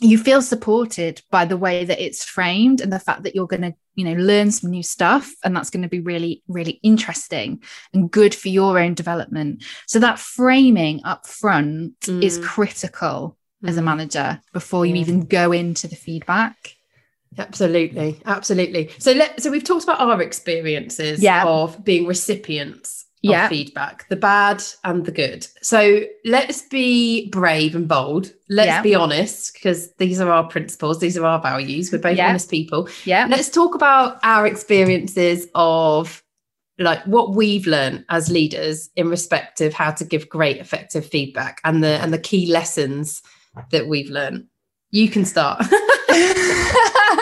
you 0.02 0.18
feel 0.18 0.42
supported 0.42 1.22
by 1.30 1.46
the 1.46 1.58
way 1.58 1.86
that 1.86 2.04
it's 2.04 2.26
framed 2.26 2.82
and 2.82 2.92
the 2.92 3.00
fact 3.00 3.24
that 3.24 3.36
you're 3.36 3.48
going 3.48 3.62
to 3.62 3.74
you 3.96 4.04
know 4.04 4.14
learn 4.14 4.52
some 4.52 4.72
new 4.72 4.82
stuff 4.82 5.32
and 5.44 5.56
that's 5.56 5.70
going 5.70 5.84
to 5.84 5.90
be 5.90 6.00
really 6.00 6.42
really 6.48 6.80
interesting 6.82 7.62
and 7.94 8.10
good 8.10 8.34
for 8.34 8.50
your 8.50 8.80
own 8.80 8.94
development 8.94 9.64
so 9.86 10.00
that 10.00 10.20
framing 10.20 11.02
up 11.04 11.28
front 11.28 11.98
mm. 12.02 12.24
is 12.24 12.40
critical 12.40 13.38
mm. 13.64 13.70
as 13.70 13.78
a 13.78 13.82
mm. 13.82 13.86
manager 13.86 14.42
before 14.54 14.86
you 14.86 14.96
even 14.96 15.26
go 15.26 15.52
into 15.52 15.88
the 15.88 15.96
feedback 15.96 16.76
absolutely 17.38 18.20
absolutely 18.26 18.90
so 18.98 19.12
let 19.14 19.42
so 19.42 19.50
we've 19.50 19.64
talked 19.64 19.84
about 19.84 20.00
our 20.00 20.22
experiences 20.22 21.22
yeah. 21.22 21.44
of 21.46 21.84
being 21.84 22.06
recipients 22.06 23.02
yeah. 23.22 23.50
feedback, 23.50 24.08
the 24.10 24.16
bad 24.16 24.64
and 24.84 25.06
the 25.06 25.12
good. 25.12 25.48
So 25.62 26.02
let's 26.26 26.64
be 26.64 27.30
brave 27.30 27.76
and 27.76 27.88
bold. 27.88 28.34
Let's 28.50 28.68
yeah. 28.68 28.82
be 28.82 28.96
honest, 28.96 29.54
because 29.54 29.94
these 29.96 30.20
are 30.20 30.32
our 30.32 30.48
principles, 30.48 31.00
these 31.00 31.18
are 31.18 31.26
our 31.26 31.42
values. 31.42 31.92
We're 31.92 32.00
both 32.00 32.20
honest 32.20 32.50
people. 32.50 32.90
Yeah. 33.06 33.28
Let's 33.30 33.50
talk 33.50 33.76
about 33.76 34.20
our 34.24 34.48
experiences 34.48 35.48
of 35.56 36.24
like 36.80 37.04
what 37.04 37.36
we've 37.36 37.68
learned 37.68 38.06
as 38.10 38.32
leaders 38.32 38.90
in 38.96 39.08
respect 39.08 39.62
of 39.62 39.74
how 39.74 39.92
to 39.92 40.04
give 40.04 40.28
great 40.30 40.58
effective 40.58 41.06
feedback 41.06 41.62
and 41.64 41.84
the 41.84 42.02
and 42.02 42.12
the 42.12 42.18
key 42.18 42.52
lessons 42.52 43.22
that 43.70 43.88
we've 43.88 44.10
learned. 44.10 44.48
You 44.90 45.10
can 45.10 45.26
start. 45.26 45.64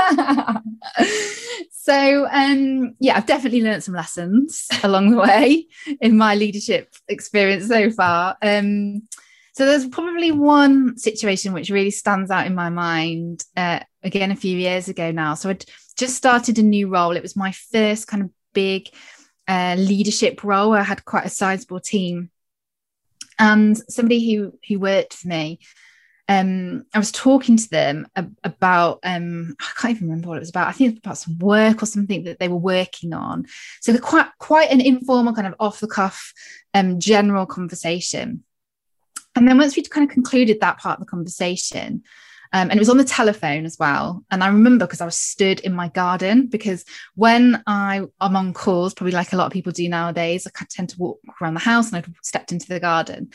So 1.90 2.28
um, 2.32 2.94
yeah, 3.00 3.18
I've 3.18 3.26
definitely 3.26 3.64
learned 3.64 3.84
some 3.84 3.96
lessons 3.96 4.68
along 4.84 5.10
the 5.10 5.18
way 5.18 5.66
in 6.02 6.18
my 6.18 6.36
leadership 6.36 6.94
experience 7.08 7.68
so 7.68 7.90
far. 7.90 8.38
Um, 8.44 9.08
so 9.54 9.66
there's 9.66 9.88
probably 9.88 10.32
one 10.32 11.00
situation 11.00 11.52
which 11.52 11.72
really 11.72 11.90
stands 11.90 12.30
out 12.30 12.46
in 12.46 12.54
my 12.54 12.70
mind. 12.70 13.44
Uh, 13.58 13.80
again, 14.04 14.30
a 14.30 14.36
few 14.36 14.56
years 14.56 14.88
ago 14.88 15.10
now. 15.12 15.34
So 15.34 15.50
I'd 15.50 15.66
just 15.98 16.16
started 16.16 16.60
a 16.60 16.64
new 16.64 16.90
role. 16.90 17.16
It 17.16 17.24
was 17.24 17.36
my 17.36 17.54
first 17.54 18.08
kind 18.08 18.22
of 18.22 18.30
big 18.54 18.90
uh, 19.48 19.76
leadership 19.76 20.44
role. 20.44 20.74
I 20.74 20.84
had 20.84 21.06
quite 21.06 21.26
a 21.26 21.30
sizable 21.30 21.80
team, 21.80 22.30
and 23.40 23.76
somebody 23.90 24.32
who 24.32 24.54
who 24.68 24.80
worked 24.80 25.16
for 25.16 25.28
me 25.28 25.60
um, 26.30 26.86
I 26.94 27.00
was 27.00 27.12
talking 27.12 27.58
to 27.58 27.70
them 27.70 28.08
about 28.44 29.00
um, 29.04 29.56
I 29.60 29.82
can't 29.82 29.96
even 29.96 30.10
remember 30.10 30.30
what 30.30 30.38
it 30.38 30.42
was 30.42 30.52
about. 30.52 30.68
I 30.68 30.74
think 30.74 30.92
it's 30.92 31.00
about 31.00 31.18
some 31.18 31.40
work 31.40 31.82
or 31.82 31.88
something 31.88 32.24
that 32.26 32.38
they 32.38 32.48
were 32.48 32.56
working 32.56 33.14
on. 33.14 33.48
So 33.82 33.98
quite 33.98 34.28
quite 34.38 34.70
an 34.70 34.80
informal 34.80 35.34
kind 35.34 35.48
of 35.48 35.56
off 35.60 35.80
the 35.80 35.88
cuff 35.88 36.32
um, 36.76 37.00
general 37.00 37.48
conversation. 37.48 38.44
And 39.36 39.48
then 39.48 39.58
once 39.58 39.76
we'd 39.76 39.90
kind 39.90 40.08
of 40.08 40.14
concluded 40.14 40.60
that 40.62 40.78
part 40.78 41.00
of 41.00 41.06
the 41.06 41.10
conversation, 41.10 42.04
um, 42.54 42.70
and 42.70 42.74
it 42.74 42.80
was 42.80 42.90
on 42.90 42.98
the 42.98 43.04
telephone 43.04 43.66
as 43.66 43.78
well. 43.80 44.24
And 44.30 44.44
I 44.44 44.48
remember 44.50 44.86
because 44.86 45.02
I 45.02 45.06
was 45.06 45.16
stood 45.16 45.60
in 45.62 45.74
my 45.74 45.88
garden 45.88 46.46
because 46.46 46.86
when 47.16 47.64
I 47.66 48.06
am 48.22 48.36
on 48.36 48.54
calls, 48.54 48.94
probably 48.94 49.14
like 49.14 49.34
a 49.34 49.36
lot 49.36 49.48
of 49.48 49.52
people 49.52 49.72
do 49.72 49.90
nowadays, 49.90 50.46
I 50.46 50.66
tend 50.70 50.90
to 50.90 50.98
walk 51.00 51.20
around 51.42 51.56
the 51.56 51.60
house 51.60 51.88
and 51.88 51.98
I'd 51.98 52.14
stepped 52.24 52.52
into 52.52 52.68
the 52.68 52.80
garden. 52.80 53.32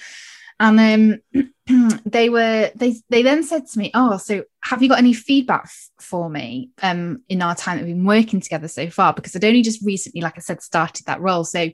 And 0.61 1.21
um, 1.35 2.01
they 2.05 2.29
were 2.29 2.71
they 2.75 2.97
they 3.11 3.23
then 3.23 3.43
said 3.43 3.67
to 3.67 3.79
me, 3.79 3.91
"Oh, 3.95 4.17
so 4.19 4.45
have 4.63 4.83
you 4.83 4.89
got 4.89 4.99
any 4.99 5.13
feedback 5.13 5.65
f- 5.65 5.91
for 5.99 6.31
me 6.31 6.71
um, 6.83 7.23
in 7.29 7.43
our 7.43 7.55
time 7.55 7.79
that 7.79 7.85
we've 7.85 7.95
been 7.95 8.05
working 8.05 8.41
together 8.41 8.69
so 8.69 8.89
far? 8.91 9.13
Because 9.13 9.35
I'd 9.35 9.45
only 9.45 9.63
just 9.63 9.85
recently, 9.85 10.21
like 10.21 10.37
I 10.37 10.41
said, 10.41 10.63
started 10.63 11.07
that 11.07 11.21
role, 11.21 11.45
so 11.45 11.71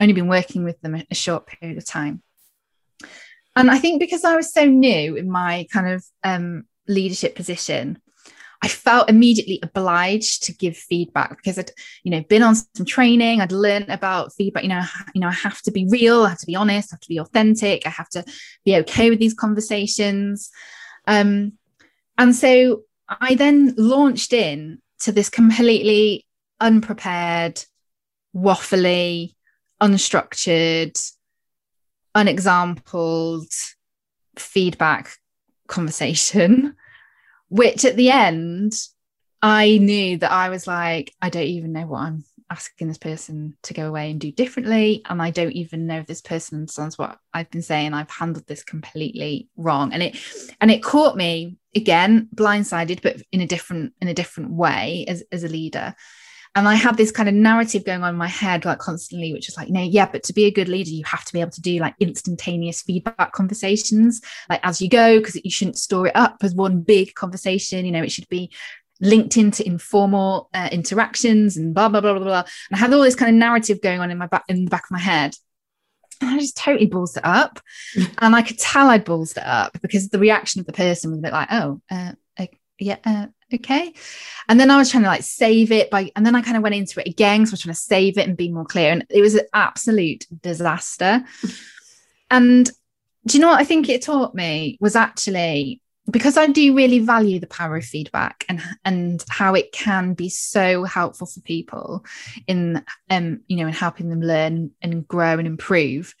only 0.00 0.14
been 0.14 0.28
working 0.28 0.64
with 0.64 0.80
them 0.80 0.94
a, 0.94 1.04
a 1.10 1.14
short 1.14 1.46
period 1.46 1.78
of 1.78 1.84
time." 1.84 2.22
And 3.56 3.70
I 3.70 3.78
think 3.78 4.00
because 4.00 4.24
I 4.24 4.36
was 4.36 4.52
so 4.52 4.64
new 4.64 5.16
in 5.16 5.30
my 5.30 5.66
kind 5.72 5.88
of 5.88 6.04
um, 6.22 6.64
leadership 6.86 7.34
position, 7.34 8.00
I 8.62 8.68
felt 8.68 9.08
immediately 9.08 9.58
obliged 9.62 10.42
to 10.44 10.52
give 10.52 10.76
feedback 10.76 11.36
because 11.36 11.58
I'd, 11.58 11.70
you 12.02 12.10
know, 12.10 12.22
been 12.22 12.42
on 12.42 12.54
some 12.54 12.84
training. 12.84 13.40
I'd 13.40 13.52
learned 13.52 13.88
about 13.88 14.34
feedback. 14.34 14.64
You 14.64 14.68
know, 14.68 14.82
you 15.14 15.20
know, 15.20 15.28
I 15.28 15.32
have 15.32 15.62
to 15.62 15.70
be 15.70 15.86
real. 15.88 16.24
I 16.24 16.30
have 16.30 16.38
to 16.40 16.46
be 16.46 16.56
honest. 16.56 16.92
I 16.92 16.94
have 16.94 17.00
to 17.00 17.08
be 17.08 17.18
authentic. 17.18 17.86
I 17.86 17.90
have 17.90 18.10
to 18.10 18.24
be 18.64 18.76
okay 18.76 19.08
with 19.08 19.18
these 19.18 19.32
conversations. 19.32 20.50
Um, 21.06 21.52
and 22.18 22.36
so 22.36 22.82
I 23.08 23.34
then 23.34 23.74
launched 23.78 24.34
in 24.34 24.82
to 25.00 25.12
this 25.12 25.30
completely 25.30 26.26
unprepared, 26.60 27.64
waffly, 28.36 29.34
unstructured, 29.80 31.00
unexampled 32.14 33.50
feedback 34.36 35.16
conversation 35.66 36.76
which 37.50 37.84
at 37.84 37.96
the 37.96 38.10
end 38.10 38.72
I 39.42 39.78
knew 39.78 40.18
that 40.18 40.32
I 40.32 40.48
was 40.48 40.66
like, 40.66 41.14
I 41.20 41.28
don't 41.28 41.42
even 41.42 41.72
know 41.72 41.86
what 41.86 42.00
I'm 42.00 42.24
asking 42.50 42.88
this 42.88 42.98
person 42.98 43.56
to 43.62 43.74
go 43.74 43.86
away 43.86 44.10
and 44.10 44.20
do 44.20 44.32
differently. 44.32 45.02
And 45.08 45.22
I 45.22 45.30
don't 45.30 45.52
even 45.52 45.86
know 45.86 45.98
if 45.98 46.06
this 46.06 46.20
person 46.20 46.58
understands 46.58 46.98
what 46.98 47.18
I've 47.32 47.50
been 47.50 47.62
saying. 47.62 47.94
I've 47.94 48.10
handled 48.10 48.46
this 48.46 48.64
completely 48.64 49.48
wrong. 49.56 49.92
And 49.92 50.02
it 50.02 50.16
and 50.60 50.70
it 50.70 50.82
caught 50.82 51.16
me 51.16 51.56
again, 51.74 52.28
blindsided, 52.34 53.02
but 53.02 53.22
in 53.32 53.40
a 53.40 53.46
different, 53.46 53.92
in 54.00 54.08
a 54.08 54.14
different 54.14 54.50
way 54.50 55.04
as, 55.06 55.22
as 55.30 55.44
a 55.44 55.48
leader. 55.48 55.94
And 56.56 56.66
I 56.66 56.74
had 56.74 56.96
this 56.96 57.12
kind 57.12 57.28
of 57.28 57.34
narrative 57.34 57.84
going 57.84 58.02
on 58.02 58.10
in 58.10 58.16
my 58.16 58.26
head, 58.26 58.64
like 58.64 58.80
constantly, 58.80 59.32
which 59.32 59.48
is 59.48 59.56
like, 59.56 59.68
know, 59.68 59.82
yeah, 59.82 60.08
but 60.10 60.24
to 60.24 60.32
be 60.32 60.46
a 60.46 60.50
good 60.50 60.68
leader, 60.68 60.90
you 60.90 61.04
have 61.04 61.24
to 61.24 61.32
be 61.32 61.40
able 61.40 61.52
to 61.52 61.60
do 61.60 61.78
like 61.78 61.94
instantaneous 62.00 62.82
feedback 62.82 63.32
conversations, 63.32 64.20
like 64.48 64.60
as 64.64 64.82
you 64.82 64.88
go, 64.88 65.18
because 65.18 65.40
you 65.44 65.50
shouldn't 65.50 65.78
store 65.78 66.08
it 66.08 66.16
up 66.16 66.38
as 66.42 66.52
one 66.52 66.80
big 66.80 67.14
conversation. 67.14 67.86
You 67.86 67.92
know, 67.92 68.02
it 68.02 68.10
should 68.10 68.28
be 68.28 68.50
linked 69.00 69.36
into 69.36 69.64
informal 69.64 70.50
uh, 70.52 70.68
interactions 70.72 71.56
and 71.56 71.72
blah 71.72 71.88
blah 71.88 72.00
blah 72.00 72.14
blah 72.14 72.24
blah. 72.24 72.44
And 72.70 72.76
I 72.76 72.78
had 72.78 72.92
all 72.92 73.02
this 73.02 73.14
kind 73.14 73.30
of 73.30 73.36
narrative 73.36 73.80
going 73.80 74.00
on 74.00 74.10
in 74.10 74.18
my 74.18 74.26
back 74.26 74.44
in 74.48 74.64
the 74.64 74.70
back 74.70 74.84
of 74.84 74.90
my 74.90 74.98
head. 74.98 75.34
And 76.20 76.30
I 76.30 76.38
just 76.38 76.56
totally 76.56 76.86
balls 76.86 77.16
it 77.16 77.24
up. 77.24 77.60
and 78.18 78.34
I 78.34 78.42
could 78.42 78.58
tell 78.58 78.90
I'd 78.90 79.04
balls 79.04 79.32
it 79.32 79.46
up 79.46 79.80
because 79.80 80.08
the 80.08 80.18
reaction 80.18 80.60
of 80.60 80.66
the 80.66 80.72
person 80.72 81.10
was 81.10 81.20
a 81.20 81.22
bit 81.22 81.32
like, 81.32 81.48
oh, 81.50 81.80
uh, 81.90 82.12
uh, 82.38 82.46
yeah, 82.78 82.96
uh, 83.04 83.26
okay. 83.52 83.92
And 84.48 84.58
then 84.58 84.70
I 84.70 84.76
was 84.76 84.90
trying 84.90 85.04
to 85.04 85.08
like 85.08 85.22
save 85.22 85.72
it 85.72 85.90
by, 85.90 86.10
and 86.16 86.24
then 86.24 86.34
I 86.34 86.42
kind 86.42 86.56
of 86.56 86.62
went 86.62 86.74
into 86.74 87.00
it 87.00 87.08
again. 87.08 87.46
So 87.46 87.50
I 87.50 87.52
was 87.52 87.60
trying 87.60 87.74
to 87.74 87.80
save 87.80 88.18
it 88.18 88.26
and 88.26 88.36
be 88.36 88.50
more 88.50 88.64
clear. 88.64 88.90
And 88.90 89.06
it 89.10 89.20
was 89.20 89.34
an 89.34 89.46
absolute 89.52 90.26
disaster. 90.42 91.24
and 92.30 92.70
do 93.26 93.36
you 93.36 93.40
know 93.40 93.48
what 93.48 93.60
I 93.60 93.64
think 93.64 93.88
it 93.88 94.02
taught 94.02 94.34
me 94.34 94.78
was 94.80 94.96
actually 94.96 95.82
because 96.10 96.36
I 96.36 96.46
do 96.46 96.74
really 96.74 96.98
value 96.98 97.38
the 97.38 97.46
power 97.46 97.76
of 97.76 97.84
feedback 97.84 98.44
and 98.48 98.62
and 98.84 99.24
how 99.28 99.54
it 99.54 99.72
can 99.72 100.14
be 100.14 100.28
so 100.28 100.84
helpful 100.84 101.26
for 101.26 101.40
people 101.40 102.04
in 102.46 102.84
um 103.10 103.40
you 103.46 103.56
know 103.56 103.66
in 103.66 103.72
helping 103.72 104.08
them 104.08 104.22
learn 104.22 104.70
and 104.82 105.06
grow 105.06 105.38
and 105.38 105.46
improve 105.46 106.14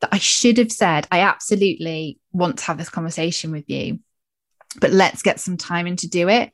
that 0.00 0.10
I 0.12 0.18
should 0.18 0.58
have 0.58 0.72
said 0.72 1.06
I 1.10 1.20
absolutely 1.20 2.18
want 2.32 2.58
to 2.58 2.64
have 2.64 2.78
this 2.78 2.90
conversation 2.90 3.52
with 3.52 3.68
you 3.70 4.00
but 4.80 4.90
let's 4.90 5.22
get 5.22 5.40
some 5.40 5.56
time 5.56 5.86
in 5.86 5.96
to 5.96 6.08
do 6.08 6.28
it 6.28 6.52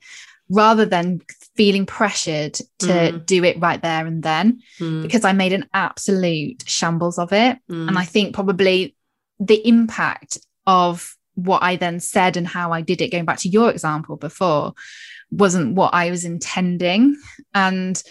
rather 0.51 0.87
than 0.87 1.21
feeling 1.57 1.85
pressured 1.85 2.55
to 2.79 2.87
mm. 2.87 3.27
do 3.27 3.45
it 3.45 3.61
right 3.61 3.83
there 3.83 4.07
and 4.07 4.23
then 4.23 4.61
mm. 4.79 5.03
because 5.03 5.25
I 5.25 5.33
made 5.33 5.53
an 5.53 5.69
absolute 5.75 6.65
shambles 6.67 7.19
of 7.19 7.33
it 7.33 7.59
mm. 7.71 7.89
and 7.89 7.99
I 7.99 8.05
think 8.05 8.35
probably 8.35 8.97
the 9.39 9.67
impact 9.67 10.39
of 10.67 11.15
what 11.35 11.63
I 11.63 11.77
then 11.77 12.01
said 12.01 12.37
and 12.37 12.47
how 12.47 12.73
I 12.73 12.81
did 12.81 13.01
it, 13.01 13.13
going 13.13 13.25
back 13.25 13.39
to 13.39 13.49
your 13.49 13.71
example 13.71 14.17
before, 14.17 14.75
wasn't 15.31 15.77
what 15.77 15.95
I 15.95 16.11
was 16.11 16.25
intending. 16.25 17.17
And 17.55 18.03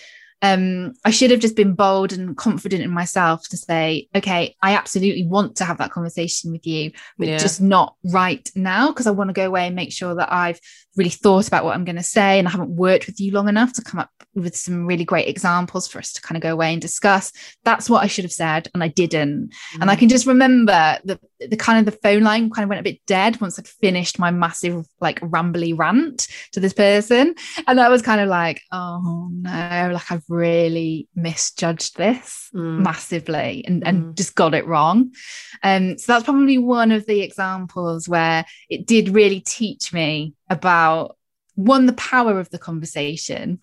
um, 0.41 0.93
I 1.03 1.09
should 1.09 1.31
have 1.31 1.39
just 1.39 1.55
been 1.55 1.73
bold 1.73 2.13
and 2.13 2.37
confident 2.37 2.83
in 2.83 2.91
myself 2.91 3.47
to 3.49 3.57
say, 3.57 4.07
okay, 4.15 4.55
I 4.61 4.75
absolutely 4.75 5.25
want 5.25 5.55
to 5.57 5.65
have 5.65 5.79
that 5.79 5.91
conversation 5.91 6.51
with 6.51 6.67
you, 6.67 6.91
but 7.17 7.27
yeah. 7.27 7.37
just 7.37 7.59
not 7.59 7.95
right 8.03 8.47
now 8.55 8.89
because 8.89 9.07
I 9.07 9.11
want 9.11 9.29
to 9.29 9.33
go 9.33 9.47
away 9.47 9.65
and 9.65 9.75
make 9.75 9.91
sure 9.91 10.13
that 10.15 10.31
I've 10.31 10.59
really 10.95 11.09
thought 11.09 11.47
about 11.47 11.63
what 11.63 11.75
I'm 11.75 11.85
going 11.85 11.95
to 11.95 12.03
say 12.03 12.39
and 12.39 12.47
I 12.47 12.51
haven't 12.51 12.69
worked 12.69 13.07
with 13.07 13.19
you 13.19 13.31
long 13.31 13.49
enough 13.49 13.73
to 13.73 13.83
come 13.83 13.99
up 13.99 14.09
with 14.37 14.55
some 14.55 14.85
really 14.85 15.03
great 15.03 15.27
examples 15.27 15.87
for 15.87 15.99
us 15.99 16.13
to 16.13 16.21
kind 16.21 16.37
of 16.37 16.43
go 16.43 16.53
away 16.53 16.71
and 16.71 16.81
discuss. 16.81 17.31
That's 17.63 17.89
what 17.89 18.03
I 18.03 18.07
should 18.07 18.23
have 18.23 18.31
said, 18.31 18.69
and 18.73 18.83
I 18.83 18.87
didn't. 18.87 19.49
Mm. 19.49 19.81
And 19.81 19.91
I 19.91 19.95
mm. 19.95 19.99
can 19.99 20.09
just 20.09 20.25
remember 20.25 20.97
the 21.03 21.19
the 21.39 21.57
kind 21.57 21.79
of 21.79 21.85
the 21.85 21.99
phone 21.99 22.23
line 22.23 22.49
kind 22.49 22.63
of 22.63 22.69
went 22.69 22.79
a 22.79 22.83
bit 22.83 22.99
dead 23.05 23.39
once 23.39 23.59
I'd 23.59 23.67
finished 23.67 24.17
my 24.17 24.31
massive 24.31 24.85
like 24.99 25.19
rambly 25.21 25.77
rant 25.77 26.27
to 26.53 26.59
this 26.59 26.73
person, 26.73 27.35
and 27.67 27.79
that 27.79 27.89
was 27.89 28.01
kind 28.01 28.21
of 28.21 28.29
like, 28.29 28.61
oh 28.71 29.29
no, 29.31 29.91
like 29.93 30.11
I've 30.11 30.26
really 30.29 31.07
misjudged 31.15 31.97
this 31.97 32.49
mm. 32.53 32.79
massively 32.79 33.63
and 33.65 33.85
and 33.87 34.03
mm. 34.03 34.15
just 34.15 34.35
got 34.35 34.53
it 34.53 34.67
wrong. 34.67 35.13
Um, 35.63 35.97
so 35.97 36.13
that's 36.13 36.25
probably 36.25 36.57
one 36.57 36.91
of 36.91 37.05
the 37.05 37.21
examples 37.21 38.07
where 38.07 38.45
it 38.69 38.85
did 38.85 39.09
really 39.09 39.39
teach 39.39 39.93
me 39.93 40.33
about 40.49 41.17
one 41.55 41.85
the 41.85 41.93
power 41.93 42.39
of 42.39 42.49
the 42.49 42.59
conversation 42.59 43.59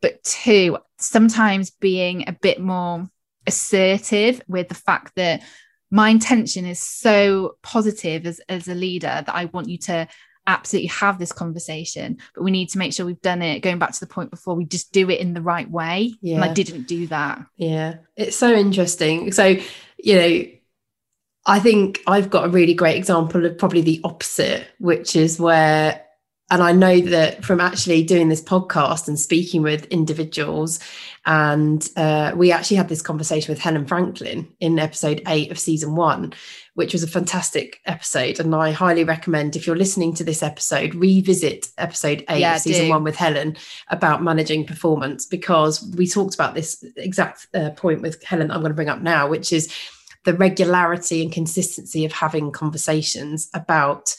but 0.00 0.22
two, 0.22 0.78
sometimes 0.98 1.70
being 1.70 2.28
a 2.28 2.32
bit 2.32 2.60
more 2.60 3.08
assertive 3.46 4.42
with 4.48 4.68
the 4.68 4.74
fact 4.74 5.12
that 5.16 5.42
my 5.90 6.10
intention 6.10 6.66
is 6.66 6.80
so 6.80 7.56
positive 7.62 8.26
as, 8.26 8.40
as 8.48 8.68
a 8.68 8.74
leader 8.74 9.22
that 9.24 9.34
I 9.34 9.46
want 9.46 9.68
you 9.68 9.78
to 9.78 10.08
absolutely 10.46 10.88
have 10.88 11.18
this 11.18 11.32
conversation, 11.32 12.18
but 12.34 12.44
we 12.44 12.50
need 12.50 12.68
to 12.70 12.78
make 12.78 12.92
sure 12.92 13.06
we've 13.06 13.20
done 13.20 13.42
it. 13.42 13.60
Going 13.60 13.78
back 13.78 13.92
to 13.92 14.00
the 14.00 14.06
point 14.06 14.30
before, 14.30 14.54
we 14.54 14.64
just 14.64 14.92
do 14.92 15.10
it 15.10 15.20
in 15.20 15.34
the 15.34 15.42
right 15.42 15.70
way. 15.70 16.14
Yeah. 16.20 16.36
And 16.36 16.44
I 16.44 16.52
didn't 16.52 16.88
do 16.88 17.06
that. 17.08 17.44
Yeah. 17.56 17.96
It's 18.16 18.36
so 18.36 18.52
interesting. 18.52 19.32
So, 19.32 19.56
you 19.98 20.16
know, 20.16 20.44
I 21.46 21.60
think 21.60 22.00
I've 22.06 22.30
got 22.30 22.46
a 22.46 22.48
really 22.48 22.74
great 22.74 22.96
example 22.96 23.44
of 23.44 23.58
probably 23.58 23.82
the 23.82 24.00
opposite, 24.04 24.66
which 24.78 25.14
is 25.14 25.38
where 25.38 26.02
and 26.50 26.62
I 26.62 26.72
know 26.72 27.00
that 27.00 27.44
from 27.44 27.60
actually 27.60 28.04
doing 28.04 28.28
this 28.28 28.42
podcast 28.42 29.08
and 29.08 29.18
speaking 29.18 29.62
with 29.62 29.84
individuals, 29.86 30.78
and 31.24 31.88
uh, 31.96 32.32
we 32.36 32.52
actually 32.52 32.76
had 32.76 32.88
this 32.88 33.02
conversation 33.02 33.52
with 33.52 33.58
Helen 33.58 33.84
Franklin 33.84 34.46
in 34.60 34.78
episode 34.78 35.22
eight 35.26 35.50
of 35.50 35.58
season 35.58 35.96
one, 35.96 36.32
which 36.74 36.92
was 36.92 37.02
a 37.02 37.08
fantastic 37.08 37.80
episode. 37.86 38.38
And 38.38 38.54
I 38.54 38.70
highly 38.70 39.02
recommend 39.02 39.56
if 39.56 39.66
you're 39.66 39.74
listening 39.74 40.14
to 40.14 40.24
this 40.24 40.40
episode, 40.40 40.94
revisit 40.94 41.68
episode 41.78 42.24
eight 42.28 42.40
yeah, 42.40 42.54
of 42.54 42.60
season 42.60 42.84
do. 42.84 42.90
one 42.90 43.02
with 43.02 43.16
Helen 43.16 43.56
about 43.88 44.22
managing 44.22 44.64
performance, 44.64 45.26
because 45.26 45.82
we 45.96 46.06
talked 46.06 46.34
about 46.34 46.54
this 46.54 46.84
exact 46.94 47.48
uh, 47.54 47.70
point 47.70 48.02
with 48.02 48.22
Helen 48.22 48.52
I'm 48.52 48.60
going 48.60 48.70
to 48.70 48.76
bring 48.76 48.88
up 48.88 49.02
now, 49.02 49.28
which 49.28 49.52
is 49.52 49.74
the 50.24 50.34
regularity 50.34 51.22
and 51.22 51.32
consistency 51.32 52.04
of 52.04 52.12
having 52.12 52.52
conversations 52.52 53.48
about 53.52 54.16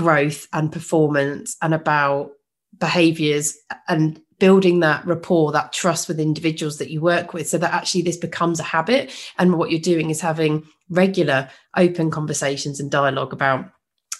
growth 0.00 0.48
and 0.54 0.72
performance 0.72 1.58
and 1.60 1.74
about 1.74 2.30
behaviors 2.78 3.54
and 3.86 4.18
building 4.38 4.80
that 4.80 5.04
rapport 5.04 5.52
that 5.52 5.74
trust 5.74 6.08
with 6.08 6.18
individuals 6.18 6.78
that 6.78 6.88
you 6.88 7.02
work 7.02 7.34
with 7.34 7.46
so 7.46 7.58
that 7.58 7.74
actually 7.74 8.00
this 8.00 8.16
becomes 8.16 8.58
a 8.58 8.62
habit. 8.62 9.14
And 9.38 9.58
what 9.58 9.70
you're 9.70 9.78
doing 9.78 10.08
is 10.08 10.22
having 10.22 10.66
regular 10.88 11.50
open 11.76 12.10
conversations 12.10 12.80
and 12.80 12.90
dialogue 12.90 13.34
about 13.34 13.70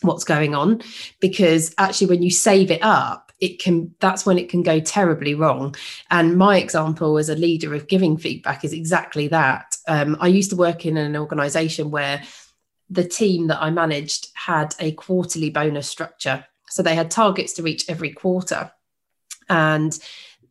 what's 0.03 0.25
going 0.25 0.55
on 0.55 0.83
because 1.19 1.75
actually 1.79 2.09
when 2.09 2.23
you 2.23 2.31
save 2.31 2.71
it 2.71 2.83
up 2.83 3.31
it 3.41 3.59
can 3.59 3.95
that's 4.01 4.27
when 4.27 4.39
it 4.39 4.49
can 4.51 4.63
go 4.63 4.81
terribly 4.81 5.35
wrong. 5.35 5.75
And 6.11 6.37
my 6.37 6.59
example 6.59 7.17
as 7.17 7.29
a 7.29 7.35
leader 7.35 7.75
of 7.75 7.89
giving 7.89 8.19
feedback 8.19 8.65
is 8.65 8.73
exactly 8.73 9.29
that. 9.29 9.77
Um, 9.89 10.17
i 10.21 10.29
used 10.29 10.51
to 10.51 10.57
work 10.57 10.85
in 10.85 10.97
an 10.97 11.17
organization 11.17 11.91
where 11.91 12.23
the 12.91 13.05
team 13.05 13.47
that 13.47 13.63
I 13.63 13.71
managed 13.71 14.29
had 14.35 14.75
a 14.81 14.93
quarterly 14.93 15.51
bonus 15.51 15.89
structure. 15.89 16.45
So 16.69 16.83
they 16.83 16.95
had 16.95 17.11
targets 17.11 17.53
to 17.55 17.63
reach 17.63 17.85
every 17.89 18.11
quarter 18.11 18.71
and 19.49 19.97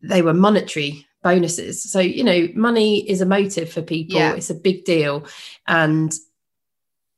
they 0.02 0.22
were 0.22 0.34
monetary 0.34 1.06
bonuses. 1.22 1.82
So, 1.82 2.00
you 2.00 2.24
know, 2.24 2.48
money 2.54 3.08
is 3.08 3.20
a 3.20 3.26
motive 3.26 3.70
for 3.70 3.82
people. 3.82 4.18
Yeah. 4.18 4.34
It's 4.34 4.50
a 4.50 4.54
big 4.54 4.84
deal. 4.84 5.26
And 5.66 6.12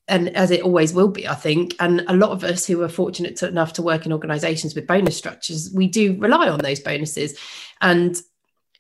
and 0.09 0.35
as 0.37 0.51
it 0.51 0.63
always 0.63 0.93
will 0.93 1.09
be, 1.09 1.29
I 1.29 1.35
think. 1.35 1.77
And 1.79 2.05
a 2.09 2.17
lot 2.17 2.31
of 2.31 2.43
us 2.43 2.67
who 2.67 2.83
are 2.83 2.89
fortunate 2.89 3.37
to, 3.37 3.49
enough 3.49 3.75
to 3.75 3.83
work 3.83 4.05
in 4.05 4.13
organizations 4.13 4.75
with 4.75 4.87
bonus 4.87 5.17
structures, 5.17 5.71
we 5.73 5.87
do 5.87 6.19
rely 6.19 6.49
on 6.49 6.59
those 6.59 6.81
bonuses. 6.81 7.39
And, 7.81 8.21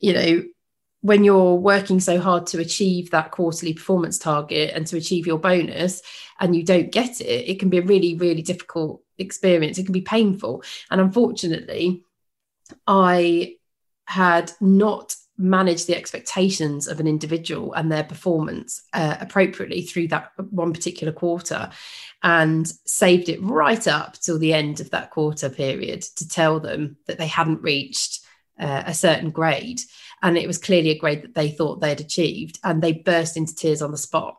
you 0.00 0.12
know, 0.12 0.42
when 1.02 1.24
you're 1.24 1.54
working 1.54 2.00
so 2.00 2.20
hard 2.20 2.46
to 2.46 2.60
achieve 2.60 3.10
that 3.10 3.32
quarterly 3.32 3.74
performance 3.74 4.18
target 4.18 4.72
and 4.74 4.86
to 4.86 4.96
achieve 4.96 5.26
your 5.26 5.38
bonus 5.38 6.00
and 6.40 6.56
you 6.56 6.62
don't 6.62 6.92
get 6.92 7.20
it, 7.20 7.48
it 7.48 7.58
can 7.58 7.68
be 7.68 7.78
a 7.78 7.82
really, 7.82 8.16
really 8.16 8.42
difficult 8.42 9.02
experience. 9.18 9.78
It 9.78 9.84
can 9.84 9.92
be 9.92 10.00
painful. 10.00 10.62
And 10.90 11.00
unfortunately, 11.00 12.04
I 12.86 13.56
had 14.06 14.52
not 14.60 15.16
managed 15.36 15.88
the 15.88 15.96
expectations 15.96 16.86
of 16.86 17.00
an 17.00 17.08
individual 17.08 17.72
and 17.72 17.90
their 17.90 18.04
performance 18.04 18.82
uh, 18.92 19.16
appropriately 19.18 19.82
through 19.82 20.06
that 20.08 20.30
one 20.50 20.72
particular 20.72 21.12
quarter 21.12 21.70
and 22.22 22.72
saved 22.86 23.28
it 23.28 23.42
right 23.42 23.88
up 23.88 24.14
till 24.20 24.38
the 24.38 24.52
end 24.52 24.80
of 24.80 24.90
that 24.90 25.10
quarter 25.10 25.50
period 25.50 26.02
to 26.02 26.28
tell 26.28 26.60
them 26.60 26.96
that 27.06 27.18
they 27.18 27.26
hadn't 27.26 27.62
reached 27.62 28.20
uh, 28.60 28.84
a 28.86 28.94
certain 28.94 29.30
grade 29.30 29.80
and 30.22 30.38
it 30.38 30.46
was 30.46 30.58
clearly 30.58 30.90
a 30.90 30.98
grade 30.98 31.22
that 31.22 31.34
they 31.34 31.50
thought 31.50 31.80
they'd 31.80 32.00
achieved 32.00 32.58
and 32.62 32.80
they 32.80 32.92
burst 32.92 33.36
into 33.36 33.54
tears 33.54 33.82
on 33.82 33.90
the 33.90 33.98
spot. 33.98 34.36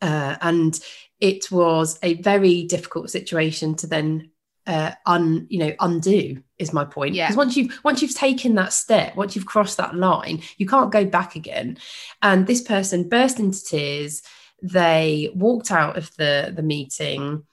Uh, 0.00 0.36
and 0.42 0.78
it 1.20 1.50
was 1.50 1.98
a 2.02 2.14
very 2.20 2.64
difficult 2.64 3.10
situation 3.10 3.74
to 3.76 3.86
then 3.86 4.30
uh, 4.66 4.92
un 5.04 5.46
you 5.50 5.58
know 5.58 5.72
undo 5.80 6.42
is 6.58 6.72
my 6.72 6.84
point. 6.84 7.14
Yeah. 7.14 7.26
Because 7.26 7.36
once 7.36 7.56
you've 7.56 7.78
once 7.84 8.02
you've 8.02 8.14
taken 8.14 8.54
that 8.54 8.72
step 8.72 9.16
once 9.16 9.34
you've 9.34 9.46
crossed 9.46 9.76
that 9.76 9.94
line 9.94 10.42
you 10.56 10.66
can't 10.66 10.92
go 10.92 11.04
back 11.04 11.36
again. 11.36 11.78
And 12.22 12.46
this 12.46 12.62
person 12.62 13.08
burst 13.08 13.38
into 13.38 13.62
tears. 13.64 14.22
They 14.62 15.30
walked 15.34 15.70
out 15.70 15.96
of 15.96 16.14
the 16.16 16.52
the 16.54 16.62
meeting. 16.62 17.44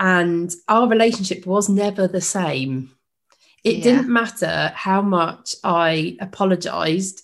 And 0.00 0.54
our 0.68 0.86
relationship 0.86 1.44
was 1.44 1.68
never 1.68 2.06
the 2.06 2.20
same 2.20 2.94
it 3.68 3.76
yeah. 3.76 3.82
didn't 3.82 4.08
matter 4.08 4.72
how 4.74 5.02
much 5.02 5.54
I 5.62 6.16
apologized 6.20 7.22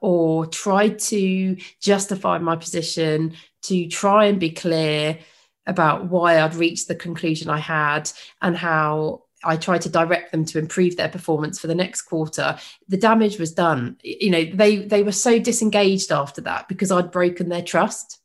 or 0.00 0.46
tried 0.46 0.98
to 0.98 1.56
justify 1.80 2.38
my 2.38 2.56
position 2.56 3.34
to 3.62 3.88
try 3.88 4.26
and 4.26 4.40
be 4.40 4.50
clear 4.50 5.18
about 5.66 6.06
why 6.06 6.40
I'd 6.40 6.54
reached 6.54 6.88
the 6.88 6.94
conclusion 6.94 7.50
I 7.50 7.58
had 7.58 8.10
and 8.40 8.56
how 8.56 9.24
I 9.44 9.56
tried 9.56 9.82
to 9.82 9.88
direct 9.88 10.32
them 10.32 10.44
to 10.46 10.58
improve 10.58 10.96
their 10.96 11.08
performance 11.08 11.58
for 11.58 11.66
the 11.66 11.74
next 11.74 12.02
quarter. 12.02 12.58
The 12.88 12.96
damage 12.96 13.38
was 13.38 13.52
done. 13.52 13.96
You 14.02 14.30
know, 14.30 14.44
they 14.44 14.78
they 14.78 15.02
were 15.02 15.12
so 15.12 15.38
disengaged 15.38 16.12
after 16.12 16.40
that 16.42 16.68
because 16.68 16.90
I'd 16.90 17.10
broken 17.10 17.48
their 17.48 17.62
trust. 17.62 18.20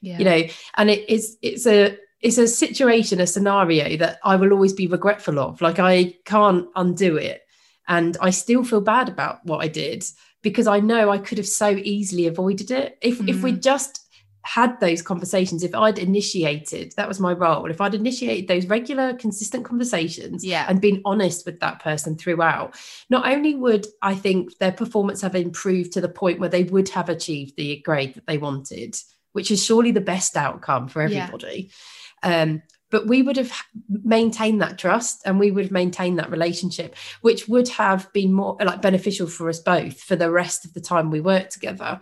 Yeah. 0.00 0.18
You 0.18 0.24
know, 0.24 0.42
and 0.76 0.90
it 0.90 1.08
is 1.08 1.36
it's 1.42 1.66
a 1.66 1.96
it's 2.20 2.38
a 2.38 2.46
situation, 2.46 3.20
a 3.20 3.26
scenario 3.26 3.96
that 3.96 4.18
I 4.24 4.36
will 4.36 4.52
always 4.52 4.72
be 4.72 4.86
regretful 4.86 5.38
of. 5.38 5.60
Like 5.60 5.78
I 5.78 6.14
can't 6.24 6.66
undo 6.76 7.16
it. 7.16 7.42
And 7.88 8.16
I 8.20 8.30
still 8.30 8.62
feel 8.62 8.80
bad 8.80 9.08
about 9.08 9.44
what 9.44 9.62
I 9.62 9.68
did 9.68 10.04
because 10.42 10.66
I 10.66 10.80
know 10.80 11.10
I 11.10 11.18
could 11.18 11.38
have 11.38 11.46
so 11.46 11.70
easily 11.70 12.26
avoided 12.26 12.70
it. 12.70 12.98
If 13.02 13.18
mm. 13.18 13.28
if 13.28 13.42
we 13.42 13.52
just 13.52 14.06
had 14.42 14.78
those 14.80 15.02
conversations, 15.02 15.62
if 15.62 15.74
I'd 15.74 15.98
initiated, 15.98 16.94
that 16.96 17.08
was 17.08 17.20
my 17.20 17.32
role. 17.32 17.70
If 17.70 17.80
I'd 17.80 17.94
initiated 17.94 18.48
those 18.48 18.66
regular, 18.66 19.14
consistent 19.14 19.64
conversations 19.64 20.44
yeah. 20.44 20.64
and 20.68 20.80
been 20.80 21.02
honest 21.04 21.44
with 21.44 21.60
that 21.60 21.82
person 21.82 22.16
throughout, 22.16 22.74
not 23.10 23.30
only 23.30 23.54
would 23.54 23.86
I 24.00 24.14
think 24.14 24.56
their 24.58 24.72
performance 24.72 25.20
have 25.20 25.34
improved 25.34 25.92
to 25.92 26.00
the 26.00 26.08
point 26.08 26.40
where 26.40 26.48
they 26.48 26.64
would 26.64 26.88
have 26.90 27.08
achieved 27.08 27.56
the 27.56 27.80
grade 27.84 28.14
that 28.14 28.26
they 28.26 28.38
wanted, 28.38 28.96
which 29.32 29.50
is 29.50 29.64
surely 29.64 29.90
the 29.90 30.00
best 30.00 30.36
outcome 30.36 30.88
for 30.88 31.02
everybody. 31.02 31.68
Yeah. 31.68 31.74
Um, 32.22 32.62
but 32.90 33.06
we 33.06 33.22
would 33.22 33.36
have 33.36 33.52
maintained 33.88 34.60
that 34.62 34.76
trust 34.76 35.22
and 35.24 35.38
we 35.38 35.50
would 35.50 35.66
have 35.66 35.72
maintained 35.72 36.18
that 36.18 36.30
relationship 36.30 36.96
which 37.20 37.48
would 37.48 37.68
have 37.68 38.12
been 38.12 38.32
more 38.32 38.56
like 38.60 38.82
beneficial 38.82 39.26
for 39.28 39.48
us 39.48 39.60
both 39.60 40.00
for 40.00 40.16
the 40.16 40.30
rest 40.30 40.64
of 40.64 40.74
the 40.74 40.80
time 40.80 41.10
we 41.10 41.20
worked 41.20 41.52
together 41.52 42.00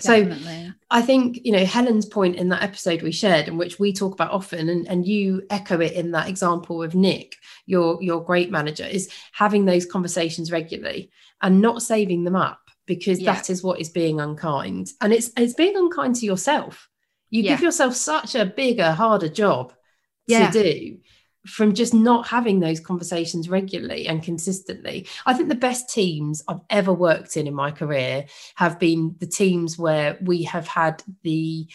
Definitely. 0.00 0.68
So 0.68 0.72
I 0.90 1.02
think, 1.02 1.40
you 1.44 1.52
know, 1.52 1.64
Helen's 1.64 2.06
point 2.06 2.36
in 2.36 2.48
that 2.48 2.62
episode 2.62 3.02
we 3.02 3.12
shared, 3.12 3.48
in 3.48 3.56
which 3.56 3.78
we 3.78 3.92
talk 3.92 4.14
about 4.14 4.32
often, 4.32 4.68
and, 4.68 4.88
and 4.88 5.06
you 5.06 5.42
echo 5.50 5.80
it 5.80 5.92
in 5.92 6.12
that 6.12 6.28
example 6.28 6.82
of 6.82 6.94
Nick, 6.94 7.36
your 7.66 8.02
your 8.02 8.24
great 8.24 8.50
manager, 8.50 8.84
is 8.84 9.10
having 9.32 9.64
those 9.64 9.86
conversations 9.86 10.50
regularly 10.50 11.10
and 11.40 11.60
not 11.60 11.82
saving 11.82 12.24
them 12.24 12.36
up 12.36 12.60
because 12.86 13.20
yeah. 13.20 13.34
that 13.34 13.50
is 13.50 13.62
what 13.62 13.80
is 13.80 13.90
being 13.90 14.20
unkind. 14.20 14.90
And 15.00 15.12
it's 15.12 15.30
it's 15.36 15.54
being 15.54 15.76
unkind 15.76 16.16
to 16.16 16.26
yourself. 16.26 16.88
You 17.32 17.42
yeah. 17.42 17.52
give 17.52 17.62
yourself 17.62 17.96
such 17.96 18.34
a 18.34 18.44
bigger, 18.44 18.92
harder 18.92 19.30
job 19.30 19.72
yeah. 20.26 20.50
to 20.50 20.62
do 20.62 20.98
from 21.46 21.72
just 21.72 21.94
not 21.94 22.28
having 22.28 22.60
those 22.60 22.78
conversations 22.78 23.48
regularly 23.48 24.06
and 24.06 24.22
consistently. 24.22 25.08
I 25.24 25.32
think 25.32 25.48
the 25.48 25.54
best 25.54 25.88
teams 25.88 26.44
I've 26.46 26.60
ever 26.68 26.92
worked 26.92 27.38
in 27.38 27.46
in 27.46 27.54
my 27.54 27.70
career 27.70 28.26
have 28.54 28.78
been 28.78 29.16
the 29.18 29.26
teams 29.26 29.78
where 29.78 30.18
we 30.20 30.42
have 30.42 30.68
had 30.68 31.02
the 31.22 31.66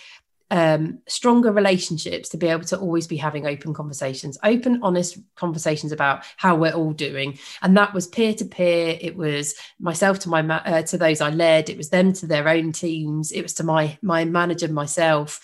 um, 0.49 0.99
stronger 1.07 1.51
relationships 1.51 2.29
to 2.29 2.37
be 2.37 2.47
able 2.47 2.63
to 2.65 2.79
always 2.79 3.07
be 3.07 3.17
having 3.17 3.45
open 3.45 3.73
conversations, 3.73 4.37
open, 4.43 4.79
honest 4.81 5.17
conversations 5.35 5.91
about 5.91 6.23
how 6.37 6.55
we're 6.55 6.73
all 6.73 6.93
doing. 6.93 7.37
And 7.61 7.75
that 7.77 7.93
was 7.93 8.07
peer 8.07 8.33
to 8.35 8.45
peer. 8.45 8.97
It 8.99 9.15
was 9.15 9.55
myself 9.79 10.19
to 10.19 10.29
my 10.29 10.41
ma- 10.41 10.61
uh, 10.65 10.83
to 10.83 10.97
those 10.97 11.21
I 11.21 11.29
led. 11.29 11.69
It 11.69 11.77
was 11.77 11.89
them 11.89 12.13
to 12.13 12.27
their 12.27 12.47
own 12.47 12.71
teams. 12.71 13.31
It 13.31 13.41
was 13.41 13.53
to 13.55 13.63
my 13.63 13.97
my 14.01 14.25
manager, 14.25 14.67
myself 14.67 15.41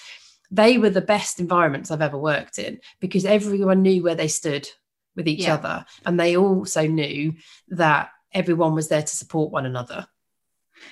they 0.53 0.77
were 0.77 0.91
the 0.91 1.01
best 1.01 1.39
environments 1.39 1.89
I've 1.89 2.03
ever 2.03 2.17
worked 2.17 2.59
in 2.59 2.79
because 2.99 3.25
everyone 3.25 3.81
knew 3.81 4.03
where 4.03 4.13
they 4.13 4.27
stood 4.27 4.69
with 5.15 5.27
each 5.27 5.45
yeah. 5.45 5.55
other. 5.55 5.85
And 6.05 6.19
they 6.19 6.37
also 6.37 6.85
knew 6.85 7.33
that 7.69 8.11
everyone 8.31 8.75
was 8.75 8.87
there 8.87 9.01
to 9.01 9.15
support 9.15 9.51
one 9.51 9.65
another. 9.65 10.05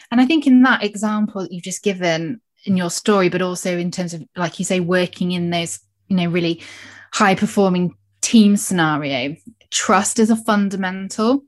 And 0.10 0.20
I 0.20 0.26
think 0.26 0.48
in 0.48 0.64
that 0.64 0.84
example 0.84 1.42
that 1.42 1.52
you've 1.52 1.64
just 1.64 1.84
given 1.84 2.42
in 2.66 2.78
your 2.78 2.90
story, 2.90 3.30
but 3.30 3.42
also 3.42 3.78
in 3.78 3.92
terms 3.92 4.14
of, 4.14 4.24
like 4.36 4.60
you 4.60 4.66
say, 4.66 4.80
working 4.80 5.32
in 5.32 5.50
those, 5.50 5.80
you 6.08 6.16
know, 6.16 6.28
really 6.30 6.62
high 7.14 7.36
performing 7.36 7.96
team 8.22 8.56
scenario, 8.56 9.36
trust 9.70 10.20
is 10.20 10.30
a 10.30 10.36
fundamental. 10.36 11.44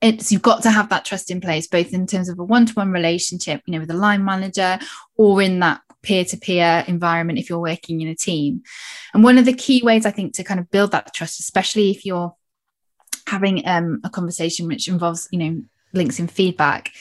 It's 0.00 0.30
you've 0.30 0.42
got 0.42 0.62
to 0.64 0.70
have 0.70 0.90
that 0.90 1.04
trust 1.04 1.30
in 1.30 1.40
place, 1.40 1.66
both 1.66 1.92
in 1.92 2.06
terms 2.06 2.28
of 2.28 2.38
a 2.38 2.44
one-to-one 2.44 2.90
relationship, 2.90 3.62
you 3.66 3.72
know, 3.72 3.80
with 3.80 3.90
a 3.90 3.94
line 3.94 4.24
manager, 4.24 4.78
or 5.16 5.40
in 5.40 5.60
that 5.60 5.80
peer-to-peer 6.04 6.84
environment 6.86 7.38
if 7.38 7.48
you're 7.48 7.58
working 7.58 8.00
in 8.02 8.08
a 8.08 8.14
team 8.14 8.62
and 9.14 9.24
one 9.24 9.38
of 9.38 9.46
the 9.46 9.54
key 9.54 9.82
ways 9.82 10.04
i 10.06 10.10
think 10.10 10.34
to 10.34 10.44
kind 10.44 10.60
of 10.60 10.70
build 10.70 10.92
that 10.92 11.12
trust 11.14 11.40
especially 11.40 11.90
if 11.90 12.04
you're 12.04 12.34
having 13.26 13.66
um, 13.66 14.00
a 14.04 14.10
conversation 14.10 14.68
which 14.68 14.86
involves 14.86 15.28
you 15.32 15.38
know 15.38 15.62
links 15.94 16.18
in 16.18 16.26
feedback 16.26 16.92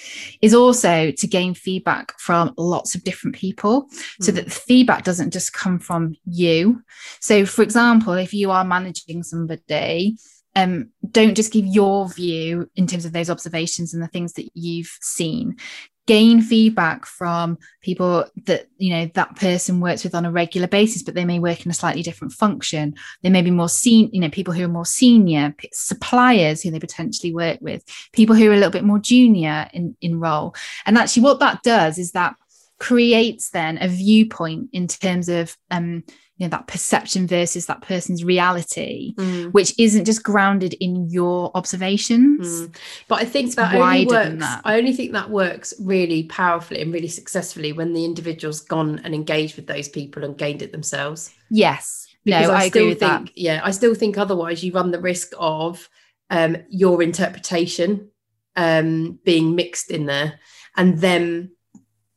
is 0.41 0.53
also 0.53 1.11
to 1.11 1.27
gain 1.27 1.53
feedback 1.53 2.17
from 2.19 2.53
lots 2.57 2.95
of 2.95 3.03
different 3.03 3.35
people 3.35 3.83
mm. 3.83 4.23
so 4.23 4.31
that 4.31 4.45
the 4.45 4.51
feedback 4.51 5.03
doesn't 5.03 5.31
just 5.31 5.53
come 5.53 5.79
from 5.79 6.15
you 6.25 6.81
so 7.19 7.45
for 7.45 7.61
example 7.61 8.13
if 8.13 8.33
you 8.33 8.51
are 8.51 8.65
managing 8.65 9.23
somebody 9.23 10.17
um, 10.55 10.89
don't 11.09 11.35
just 11.35 11.51
give 11.51 11.65
your 11.65 12.07
view 12.09 12.69
in 12.75 12.85
terms 12.85 13.05
of 13.05 13.11
those 13.11 13.29
observations 13.29 13.93
and 13.93 14.03
the 14.03 14.07
things 14.07 14.33
that 14.33 14.49
you've 14.53 14.95
seen 15.01 15.57
gain 16.05 16.41
feedback 16.41 17.05
from 17.05 17.57
people 17.81 18.25
that 18.45 18.67
you 18.77 18.93
know 18.93 19.09
that 19.13 19.35
person 19.37 19.79
works 19.79 20.03
with 20.03 20.13
on 20.13 20.25
a 20.25 20.31
regular 20.31 20.67
basis 20.67 21.01
but 21.01 21.15
they 21.15 21.23
may 21.23 21.39
work 21.39 21.65
in 21.65 21.71
a 21.71 21.73
slightly 21.73 22.03
different 22.03 22.33
function. 22.33 22.93
They 23.21 23.29
may 23.29 23.41
be 23.41 23.51
more 23.51 23.69
seen 23.69 24.09
you 24.11 24.19
know 24.19 24.29
people 24.29 24.53
who 24.53 24.65
are 24.65 24.69
more 24.69 24.85
senior 24.85 25.55
suppliers 25.71 26.61
who 26.61 26.71
they 26.71 26.79
potentially 26.79 27.33
work 27.33 27.59
with 27.61 27.83
people 28.11 28.35
who 28.35 28.49
are 28.49 28.53
a 28.53 28.57
little 28.57 28.71
bit 28.71 28.83
more 28.83 28.99
junior 28.99 29.69
in 29.73 29.95
in 30.01 30.19
role. 30.19 30.55
And 30.85 30.97
actually 30.97 31.23
what 31.23 31.39
that 31.39 31.63
does 31.63 31.97
is 31.97 32.11
that 32.11 32.35
creates 32.79 33.51
then 33.51 33.77
a 33.81 33.87
viewpoint 33.87 34.69
in 34.73 34.87
terms 34.87 35.29
of 35.29 35.55
um 35.71 36.03
you 36.37 36.45
know 36.45 36.49
that 36.49 36.67
perception 36.67 37.27
versus 37.27 37.67
that 37.67 37.81
person's 37.81 38.23
reality 38.23 39.13
mm. 39.15 39.51
which 39.51 39.77
isn't 39.77 40.05
just 40.05 40.23
grounded 40.23 40.73
in 40.79 41.07
your 41.09 41.51
observations 41.55 42.61
mm. 42.61 42.75
but 43.07 43.21
i 43.21 43.25
think 43.25 43.53
that 43.55 43.75
only 43.75 44.05
works 44.05 44.39
that. 44.39 44.61
i 44.65 44.77
only 44.77 44.93
think 44.93 45.11
that 45.11 45.29
works 45.29 45.73
really 45.79 46.23
powerfully 46.23 46.81
and 46.81 46.93
really 46.93 47.07
successfully 47.07 47.71
when 47.71 47.93
the 47.93 48.05
individual's 48.05 48.61
gone 48.61 48.99
and 49.03 49.13
engaged 49.13 49.55
with 49.55 49.67
those 49.67 49.87
people 49.87 50.23
and 50.23 50.37
gained 50.37 50.61
it 50.61 50.71
themselves 50.71 51.33
yes 51.49 52.07
because 52.25 52.47
no, 52.47 52.53
I, 52.53 52.57
I 52.57 52.69
still 52.69 52.89
think 52.89 52.99
that. 52.99 53.37
yeah 53.37 53.61
i 53.63 53.71
still 53.71 53.95
think 53.95 54.17
otherwise 54.17 54.63
you 54.63 54.73
run 54.73 54.91
the 54.91 55.01
risk 55.01 55.33
of 55.37 55.89
um, 56.29 56.57
your 56.67 57.03
interpretation 57.03 58.09
um, 58.55 59.19
being 59.23 59.55
mixed 59.55 59.91
in 59.91 60.07
there 60.07 60.39
and 60.75 60.97
them 60.99 61.51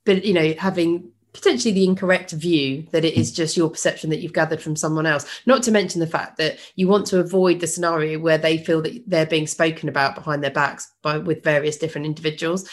but 0.06 0.24
you 0.24 0.32
know 0.32 0.54
having 0.58 1.10
potentially 1.36 1.72
the 1.72 1.84
incorrect 1.84 2.32
view 2.32 2.86
that 2.92 3.04
it 3.04 3.14
is 3.14 3.30
just 3.30 3.56
your 3.56 3.68
perception 3.68 4.08
that 4.08 4.20
you've 4.20 4.32
gathered 4.32 4.60
from 4.60 4.74
someone 4.74 5.04
else. 5.04 5.26
Not 5.44 5.62
to 5.64 5.70
mention 5.70 6.00
the 6.00 6.06
fact 6.06 6.38
that 6.38 6.58
you 6.76 6.88
want 6.88 7.06
to 7.08 7.20
avoid 7.20 7.60
the 7.60 7.66
scenario 7.66 8.18
where 8.18 8.38
they 8.38 8.56
feel 8.56 8.80
that 8.82 9.02
they're 9.06 9.26
being 9.26 9.46
spoken 9.46 9.90
about 9.90 10.14
behind 10.14 10.42
their 10.42 10.50
backs 10.50 10.90
by 11.02 11.18
with 11.18 11.44
various 11.44 11.76
different 11.76 12.06
individuals. 12.06 12.68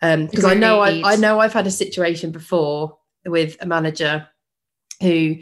Because 0.00 0.44
um, 0.44 0.50
I 0.50 0.54
know 0.54 0.80
I, 0.80 1.02
I 1.04 1.16
know 1.16 1.38
I've 1.38 1.52
had 1.52 1.68
a 1.68 1.70
situation 1.70 2.32
before 2.32 2.98
with 3.24 3.56
a 3.60 3.66
manager 3.66 4.26
who 5.00 5.36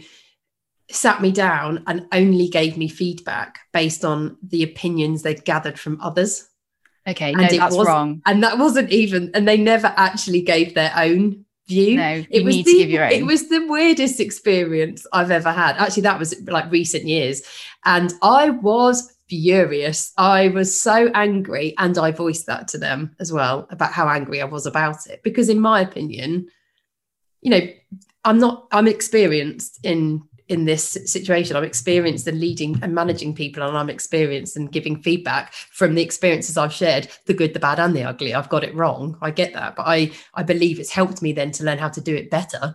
sat 0.91 1.23
me 1.23 1.33
down 1.33 1.85
and 1.87 2.07
only 2.13 2.49
gave 2.49 2.77
me 2.77 2.89
feedback 2.89 3.61
based 3.73 4.05
on 4.05 4.37
the 4.43 4.63
opinions 4.63 5.23
they'd 5.23 5.45
gathered 5.45 5.79
from 5.79 6.01
others. 6.03 6.49
Okay, 7.07 7.33
and 7.33 7.41
no, 7.41 7.49
that's 7.49 7.77
wrong. 7.79 8.21
And 8.27 8.43
that 8.43 8.59
wasn't 8.59 8.91
even, 8.91 9.31
and 9.33 9.49
they 9.49 9.57
never 9.57 9.95
actually 9.97 10.43
gave 10.43 10.75
their 10.75 10.93
own 10.95 11.47
view. 11.69 11.97
No, 11.97 12.25
it 12.31 12.45
was 12.45 12.65
the, 12.65 12.97
It 12.97 13.27
was 13.27 13.49
the 13.49 13.67
weirdest 13.67 14.19
experience 14.19 15.07
I've 15.13 15.31
ever 15.31 15.53
had. 15.53 15.77
Actually, 15.77 16.03
that 16.03 16.19
was 16.19 16.35
like 16.47 16.71
recent 16.71 17.05
years. 17.05 17.43
And 17.85 18.13
I 18.23 18.51
was 18.51 19.15
furious. 19.29 20.13
I 20.17 20.49
was 20.49 20.81
so 20.81 21.11
angry. 21.15 21.75
And 21.79 21.97
I 21.99 22.11
voiced 22.11 22.47
that 22.47 22.69
to 22.69 22.79
them 22.79 23.15
as 23.21 23.33
well 23.33 23.69
about 23.71 23.93
how 23.93 24.09
angry 24.09 24.41
I 24.41 24.47
was 24.47 24.67
about 24.67 25.07
it. 25.07 25.23
Because 25.23 25.49
in 25.49 25.61
my 25.61 25.81
opinion, 25.81 26.49
you 27.43 27.51
know, 27.51 27.61
I'm 28.25 28.39
not, 28.39 28.67
I'm 28.73 28.89
experienced 28.89 29.79
in 29.85 30.23
in 30.49 30.65
this 30.65 30.99
situation. 31.05 31.57
I'm 31.57 31.65
experienced 31.65 32.27
in 32.27 32.41
leading 32.41 32.79
and 32.83 32.95
managing 32.95 33.35
people, 33.35 33.63
and 33.63 33.77
I'm 33.77 33.91
experienced 33.91 34.57
in 34.57 34.67
giving 34.67 35.03
feedback 35.03 35.53
from 35.53 35.95
the 35.95 36.03
experiences 36.03 36.57
I've 36.57 36.73
shared, 36.73 37.09
the 37.27 37.35
good, 37.35 37.55
the 37.55 37.61
bad, 37.61 37.79
and 37.79 37.95
the 37.95 38.05
ugly. 38.05 38.35
I've 38.35 38.49
got 38.49 38.65
it 38.65 38.75
wrong. 38.75 39.17
I 39.21 39.31
get 39.31 39.53
that, 39.55 39.77
but 39.77 39.85
I 39.87 40.11
I 40.35 40.43
believe 40.43 40.81
it's 40.81 40.91
helped 40.91 41.23
me 41.23 41.33
then 41.33 41.53
to 41.53 41.65
learn 41.65 41.79
how 41.79 41.89
to 41.91 42.01
do 42.01 42.15
it 42.15 42.31
better. 42.31 42.75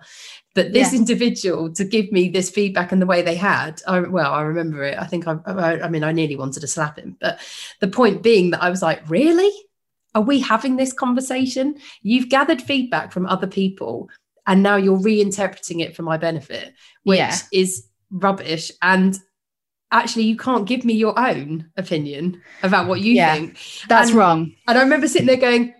But 0.55 0.71
this 0.71 0.93
yeah. 0.93 0.99
individual 0.99 1.74
to 1.74 1.84
give 1.84 2.11
me 2.11 2.30
this 2.30 2.49
feedback 2.51 2.91
and 2.91 3.01
the 3.01 3.07
way 3.07 3.24
they 3.24 3.36
had, 3.36 3.82
I, 3.88 4.01
well, 4.01 4.32
I 4.32 4.41
remember 4.41 4.84
it. 4.84 4.99
I 4.99 5.05
think 5.05 5.28
I, 5.28 5.38
I, 5.45 5.82
I 5.82 5.89
mean, 5.89 6.03
I 6.03 6.11
nearly 6.11 6.36
wanted 6.36 6.59
to 6.59 6.67
slap 6.67 6.99
him. 6.99 7.17
But 7.19 7.39
the 7.80 7.88
point 7.88 8.21
being 8.21 8.51
that 8.51 8.61
I 8.61 8.69
was 8.69 8.82
like, 8.84 9.09
really? 9.09 9.51
Are 10.15 10.21
we 10.21 10.39
having 10.39 10.76
this 10.76 10.93
conversation? 10.93 11.80
You've 12.03 12.30
gathered 12.30 12.61
feedback 12.61 13.11
from 13.11 13.26
other 13.26 13.47
people 13.47 14.11
and 14.47 14.63
now 14.63 14.75
you're 14.75 14.99
reinterpreting 14.99 15.81
it 15.81 15.95
for 15.95 16.03
my 16.03 16.17
benefit 16.17 16.73
which 17.03 17.17
yeah. 17.17 17.35
is 17.51 17.87
rubbish 18.11 18.71
and 18.81 19.19
actually 19.91 20.23
you 20.23 20.35
can't 20.35 20.67
give 20.67 20.83
me 20.83 20.93
your 20.93 21.17
own 21.19 21.69
opinion 21.77 22.41
about 22.63 22.87
what 22.87 23.01
you 23.01 23.13
yeah, 23.13 23.33
think 23.33 23.57
that's 23.87 24.09
and, 24.09 24.17
wrong 24.17 24.53
and 24.67 24.77
i 24.77 24.81
remember 24.81 25.07
sitting 25.07 25.27
there 25.27 25.37
going 25.37 25.73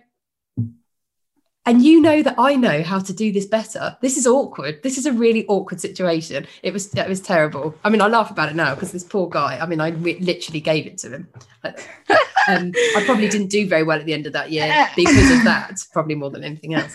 and 1.66 1.82
you 1.82 2.00
know 2.00 2.22
that 2.22 2.34
I 2.36 2.56
know 2.56 2.82
how 2.82 2.98
to 2.98 3.12
do 3.12 3.32
this 3.32 3.46
better. 3.46 3.96
This 4.02 4.18
is 4.18 4.26
awkward. 4.26 4.82
This 4.82 4.98
is 4.98 5.06
a 5.06 5.12
really 5.12 5.46
awkward 5.46 5.80
situation. 5.80 6.46
It 6.62 6.72
was 6.72 6.92
it 6.94 7.08
was 7.08 7.20
terrible. 7.20 7.74
I 7.84 7.90
mean, 7.90 8.02
I 8.02 8.06
laugh 8.06 8.30
about 8.30 8.50
it 8.50 8.54
now 8.54 8.74
because 8.74 8.92
this 8.92 9.04
poor 9.04 9.28
guy. 9.28 9.58
I 9.58 9.66
mean, 9.66 9.80
I 9.80 9.88
re- 9.88 10.18
literally 10.20 10.60
gave 10.60 10.86
it 10.86 10.98
to 10.98 11.10
him. 11.10 11.28
um, 11.64 12.72
I 12.96 13.02
probably 13.06 13.28
didn't 13.28 13.48
do 13.48 13.66
very 13.66 13.82
well 13.82 13.98
at 13.98 14.04
the 14.04 14.12
end 14.12 14.26
of 14.26 14.34
that 14.34 14.50
year 14.50 14.88
because 14.96 15.30
of 15.30 15.44
that, 15.44 15.72
probably 15.92 16.14
more 16.14 16.30
than 16.30 16.44
anything 16.44 16.74
else. 16.74 16.94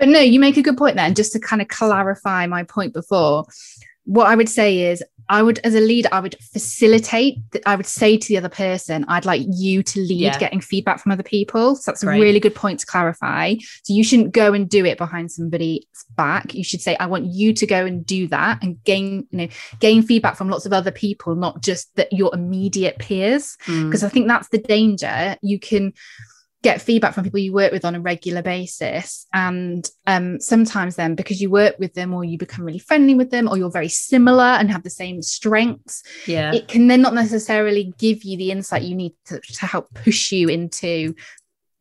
But 0.00 0.08
no, 0.08 0.18
you 0.18 0.40
make 0.40 0.56
a 0.56 0.62
good 0.62 0.78
point 0.78 0.96
there. 0.96 1.04
And 1.04 1.14
just 1.14 1.32
to 1.34 1.38
kind 1.38 1.62
of 1.62 1.68
clarify 1.68 2.46
my 2.46 2.64
point 2.64 2.94
before, 2.94 3.44
what 4.04 4.26
I 4.26 4.34
would 4.34 4.48
say 4.48 4.90
is 4.90 5.04
I 5.28 5.42
would, 5.42 5.60
as 5.62 5.76
a 5.76 5.80
leader, 5.80 6.08
I 6.10 6.18
would 6.18 6.36
facilitate. 6.52 7.36
I 7.64 7.76
would 7.76 7.86
say 7.86 8.16
to 8.16 8.28
the 8.28 8.38
other 8.38 8.48
person, 8.48 9.04
I'd 9.06 9.26
like 9.26 9.42
you 9.46 9.82
to 9.84 10.00
lead 10.00 10.20
yeah. 10.20 10.38
getting 10.38 10.60
feedback 10.60 11.00
from 11.00 11.12
other 11.12 11.22
people. 11.22 11.76
So 11.76 11.90
that's 11.90 12.02
Great. 12.02 12.18
a 12.18 12.20
really 12.20 12.40
good 12.40 12.54
point 12.54 12.80
to 12.80 12.86
clarify. 12.86 13.54
So 13.84 13.94
you 13.94 14.02
shouldn't 14.02 14.32
go 14.32 14.52
and 14.54 14.68
do 14.68 14.84
it 14.84 14.98
behind 14.98 15.30
somebody's 15.30 15.84
back. 16.16 16.54
You 16.54 16.64
should 16.64 16.80
say, 16.80 16.96
I 16.96 17.06
want 17.06 17.26
you 17.26 17.52
to 17.52 17.66
go 17.66 17.84
and 17.84 18.04
do 18.04 18.26
that 18.28 18.60
and 18.62 18.82
gain, 18.82 19.28
you 19.30 19.38
know, 19.38 19.48
gain 19.78 20.02
feedback 20.02 20.36
from 20.36 20.48
lots 20.48 20.66
of 20.66 20.72
other 20.72 20.90
people, 20.90 21.36
not 21.36 21.62
just 21.62 21.94
that 21.94 22.12
your 22.12 22.34
immediate 22.34 22.98
peers. 22.98 23.56
Because 23.66 24.02
mm. 24.02 24.06
I 24.06 24.08
think 24.08 24.26
that's 24.26 24.48
the 24.48 24.58
danger. 24.58 25.36
You 25.42 25.60
can 25.60 25.92
get 26.62 26.82
feedback 26.82 27.14
from 27.14 27.24
people 27.24 27.38
you 27.38 27.52
work 27.52 27.72
with 27.72 27.84
on 27.84 27.94
a 27.94 28.00
regular 28.00 28.42
basis. 28.42 29.26
And 29.32 29.88
um, 30.06 30.40
sometimes 30.40 30.96
then 30.96 31.14
because 31.14 31.40
you 31.40 31.50
work 31.50 31.76
with 31.78 31.94
them 31.94 32.12
or 32.12 32.24
you 32.24 32.36
become 32.36 32.64
really 32.64 32.78
friendly 32.78 33.14
with 33.14 33.30
them 33.30 33.48
or 33.48 33.56
you're 33.56 33.70
very 33.70 33.88
similar 33.88 34.44
and 34.44 34.70
have 34.70 34.82
the 34.82 34.90
same 34.90 35.22
strengths 35.22 36.02
yeah. 36.26 36.52
it 36.52 36.68
can 36.68 36.86
then 36.88 37.00
not 37.00 37.14
necessarily 37.14 37.92
give 37.98 38.24
you 38.24 38.36
the 38.36 38.50
insight 38.50 38.82
you 38.82 38.94
need 38.94 39.12
to, 39.26 39.40
to 39.40 39.66
help 39.66 39.92
push 39.94 40.32
you 40.32 40.48
into 40.48 41.14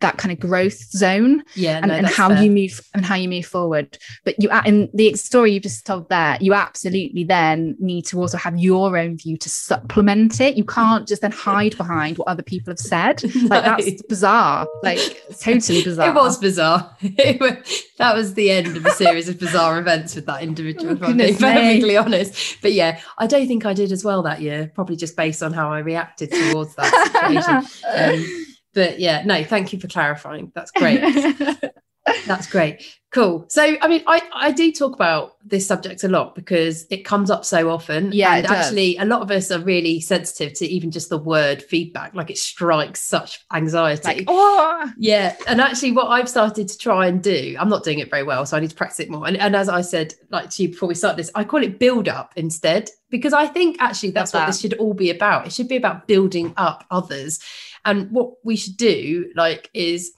that 0.02 0.18
kind 0.18 0.32
of 0.32 0.40
growth 0.40 0.80
zone 0.92 1.44
yeah 1.56 1.78
and, 1.78 1.88
no, 1.88 1.94
and 1.94 2.08
how 2.08 2.30
fair. 2.30 2.44
you 2.44 2.52
move 2.52 2.82
and 2.94 3.06
how 3.06 3.16
you 3.16 3.28
move 3.28 3.46
forward. 3.46 3.98
But 4.24 4.36
you 4.42 4.50
in 4.66 4.90
the 4.94 5.14
story 5.16 5.54
you 5.54 5.60
just 5.60 5.86
told 5.86 6.10
there 6.10 6.38
you 6.40 6.54
absolutely 6.54 7.24
then 7.24 7.76
need 7.80 8.06
to 8.08 8.20
also 8.20 8.38
have 8.38 8.58
your 8.58 8.98
own 8.98 9.18
view 9.18 9.38
to 9.38 9.50
supplement 9.50 10.40
it. 10.40 10.56
You 10.56 10.66
can't 10.66 11.08
just 11.08 11.22
then 11.22 11.32
hide 11.32 11.78
behind 11.78 12.18
what 12.18 12.28
other 12.28 12.44
people 12.44 12.72
have 12.72 12.80
said. 12.80 13.24
No. 13.36 13.48
like 13.50 13.66
that's 13.66 14.02
bizarre. 14.04 14.68
Like 14.84 15.00
totally 15.40 15.84
bizarre 15.84 16.10
it 16.10 16.16
was 16.16 16.38
bizarre. 16.38 16.96
it 17.02 17.40
was, 17.40 17.84
that 17.98 18.16
was 18.16 18.34
the 18.34 18.52
end 18.52 18.78
of 18.78 18.86
a 18.86 18.92
series 18.92 19.30
of 19.30 19.40
bizarre 19.40 19.80
events 19.80 20.16
with 20.16 20.26
that 20.26 20.42
individual 20.42 20.92
oh, 20.92 21.14
being 21.14 21.36
perfectly 21.36 21.98
honest. 21.98 22.62
But 22.62 22.74
yeah 22.74 23.00
i 23.18 23.28
don't 23.28 23.48
think 23.48 23.66
i 23.66 23.74
did 23.74 23.92
as 23.92 24.04
well 24.04 24.24
that 24.24 24.42
year 24.42 24.72
probably 24.74 24.96
just 24.96 25.16
based 25.16 25.44
on 25.44 25.54
how 25.54 25.72
i 25.72 25.80
reacted 25.80 26.32
towards 26.32 26.76
that 26.76 26.90
situation. 27.12 28.26
Um, 28.26 28.49
but 28.80 28.98
yeah, 28.98 29.24
no, 29.26 29.44
thank 29.44 29.74
you 29.74 29.80
for 29.80 29.90
clarifying. 29.90 30.54
That's 30.56 30.72
great. 30.72 31.02
That's 32.26 32.48
great. 32.48 32.82
Cool. 33.12 33.46
So, 33.50 33.76
I 33.82 33.88
mean, 33.90 34.04
I, 34.08 34.22
I 34.34 34.52
do 34.52 34.72
talk 34.72 34.94
about 34.94 35.36
this 35.44 35.68
subject 35.68 36.06
a 36.06 36.08
lot 36.08 36.34
because 36.34 36.86
it 36.90 37.04
comes 37.04 37.30
up 37.30 37.44
so 37.44 37.70
often. 37.70 38.14
Yeah. 38.14 38.36
And 38.36 38.48
actually, 38.48 38.96
a 38.96 39.04
lot 39.04 39.22
of 39.22 39.32
us 39.32 39.52
are 39.52 39.60
really 39.60 40.00
sensitive 40.00 40.54
to 40.60 40.66
even 40.66 40.92
just 40.92 41.10
the 41.10 41.18
word 41.18 41.62
feedback. 41.62 42.14
Like 42.14 42.30
it 42.30 42.38
strikes 42.38 43.02
such 43.02 43.44
anxiety. 43.52 44.08
Like, 44.08 44.24
oh. 44.28 44.90
Yeah. 44.98 45.36
And 45.46 45.60
actually, 45.60 45.92
what 45.92 46.08
I've 46.08 46.30
started 46.30 46.70
to 46.70 46.78
try 46.78 47.08
and 47.08 47.22
do, 47.22 47.58
I'm 47.60 47.70
not 47.70 47.84
doing 47.84 48.00
it 48.00 48.10
very 48.10 48.24
well. 48.24 48.46
So 48.46 48.56
I 48.56 48.62
need 48.62 48.70
to 48.70 48.76
practice 48.78 49.02
it 49.02 49.10
more. 49.10 49.28
And, 49.28 49.36
and 49.36 49.58
as 49.58 49.68
I 49.68 49.82
said, 49.82 50.14
like 50.30 50.52
to 50.52 50.64
you 50.64 50.70
before 50.70 50.88
we 50.88 50.96
start 50.96 51.18
this, 51.18 51.32
I 51.36 51.44
call 51.44 51.64
it 51.64 51.80
build 51.80 52.08
up 52.08 52.32
instead, 52.38 52.90
because 53.10 53.34
I 53.34 53.48
think 53.48 53.78
actually 53.80 54.12
that's 54.12 54.34
Love 54.34 54.42
what 54.42 54.46
that. 54.46 54.52
this 54.52 54.62
should 54.62 54.76
all 54.76 54.94
be 54.94 55.10
about. 55.10 55.48
It 55.48 55.52
should 55.52 55.68
be 55.68 55.76
about 55.76 56.08
building 56.08 56.54
up 56.56 56.86
others. 56.92 57.40
And 57.86 58.12
what 58.12 58.34
we 58.44 58.56
should 58.56 58.78
do, 58.78 59.32
like, 59.36 59.70
is 59.74 60.12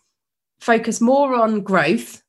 focus 0.59 1.01
more 1.01 1.35
on 1.35 1.61
growth, 1.61 2.21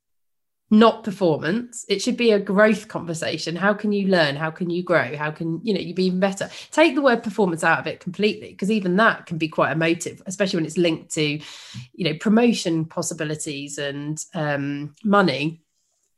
not 0.71 1.05
performance. 1.05 1.85
It 1.89 2.01
should 2.01 2.17
be 2.17 2.31
a 2.31 2.41
growth 2.41 2.89
conversation. 2.89 3.57
How 3.57 3.75
can 3.75 3.93
you 3.93 4.09
learn? 4.09 4.37
How 4.37 4.51
can 4.51 4.71
you 4.71 4.83
grow? 4.83 5.17
How 5.17 5.31
can 5.31 5.61
you 5.63 5.75
know 5.75 5.81
you 5.81 5.95
be 5.95 6.07
even 6.07 6.21
better? 6.21 6.49
Take 6.71 6.95
the 6.95 7.03
word 7.03 7.23
performance 7.23 7.63
out 7.63 7.79
of 7.79 7.87
it 7.87 8.01
completely, 8.01 8.51
because 8.51 8.71
even 8.71 8.97
that 8.97 9.27
can 9.27 9.37
be 9.37 9.49
quite 9.49 9.73
emotive, 9.73 10.23
especially 10.25 10.57
when 10.57 10.67
it's 10.67 10.79
linked 10.79 11.13
to, 11.15 11.41
you 11.93 12.05
know, 12.05 12.15
promotion 12.19 12.87
possibilities 12.87 13.77
and 13.79 14.25
um, 14.35 14.95
money. 15.05 15.63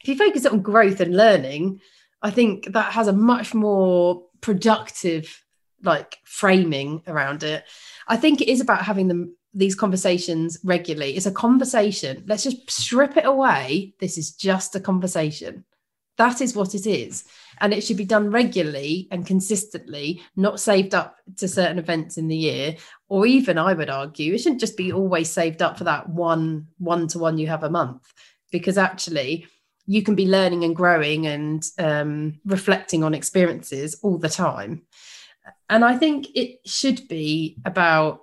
If 0.01 0.09
you 0.09 0.17
focus 0.17 0.47
on 0.47 0.63
growth 0.63 1.01
and 1.01 1.17
learning, 1.17 1.81
I 2.23 2.31
think 2.31 2.73
that 2.73 2.93
has 2.93 3.09
a 3.09 3.13
much 3.13 3.55
more 3.55 4.23
productive 4.41 5.44
like 5.85 6.19
framing 6.25 7.03
around 7.07 7.43
it. 7.43 7.65
I 8.09 8.17
think 8.17 8.41
it 8.41 8.49
is 8.49 8.61
about 8.61 8.85
having 8.85 9.09
them 9.09 9.37
these 9.53 9.75
conversations 9.75 10.59
regularly. 10.65 11.17
It's 11.17 11.27
a 11.27 11.33
conversation. 11.33 12.25
Let's 12.27 12.43
just 12.43 12.71
strip 12.71 13.17
it 13.17 13.25
away. 13.25 13.95
This 14.01 14.19
is 14.19 14.33
just 14.33 14.75
a 14.75 14.81
conversation. 14.81 15.65
That 16.17 16.41
is 16.41 16.55
what 16.55 16.75
it 16.75 16.87
is. 16.87 17.25
And 17.61 17.73
it 17.73 17.83
should 17.83 17.97
be 17.97 18.05
done 18.05 18.31
regularly 18.31 19.09
and 19.11 19.27
consistently, 19.27 20.23
not 20.37 20.61
saved 20.61 20.95
up 20.95 21.17
to 21.37 21.49
certain 21.49 21.79
events 21.79 22.17
in 22.19 22.29
the 22.29 22.37
year. 22.37 22.77
Or 23.09 23.27
even, 23.27 23.59
I 23.59 23.75
would 23.75 23.91
argue, 23.91 24.35
it 24.35 24.39
shouldn't 24.39 24.61
just 24.61 24.77
be 24.77 24.93
always 24.93 25.31
saved 25.31 25.63
up 25.63 25.79
for 25.79 25.85
that 25.85 26.09
one 26.09 26.69
one 26.79 27.09
to 27.09 27.19
one 27.19 27.39
you 27.39 27.47
have 27.49 27.65
a 27.65 27.71
month, 27.71 28.13
because 28.51 28.79
actually, 28.79 29.47
you 29.87 30.03
can 30.03 30.15
be 30.15 30.27
learning 30.27 30.65
and 30.65 30.75
growing 30.75 31.27
and 31.27 31.65
um, 31.79 32.41
reflecting 32.45 33.05
on 33.05 33.13
experiences 33.13 33.99
all 34.03 34.19
the 34.19 34.29
time. 34.29 34.83
And 35.69 35.85
I 35.85 35.97
think 35.97 36.29
it 36.35 36.61
should 36.67 37.09
be 37.09 37.59
about 37.65 38.21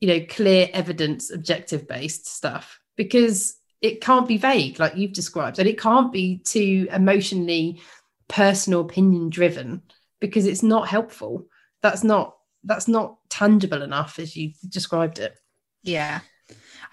you 0.00 0.08
know 0.08 0.26
clear 0.28 0.68
evidence 0.72 1.30
objective 1.30 1.86
based 1.86 2.26
stuff 2.26 2.80
because 2.96 3.56
it 3.80 4.00
can't 4.00 4.28
be 4.28 4.36
vague 4.36 4.78
like 4.78 4.96
you've 4.96 5.12
described 5.12 5.58
and 5.58 5.68
it 5.68 5.80
can't 5.80 6.12
be 6.12 6.38
too 6.38 6.88
emotionally 6.92 7.80
personal 8.28 8.80
opinion 8.80 9.28
driven 9.28 9.82
because 10.20 10.46
it's 10.46 10.62
not 10.62 10.88
helpful. 10.88 11.46
That's 11.82 12.04
not 12.04 12.36
that's 12.64 12.88
not 12.88 13.18
tangible 13.28 13.82
enough 13.82 14.18
as 14.18 14.36
you 14.36 14.52
described 14.68 15.18
it. 15.18 15.36
Yeah. 15.82 16.20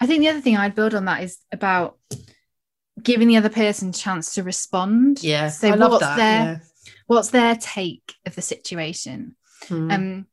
I 0.00 0.06
think 0.06 0.20
the 0.20 0.28
other 0.28 0.40
thing 0.40 0.56
i'd 0.56 0.74
build 0.74 0.94
on 0.94 1.04
that 1.04 1.22
is 1.22 1.38
about 1.52 1.98
giving 3.02 3.28
the 3.28 3.36
other 3.36 3.50
person 3.50 3.90
a 3.90 3.92
chance 3.92 4.34
to 4.34 4.42
respond. 4.42 5.22
Yeah 5.22 5.48
so 5.48 5.68
I 5.68 5.76
what's 5.76 6.00
that, 6.00 6.16
their 6.16 6.44
yeah. 6.44 6.58
what's 7.06 7.30
their 7.30 7.56
take 7.56 8.14
of 8.26 8.34
the 8.34 8.42
situation 8.42 9.36
hmm. 9.68 9.90
um 9.90 10.26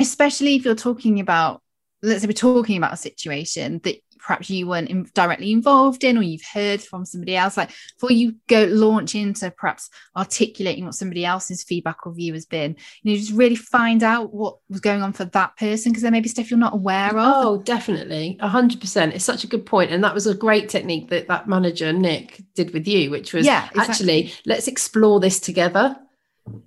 especially 0.00 0.56
if 0.56 0.64
you're 0.64 0.74
talking 0.74 1.20
about 1.20 1.62
let's 2.02 2.22
say 2.22 2.26
we're 2.26 2.32
talking 2.32 2.76
about 2.76 2.92
a 2.92 2.96
situation 2.96 3.80
that 3.84 3.96
perhaps 4.18 4.48
you 4.48 4.66
weren't 4.68 4.88
in, 4.88 5.08
directly 5.14 5.50
involved 5.50 6.04
in 6.04 6.16
or 6.16 6.22
you've 6.22 6.44
heard 6.44 6.80
from 6.80 7.04
somebody 7.04 7.36
else 7.36 7.56
like 7.56 7.70
before 7.96 8.12
you 8.12 8.36
go 8.48 8.64
launch 8.64 9.14
into 9.14 9.50
perhaps 9.50 9.90
articulating 10.16 10.84
what 10.84 10.94
somebody 10.94 11.24
else's 11.24 11.62
feedback 11.62 12.06
or 12.06 12.12
view 12.12 12.32
has 12.32 12.46
been 12.46 12.76
you 13.02 13.12
know 13.12 13.18
just 13.18 13.32
really 13.32 13.56
find 13.56 14.02
out 14.02 14.32
what 14.32 14.58
was 14.68 14.80
going 14.80 15.02
on 15.02 15.12
for 15.12 15.24
that 15.26 15.56
person 15.56 15.90
because 15.90 16.02
there 16.02 16.12
may 16.12 16.20
be 16.20 16.28
stuff 16.28 16.50
you're 16.50 16.58
not 16.58 16.74
aware 16.74 17.10
of 17.10 17.44
oh 17.44 17.62
definitely 17.62 18.38
100% 18.40 19.12
it's 19.12 19.24
such 19.24 19.44
a 19.44 19.48
good 19.48 19.66
point 19.66 19.90
and 19.90 20.04
that 20.04 20.14
was 20.14 20.26
a 20.26 20.34
great 20.34 20.68
technique 20.68 21.08
that 21.10 21.28
that 21.28 21.48
manager 21.48 21.92
nick 21.92 22.42
did 22.54 22.72
with 22.72 22.86
you 22.86 23.10
which 23.10 23.32
was 23.32 23.44
yeah 23.44 23.68
exactly. 23.74 23.82
actually 23.82 24.34
let's 24.46 24.68
explore 24.68 25.18
this 25.18 25.40
together 25.40 25.96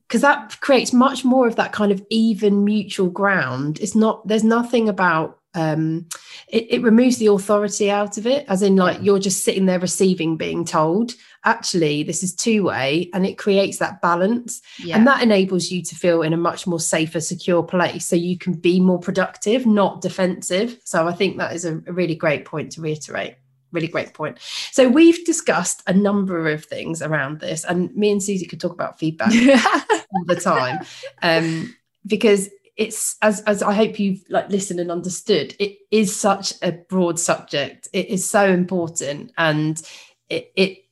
because 0.07 0.21
that 0.21 0.59
creates 0.61 0.93
much 0.93 1.25
more 1.25 1.47
of 1.47 1.55
that 1.57 1.71
kind 1.71 1.91
of 1.91 2.05
even 2.09 2.63
mutual 2.63 3.09
ground. 3.09 3.79
It's 3.81 3.95
not 3.95 4.27
there's 4.27 4.43
nothing 4.43 4.89
about 4.89 5.39
um 5.53 6.05
it, 6.49 6.67
it 6.69 6.81
removes 6.81 7.17
the 7.17 7.27
authority 7.27 7.89
out 7.89 8.17
of 8.17 8.27
it 8.27 8.45
as 8.49 8.61
in 8.61 8.75
like 8.75 9.01
you're 9.01 9.19
just 9.19 9.43
sitting 9.43 9.65
there 9.65 9.79
receiving 9.79 10.35
being 10.35 10.65
told 10.65 11.13
actually 11.45 12.03
this 12.03 12.23
is 12.23 12.35
two 12.35 12.63
way 12.63 13.09
and 13.13 13.25
it 13.25 13.37
creates 13.37 13.77
that 13.77 14.01
balance. 14.01 14.61
Yeah. 14.79 14.97
and 14.97 15.07
that 15.07 15.23
enables 15.23 15.71
you 15.71 15.81
to 15.83 15.95
feel 15.95 16.21
in 16.23 16.33
a 16.33 16.37
much 16.37 16.67
more 16.67 16.79
safer 16.79 17.21
secure 17.21 17.63
place 17.63 18.05
so 18.05 18.15
you 18.15 18.37
can 18.37 18.53
be 18.53 18.79
more 18.79 18.99
productive 18.99 19.65
not 19.65 20.01
defensive. 20.01 20.77
So 20.83 21.07
i 21.07 21.13
think 21.13 21.37
that 21.37 21.53
is 21.53 21.65
a, 21.65 21.81
a 21.87 21.93
really 21.93 22.15
great 22.15 22.45
point 22.45 22.73
to 22.73 22.81
reiterate 22.81 23.35
really 23.75 23.87
great 23.87 24.13
point. 24.13 24.39
So 24.71 24.89
we've 24.89 25.23
discussed 25.25 25.83
a 25.87 25.93
number 25.93 26.49
of 26.49 26.65
things 26.65 27.01
around 27.01 27.39
this, 27.39 27.63
and 27.63 27.95
me 27.95 28.11
and 28.11 28.23
Suzy 28.23 28.45
could 28.45 28.59
talk 28.59 28.73
about 28.73 28.97
feedback 28.97 29.31
all 30.13 30.25
the 30.25 30.35
time, 30.35 30.79
um, 31.21 31.75
because 32.07 32.49
it's 32.77 33.15
as 33.21 33.41
as 33.41 33.61
I 33.61 33.73
hope 33.73 33.99
you've 33.99 34.23
like 34.29 34.49
listened 34.49 34.79
and 34.79 34.91
understood. 34.91 35.55
It 35.59 35.77
is 35.91 36.15
such 36.19 36.53
a 36.61 36.71
broad 36.71 37.19
subject. 37.19 37.87
It 37.93 38.07
is 38.07 38.27
so 38.29 38.45
important, 38.45 39.31
and 39.37 39.81
it, 40.29 40.51
it 40.55 40.85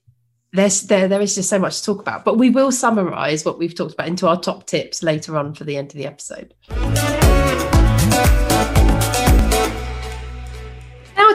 there's 0.53 0.83
there 0.83 1.07
there 1.07 1.21
is 1.21 1.35
just 1.35 1.49
so 1.49 1.59
much 1.59 1.79
to 1.79 1.85
talk 1.85 1.99
about. 1.99 2.23
But 2.23 2.37
we 2.37 2.49
will 2.49 2.71
summarize 2.71 3.43
what 3.43 3.57
we've 3.57 3.75
talked 3.75 3.93
about 3.93 4.07
into 4.07 4.27
our 4.27 4.39
top 4.39 4.67
tips 4.67 5.03
later 5.03 5.37
on 5.37 5.53
for 5.55 5.63
the 5.63 5.77
end 5.77 5.91
of 5.91 5.97
the 5.97 6.05
episode. 6.05 6.53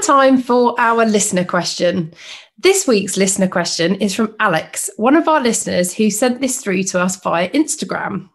Time 0.08 0.40
for 0.40 0.74
our 0.80 1.04
listener 1.04 1.44
question. 1.44 2.10
This 2.56 2.88
week's 2.88 3.18
listener 3.18 3.46
question 3.46 3.94
is 3.96 4.14
from 4.14 4.34
Alex, 4.40 4.88
one 4.96 5.14
of 5.14 5.28
our 5.28 5.38
listeners 5.38 5.92
who 5.92 6.10
sent 6.10 6.40
this 6.40 6.62
through 6.62 6.84
to 6.84 6.98
us 6.98 7.16
via 7.16 7.50
Instagram. 7.50 8.30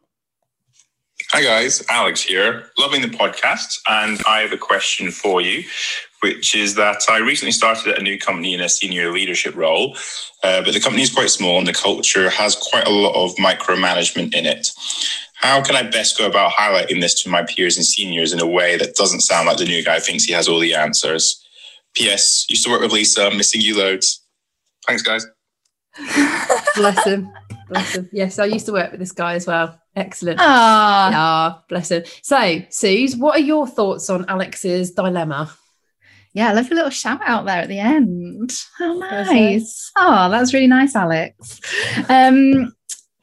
Hi 1.31 1.41
guys, 1.41 1.83
Alex 1.89 2.21
here. 2.21 2.69
Loving 2.77 3.01
the 3.01 3.07
podcast, 3.07 3.79
and 3.89 4.21
I 4.27 4.41
have 4.41 4.51
a 4.53 4.57
question 4.57 5.09
for 5.09 5.41
you. 5.41 5.63
which 6.21 6.55
is 6.55 6.75
that 6.75 7.01
I 7.09 7.17
recently 7.17 7.51
started 7.51 7.91
at 7.91 7.99
a 7.99 8.03
new 8.03 8.17
company 8.17 8.53
in 8.53 8.61
a 8.61 8.69
senior 8.69 9.11
leadership 9.11 9.55
role, 9.55 9.97
uh, 10.43 10.61
but 10.63 10.73
the 10.73 10.79
company 10.79 11.01
is 11.01 11.11
quite 11.11 11.31
small 11.31 11.57
and 11.57 11.67
the 11.67 11.73
culture 11.73 12.29
has 12.29 12.55
quite 12.55 12.87
a 12.87 12.91
lot 12.91 13.15
of 13.15 13.35
micromanagement 13.35 14.33
in 14.33 14.45
it. 14.45 14.69
How 15.33 15.61
can 15.61 15.75
I 15.75 15.83
best 15.83 16.17
go 16.17 16.25
about 16.27 16.53
highlighting 16.53 17.01
this 17.01 17.21
to 17.23 17.29
my 17.29 17.43
peers 17.43 17.75
and 17.75 17.85
seniors 17.85 18.31
in 18.31 18.39
a 18.39 18.47
way 18.47 18.77
that 18.77 18.95
doesn't 18.95 19.21
sound 19.21 19.47
like 19.47 19.57
the 19.57 19.65
new 19.65 19.83
guy 19.83 19.99
thinks 19.99 20.23
he 20.23 20.33
has 20.33 20.47
all 20.47 20.59
the 20.59 20.75
answers? 20.75 21.42
P.S. 21.95 22.45
Used 22.49 22.63
to 22.65 22.71
work 22.71 22.81
with 22.81 22.91
Lisa, 22.91 23.29
missing 23.31 23.61
you 23.61 23.77
loads. 23.77 24.25
Thanks, 24.87 25.01
guys. 25.01 25.25
bless 26.75 27.03
him. 27.05 27.29
Bless 27.69 27.95
him. 27.95 28.09
Yes, 28.11 28.39
I 28.39 28.45
used 28.45 28.65
to 28.65 28.73
work 28.73 28.91
with 28.91 28.99
this 28.99 29.11
guy 29.11 29.35
as 29.35 29.45
well. 29.47 29.79
Excellent. 29.95 30.39
Ah, 30.41 31.11
Ah, 31.13 31.63
bless 31.69 31.91
him. 31.91 32.03
So, 32.23 32.61
Suze, 32.69 33.15
what 33.15 33.35
are 33.37 33.43
your 33.43 33.67
thoughts 33.67 34.09
on 34.09 34.25
Alex's 34.27 34.91
dilemma? 34.91 35.53
yeah, 36.33 36.49
I 36.49 36.53
love 36.53 36.67
your 36.67 36.77
little 36.77 36.89
shout 36.89 37.21
out 37.25 37.45
there 37.45 37.61
at 37.61 37.67
the 37.69 37.77
end. 37.77 38.51
Oh, 38.79 38.99
That's 38.99 39.29
nice. 39.29 39.91
Oh, 39.95 40.31
that's 40.31 40.51
really 40.51 40.65
nice, 40.67 40.95
Alex. 40.95 41.59
Um, 42.09 42.73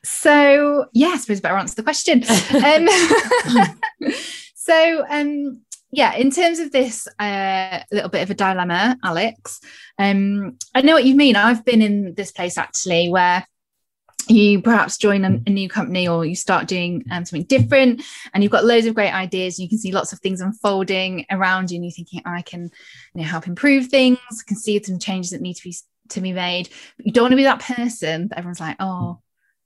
so 0.04 0.86
yeah, 0.94 1.08
I 1.08 1.16
suppose 1.16 1.38
I 1.38 1.42
better 1.42 1.56
answer 1.56 1.74
the 1.74 1.82
question. 1.82 2.22
Um, 2.64 4.12
so 4.54 5.04
um, 5.10 5.60
yeah, 5.92 6.14
in 6.14 6.30
terms 6.30 6.60
of 6.60 6.70
this 6.70 7.08
uh, 7.18 7.80
little 7.90 8.10
bit 8.10 8.22
of 8.22 8.30
a 8.30 8.34
dilemma, 8.34 8.96
Alex, 9.02 9.60
um, 9.98 10.56
I 10.74 10.82
know 10.82 10.94
what 10.94 11.04
you 11.04 11.16
mean. 11.16 11.36
I've 11.36 11.64
been 11.64 11.82
in 11.82 12.14
this 12.14 12.30
place 12.30 12.56
actually 12.56 13.08
where 13.08 13.44
you 14.28 14.62
perhaps 14.62 14.96
join 14.96 15.24
a, 15.24 15.40
a 15.46 15.50
new 15.50 15.68
company 15.68 16.06
or 16.06 16.24
you 16.24 16.36
start 16.36 16.68
doing 16.68 17.04
um, 17.10 17.24
something 17.24 17.46
different 17.46 18.02
and 18.32 18.42
you've 18.42 18.52
got 18.52 18.64
loads 18.64 18.86
of 18.86 18.94
great 18.94 19.12
ideas 19.12 19.58
you 19.58 19.68
can 19.68 19.78
see 19.78 19.90
lots 19.90 20.12
of 20.12 20.20
things 20.20 20.40
unfolding 20.40 21.24
around 21.30 21.70
you 21.70 21.76
and 21.76 21.84
you're 21.84 21.90
thinking 21.90 22.22
i 22.26 22.42
can 22.42 22.70
you 23.14 23.22
know 23.22 23.24
help 23.24 23.46
improve 23.46 23.86
things 23.86 24.18
I 24.30 24.42
can 24.46 24.56
see 24.56 24.80
some 24.82 24.98
changes 24.98 25.30
that 25.30 25.40
need 25.40 25.54
to 25.54 25.64
be 25.64 25.74
to 26.10 26.20
be 26.20 26.32
made 26.32 26.68
but 26.96 27.06
you 27.06 27.12
don't 27.12 27.24
want 27.24 27.32
to 27.32 27.36
be 27.36 27.44
that 27.44 27.60
person 27.60 28.28
that 28.28 28.38
everyone's 28.38 28.60
like 28.60 28.76
oh 28.78 29.20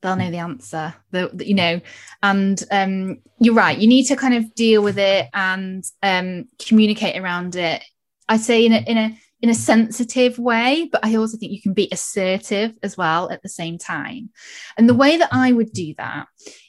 they'll 0.04 0.16
know 0.16 0.30
the 0.30 0.38
answer. 0.38 0.94
The, 1.10 1.30
the- 1.32 1.48
you 1.48 1.54
know 1.54 1.80
and 2.22 2.62
um 2.70 3.18
you're 3.40 3.54
right. 3.54 3.76
You 3.76 3.88
need 3.88 4.04
to 4.04 4.16
kind 4.16 4.34
of 4.34 4.54
deal 4.54 4.82
with 4.82 4.98
it 4.98 5.28
and 5.34 5.82
um 6.02 6.44
communicate 6.64 7.16
around 7.20 7.56
it. 7.56 7.82
I 8.28 8.36
say 8.36 8.64
in 8.66 8.72
a 8.72 8.78
in 8.78 8.98
a 8.98 9.18
in 9.40 9.50
a 9.50 9.54
sensitive 9.54 10.38
way 10.38 10.88
but 10.90 11.04
i 11.04 11.16
also 11.16 11.36
think 11.36 11.52
you 11.52 11.60
can 11.60 11.74
be 11.74 11.86
assertive 11.92 12.72
as 12.82 12.96
well 12.96 13.30
at 13.30 13.42
the 13.42 13.48
same 13.48 13.76
time. 13.76 14.30
And 14.78 14.88
the 14.88 14.94
way 14.94 15.16
that 15.16 15.30
i 15.32 15.52
would 15.52 15.72
do 15.72 15.94
that 15.98 16.28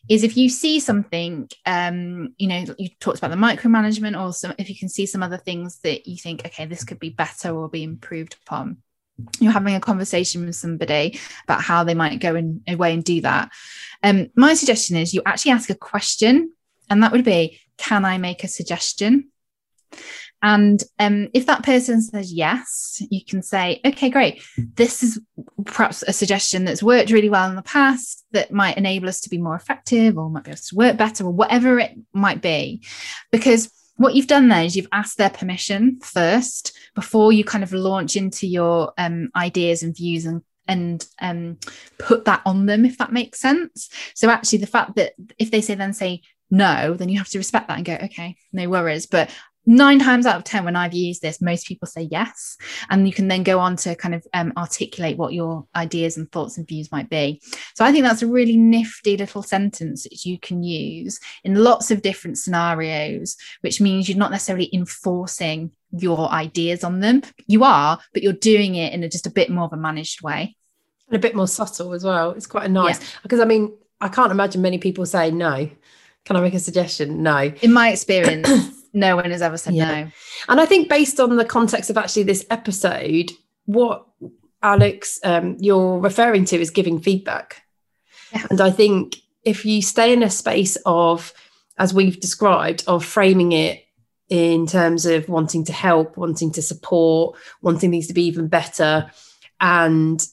is 0.09 0.23
if 0.23 0.35
you 0.35 0.49
see 0.49 0.79
something 0.79 1.49
um 1.65 2.33
you 2.37 2.47
know 2.47 2.65
you 2.77 2.89
talked 2.99 3.19
about 3.19 3.31
the 3.31 3.37
micromanagement 3.37 4.19
or 4.19 4.33
some 4.33 4.53
if 4.57 4.69
you 4.69 4.75
can 4.77 4.89
see 4.89 5.05
some 5.05 5.23
other 5.23 5.37
things 5.37 5.79
that 5.83 6.07
you 6.07 6.17
think 6.17 6.45
okay 6.45 6.65
this 6.65 6.83
could 6.83 6.99
be 6.99 7.09
better 7.09 7.55
or 7.55 7.69
be 7.69 7.83
improved 7.83 8.35
upon 8.45 8.77
you're 9.39 9.51
having 9.51 9.75
a 9.75 9.79
conversation 9.79 10.45
with 10.45 10.55
somebody 10.55 11.19
about 11.45 11.61
how 11.61 11.83
they 11.83 11.93
might 11.93 12.19
go 12.19 12.35
in 12.35 12.61
away 12.67 12.93
and 12.93 13.03
do 13.03 13.21
that 13.21 13.51
um 14.03 14.27
my 14.35 14.53
suggestion 14.53 14.95
is 14.95 15.13
you 15.13 15.21
actually 15.25 15.51
ask 15.51 15.69
a 15.69 15.75
question 15.75 16.51
and 16.89 17.01
that 17.01 17.11
would 17.11 17.25
be 17.25 17.59
can 17.77 18.03
i 18.05 18.17
make 18.17 18.43
a 18.43 18.47
suggestion 18.47 19.29
and 20.45 20.83
um, 20.99 21.29
if 21.33 21.47
that 21.47 21.63
person 21.63 22.03
says 22.03 22.31
yes, 22.31 23.01
you 23.09 23.25
can 23.25 23.41
say, 23.41 23.81
okay, 23.83 24.11
great. 24.11 24.43
This 24.75 25.01
is 25.01 25.19
perhaps 25.65 26.03
a 26.03 26.13
suggestion 26.13 26.65
that's 26.65 26.83
worked 26.83 27.09
really 27.09 27.31
well 27.31 27.49
in 27.49 27.55
the 27.55 27.63
past 27.63 28.23
that 28.31 28.51
might 28.51 28.77
enable 28.77 29.09
us 29.09 29.21
to 29.21 29.29
be 29.29 29.39
more 29.39 29.55
effective 29.55 30.19
or 30.19 30.29
might 30.29 30.43
be 30.43 30.51
able 30.51 30.59
to 30.59 30.75
work 30.75 30.97
better 30.97 31.23
or 31.23 31.31
whatever 31.31 31.79
it 31.79 31.97
might 32.13 32.41
be. 32.41 32.83
Because 33.31 33.71
what 33.97 34.15
you've 34.15 34.27
done 34.27 34.47
there 34.47 34.63
is 34.63 34.75
you've 34.75 34.87
asked 34.91 35.17
their 35.17 35.29
permission 35.29 35.99
first 36.01 36.77
before 36.95 37.31
you 37.31 37.43
kind 37.43 37.63
of 37.63 37.73
launch 37.73 38.15
into 38.15 38.47
your 38.47 38.93
um, 38.97 39.29
ideas 39.35 39.83
and 39.83 39.95
views 39.95 40.25
and 40.25 40.41
and 40.67 41.05
um, 41.21 41.57
put 41.99 42.25
that 42.25 42.41
on 42.45 42.65
them 42.65 42.85
if 42.85 42.97
that 42.97 43.13
makes 43.13 43.39
sense. 43.39 43.89
So 44.15 44.29
actually 44.29 44.59
the 44.59 44.67
fact 44.67 44.95
that 44.95 45.13
if 45.37 45.51
they 45.51 45.61
say 45.61 45.75
then 45.75 45.93
say 45.93 46.21
no 46.49 46.93
then 46.93 47.09
you 47.09 47.17
have 47.17 47.29
to 47.29 47.37
respect 47.37 47.67
that 47.67 47.77
and 47.77 47.85
go 47.85 47.93
okay 47.93 48.35
no 48.51 48.67
worries. 48.69 49.05
But 49.05 49.29
nine 49.65 49.99
times 49.99 50.25
out 50.25 50.37
of 50.37 50.43
ten 50.43 50.63
when 50.65 50.75
i've 50.75 50.93
used 50.93 51.21
this 51.21 51.41
most 51.41 51.67
people 51.67 51.87
say 51.87 52.07
yes 52.11 52.57
and 52.89 53.07
you 53.07 53.13
can 53.13 53.27
then 53.27 53.43
go 53.43 53.59
on 53.59 53.75
to 53.75 53.95
kind 53.95 54.13
of 54.15 54.25
um, 54.33 54.53
articulate 54.57 55.17
what 55.17 55.33
your 55.33 55.65
ideas 55.75 56.17
and 56.17 56.31
thoughts 56.31 56.57
and 56.57 56.67
views 56.67 56.91
might 56.91 57.09
be 57.09 57.41
so 57.73 57.83
i 57.83 57.91
think 57.91 58.03
that's 58.03 58.21
a 58.21 58.27
really 58.27 58.57
nifty 58.57 59.17
little 59.17 59.43
sentence 59.43 60.03
that 60.03 60.25
you 60.25 60.39
can 60.39 60.63
use 60.63 61.19
in 61.43 61.55
lots 61.55 61.91
of 61.91 62.01
different 62.01 62.37
scenarios 62.37 63.35
which 63.61 63.81
means 63.81 64.07
you're 64.07 64.17
not 64.17 64.31
necessarily 64.31 64.69
enforcing 64.73 65.71
your 65.91 66.29
ideas 66.31 66.83
on 66.83 66.99
them 66.99 67.21
you 67.47 67.63
are 67.63 67.99
but 68.13 68.21
you're 68.21 68.33
doing 68.33 68.75
it 68.75 68.93
in 68.93 69.03
a, 69.03 69.09
just 69.09 69.27
a 69.27 69.31
bit 69.31 69.49
more 69.49 69.65
of 69.65 69.73
a 69.73 69.77
managed 69.77 70.21
way 70.21 70.55
And 71.07 71.15
a 71.15 71.19
bit 71.19 71.35
more 71.35 71.47
subtle 71.47 71.93
as 71.93 72.03
well. 72.03 72.31
It's 72.31 72.47
quite 72.47 72.65
a 72.65 72.69
nice 72.69 72.99
because 73.21 73.39
I 73.39 73.45
mean, 73.45 73.77
I 74.01 74.07
can't 74.07 74.31
imagine 74.31 74.61
many 74.61 74.79
people 74.79 75.05
say 75.05 75.29
no. 75.31 75.69
Can 76.25 76.35
I 76.35 76.41
make 76.41 76.55
a 76.55 76.59
suggestion? 76.59 77.21
No. 77.21 77.53
in 77.61 77.71
my 77.71 77.91
experience 77.91 78.74
no 78.95 79.15
one 79.17 79.29
has 79.29 79.41
ever 79.41 79.57
said 79.57 79.75
Yeah. 79.75 80.03
no 80.03 80.11
And 80.49 80.61
I 80.61 80.65
think 80.65 80.89
based 80.89 81.19
on 81.19 81.35
the 81.35 81.45
context 81.45 81.89
of 81.89 81.97
actually 81.97 82.23
this 82.23 82.45
episode, 82.49 83.31
what 83.65 84.05
Alex 84.63 85.19
um, 85.23 85.57
you're 85.59 85.99
referring 85.99 86.45
to 86.45 86.59
is 86.59 86.71
giving 86.71 86.99
feedback. 86.99 87.61
Yeah. 88.31 88.47
And 88.49 88.61
I 88.61 88.71
think 88.71 89.17
if 89.43 89.65
you 89.65 89.81
stay 89.81 90.11
in 90.13 90.23
a 90.23 90.29
space 90.29 90.77
of, 90.85 91.33
as 91.77 91.93
we've 91.93 92.19
described, 92.19 92.83
of 92.87 93.05
framing 93.05 93.51
it 93.51 93.83
in 94.29 94.65
terms 94.65 95.05
of 95.05 95.29
wanting 95.29 95.65
to 95.65 95.73
help, 95.73 96.17
wanting 96.17 96.51
to 96.53 96.61
support, 96.61 97.37
wanting 97.61 97.91
things 97.91 98.07
to 98.07 98.13
be 98.13 98.23
even 98.23 98.47
better, 98.47 99.11
and 99.61 100.25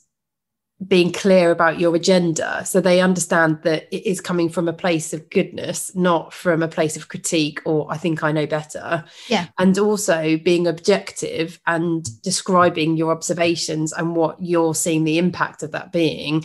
being 0.86 1.12
clear 1.12 1.50
about 1.50 1.78
your 1.78 1.94
agenda. 1.94 2.64
So 2.64 2.80
they 2.80 3.00
understand 3.00 3.62
that 3.62 3.88
it 3.94 4.06
is 4.08 4.20
coming 4.20 4.48
from 4.48 4.68
a 4.68 4.72
place 4.72 5.12
of 5.12 5.28
goodness 5.30 5.94
not 5.94 6.32
from 6.32 6.62
a 6.62 6.68
place 6.68 6.96
of 6.96 7.08
critique 7.08 7.60
or 7.64 7.86
i 7.90 7.96
think 7.96 8.22
i 8.22 8.32
know 8.32 8.46
better. 8.46 9.04
Yeah. 9.28 9.48
and 9.58 9.78
also 9.78 10.36
being 10.38 10.66
objective 10.66 11.60
and 11.66 12.04
describing 12.22 12.96
your 12.96 13.12
observations 13.12 13.92
and 13.92 14.16
what 14.16 14.42
you're 14.42 14.74
seeing 14.74 15.04
the 15.04 15.18
impact 15.18 15.62
of 15.62 15.72
that 15.72 15.92
being. 15.92 16.44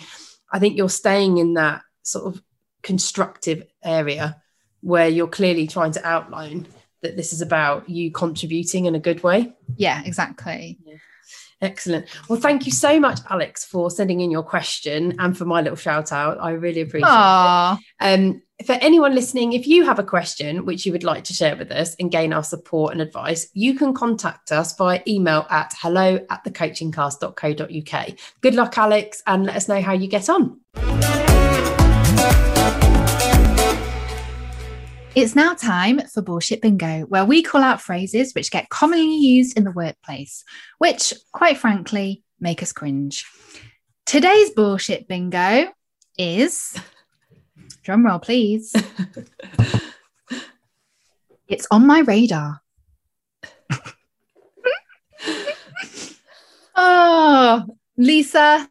I 0.51 0.59
think 0.59 0.77
you're 0.77 0.89
staying 0.89 1.38
in 1.38 1.55
that 1.55 1.81
sort 2.03 2.33
of 2.33 2.41
constructive 2.83 3.63
area 3.83 4.41
where 4.81 5.09
you're 5.09 5.27
clearly 5.27 5.67
trying 5.67 5.91
to 5.93 6.05
outline 6.05 6.67
that 7.01 7.17
this 7.17 7.33
is 7.33 7.41
about 7.41 7.89
you 7.89 8.11
contributing 8.11 8.85
in 8.85 8.95
a 8.95 8.99
good 8.99 9.23
way. 9.23 9.53
Yeah 9.75 10.01
exactly 10.05 10.79
Excellent. 11.62 12.05
Well, 12.30 12.39
thank 12.39 12.66
you 12.66 12.72
so 12.72 12.99
much, 12.99 13.20
Alex, 13.30 13.66
for 13.66 13.89
sending 13.89 14.22
in 14.22 14.30
your 14.30 14.43
question 14.43 15.16
and 15.20 15.36
for 15.36 15.45
my 15.45 15.62
little 15.62 15.76
shout 15.76 16.12
out. 16.12 16.38
I 16.39 16.51
really 16.51 16.82
appreciate 16.82 17.10
Aww. 17.10 17.80
it. 17.80 17.84
Um, 17.99 18.41
for 18.66 18.74
anyone 18.74 19.14
listening, 19.14 19.53
if 19.53 19.68
you 19.68 19.86
have 19.86 19.99
a 19.99 20.03
question 20.03 20.66
which 20.66 20.86
you 20.86 20.91
would 20.91 21.03
like 21.03 21.24
to 21.26 21.34
share 21.34 21.55
with 21.55 21.72
us 21.72 21.95
and 21.99 22.12
gain 22.12 22.34
our 22.34 22.43
support 22.43 22.91
and 22.91 23.01
advice, 23.01 23.47
you 23.53 23.76
can 23.76 23.93
contact 23.93 24.51
us 24.51 24.76
via 24.76 25.01
email 25.08 25.45
at 25.49 25.74
hello 25.80 26.20
at 26.30 26.43
thecoachingcast.co.uk. 26.43 28.10
Good 28.41 28.55
luck, 28.55 28.78
Alex, 28.78 29.22
and 29.28 29.45
let 29.45 29.55
us 29.55 29.68
know 29.68 29.82
how 29.82 29.93
you 29.93 30.08
get 30.08 30.30
on. 30.30 30.60
It's 35.18 35.36
now 35.36 35.55
time 35.55 35.99
for 36.13 36.22
Bullshit 36.22 36.61
Bingo, 36.61 36.99
where 37.07 37.26
we 37.26 37.41
call 37.41 37.63
out 37.63 37.82
phrases 37.82 38.36
which 38.36 38.51
get 38.51 38.70
commonly 38.70 39.18
used 39.18 39.57
in 39.57 39.63
the 39.63 39.72
workplace, 39.72 40.43
which, 40.78 41.11
quite 41.34 41.57
frankly, 41.57 42.22
make 42.39 42.61
us 42.61 42.72
cringe. 42.72 43.26
Today's 44.05 44.51
Bullshit 44.51 45.07
Bingo 45.07 45.70
is 46.20 46.80
drum 47.84 48.05
roll, 48.05 48.20
please. 48.20 48.76
it's 51.47 51.65
on 51.72 51.88
my 51.88 52.01
radar. 52.01 52.61
oh, 56.76 57.65
Lisa, 57.97 58.70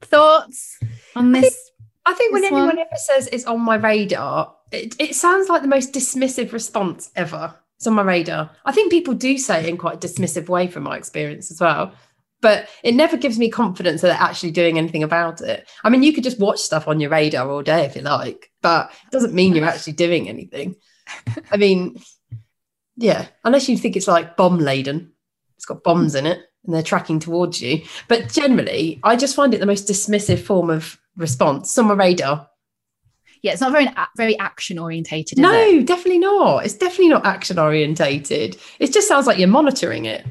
thoughts 0.00 0.78
on 1.16 1.32
this? 1.32 1.71
I 2.04 2.14
think 2.14 2.32
when 2.32 2.44
anyone 2.44 2.66
one? 2.66 2.78
ever 2.78 2.96
says 2.96 3.28
it's 3.30 3.44
on 3.44 3.60
my 3.60 3.76
radar, 3.76 4.54
it, 4.72 4.96
it 4.98 5.14
sounds 5.14 5.48
like 5.48 5.62
the 5.62 5.68
most 5.68 5.92
dismissive 5.92 6.52
response 6.52 7.10
ever. 7.14 7.54
It's 7.76 7.86
on 7.86 7.94
my 7.94 8.02
radar. 8.02 8.50
I 8.64 8.72
think 8.72 8.90
people 8.90 9.14
do 9.14 9.38
say 9.38 9.60
it 9.60 9.68
in 9.68 9.76
quite 9.76 10.02
a 10.02 10.06
dismissive 10.08 10.48
way 10.48 10.68
from 10.68 10.84
my 10.84 10.96
experience 10.96 11.50
as 11.50 11.60
well. 11.60 11.92
But 12.40 12.68
it 12.82 12.96
never 12.96 13.16
gives 13.16 13.38
me 13.38 13.50
confidence 13.50 14.00
that 14.00 14.08
they're 14.08 14.16
actually 14.16 14.50
doing 14.50 14.76
anything 14.76 15.04
about 15.04 15.40
it. 15.40 15.68
I 15.84 15.90
mean, 15.90 16.02
you 16.02 16.12
could 16.12 16.24
just 16.24 16.40
watch 16.40 16.58
stuff 16.58 16.88
on 16.88 16.98
your 16.98 17.10
radar 17.10 17.48
all 17.48 17.62
day 17.62 17.84
if 17.84 17.94
you 17.94 18.02
like, 18.02 18.50
but 18.62 18.90
it 19.06 19.12
doesn't 19.12 19.34
mean 19.34 19.54
you're 19.54 19.64
actually 19.64 19.92
doing 19.92 20.28
anything. 20.28 20.74
I 21.52 21.56
mean, 21.56 22.00
yeah, 22.96 23.26
unless 23.44 23.68
you 23.68 23.76
think 23.76 23.94
it's 23.94 24.08
like 24.08 24.36
bomb 24.36 24.58
laden, 24.58 25.12
it's 25.56 25.66
got 25.66 25.84
bombs 25.84 26.16
in 26.16 26.26
it 26.26 26.40
and 26.64 26.74
they're 26.74 26.82
tracking 26.82 27.20
towards 27.20 27.60
you. 27.60 27.82
But 28.08 28.28
generally, 28.28 29.00
I 29.02 29.16
just 29.16 29.36
find 29.36 29.54
it 29.54 29.60
the 29.60 29.66
most 29.66 29.88
dismissive 29.88 30.40
form 30.40 30.70
of 30.70 30.98
response. 31.16 31.70
Summer 31.70 31.94
radar. 31.94 32.48
Yeah, 33.42 33.52
it's 33.52 33.60
not 33.60 33.72
very 33.72 33.88
very 34.16 34.38
action 34.38 34.78
orientated. 34.78 35.38
No, 35.38 35.52
it? 35.52 35.86
definitely 35.86 36.20
not. 36.20 36.64
It's 36.64 36.74
definitely 36.74 37.08
not 37.08 37.26
action 37.26 37.58
orientated. 37.58 38.56
It 38.78 38.92
just 38.92 39.08
sounds 39.08 39.26
like 39.26 39.38
you're 39.38 39.48
monitoring 39.48 40.04
it. 40.04 40.24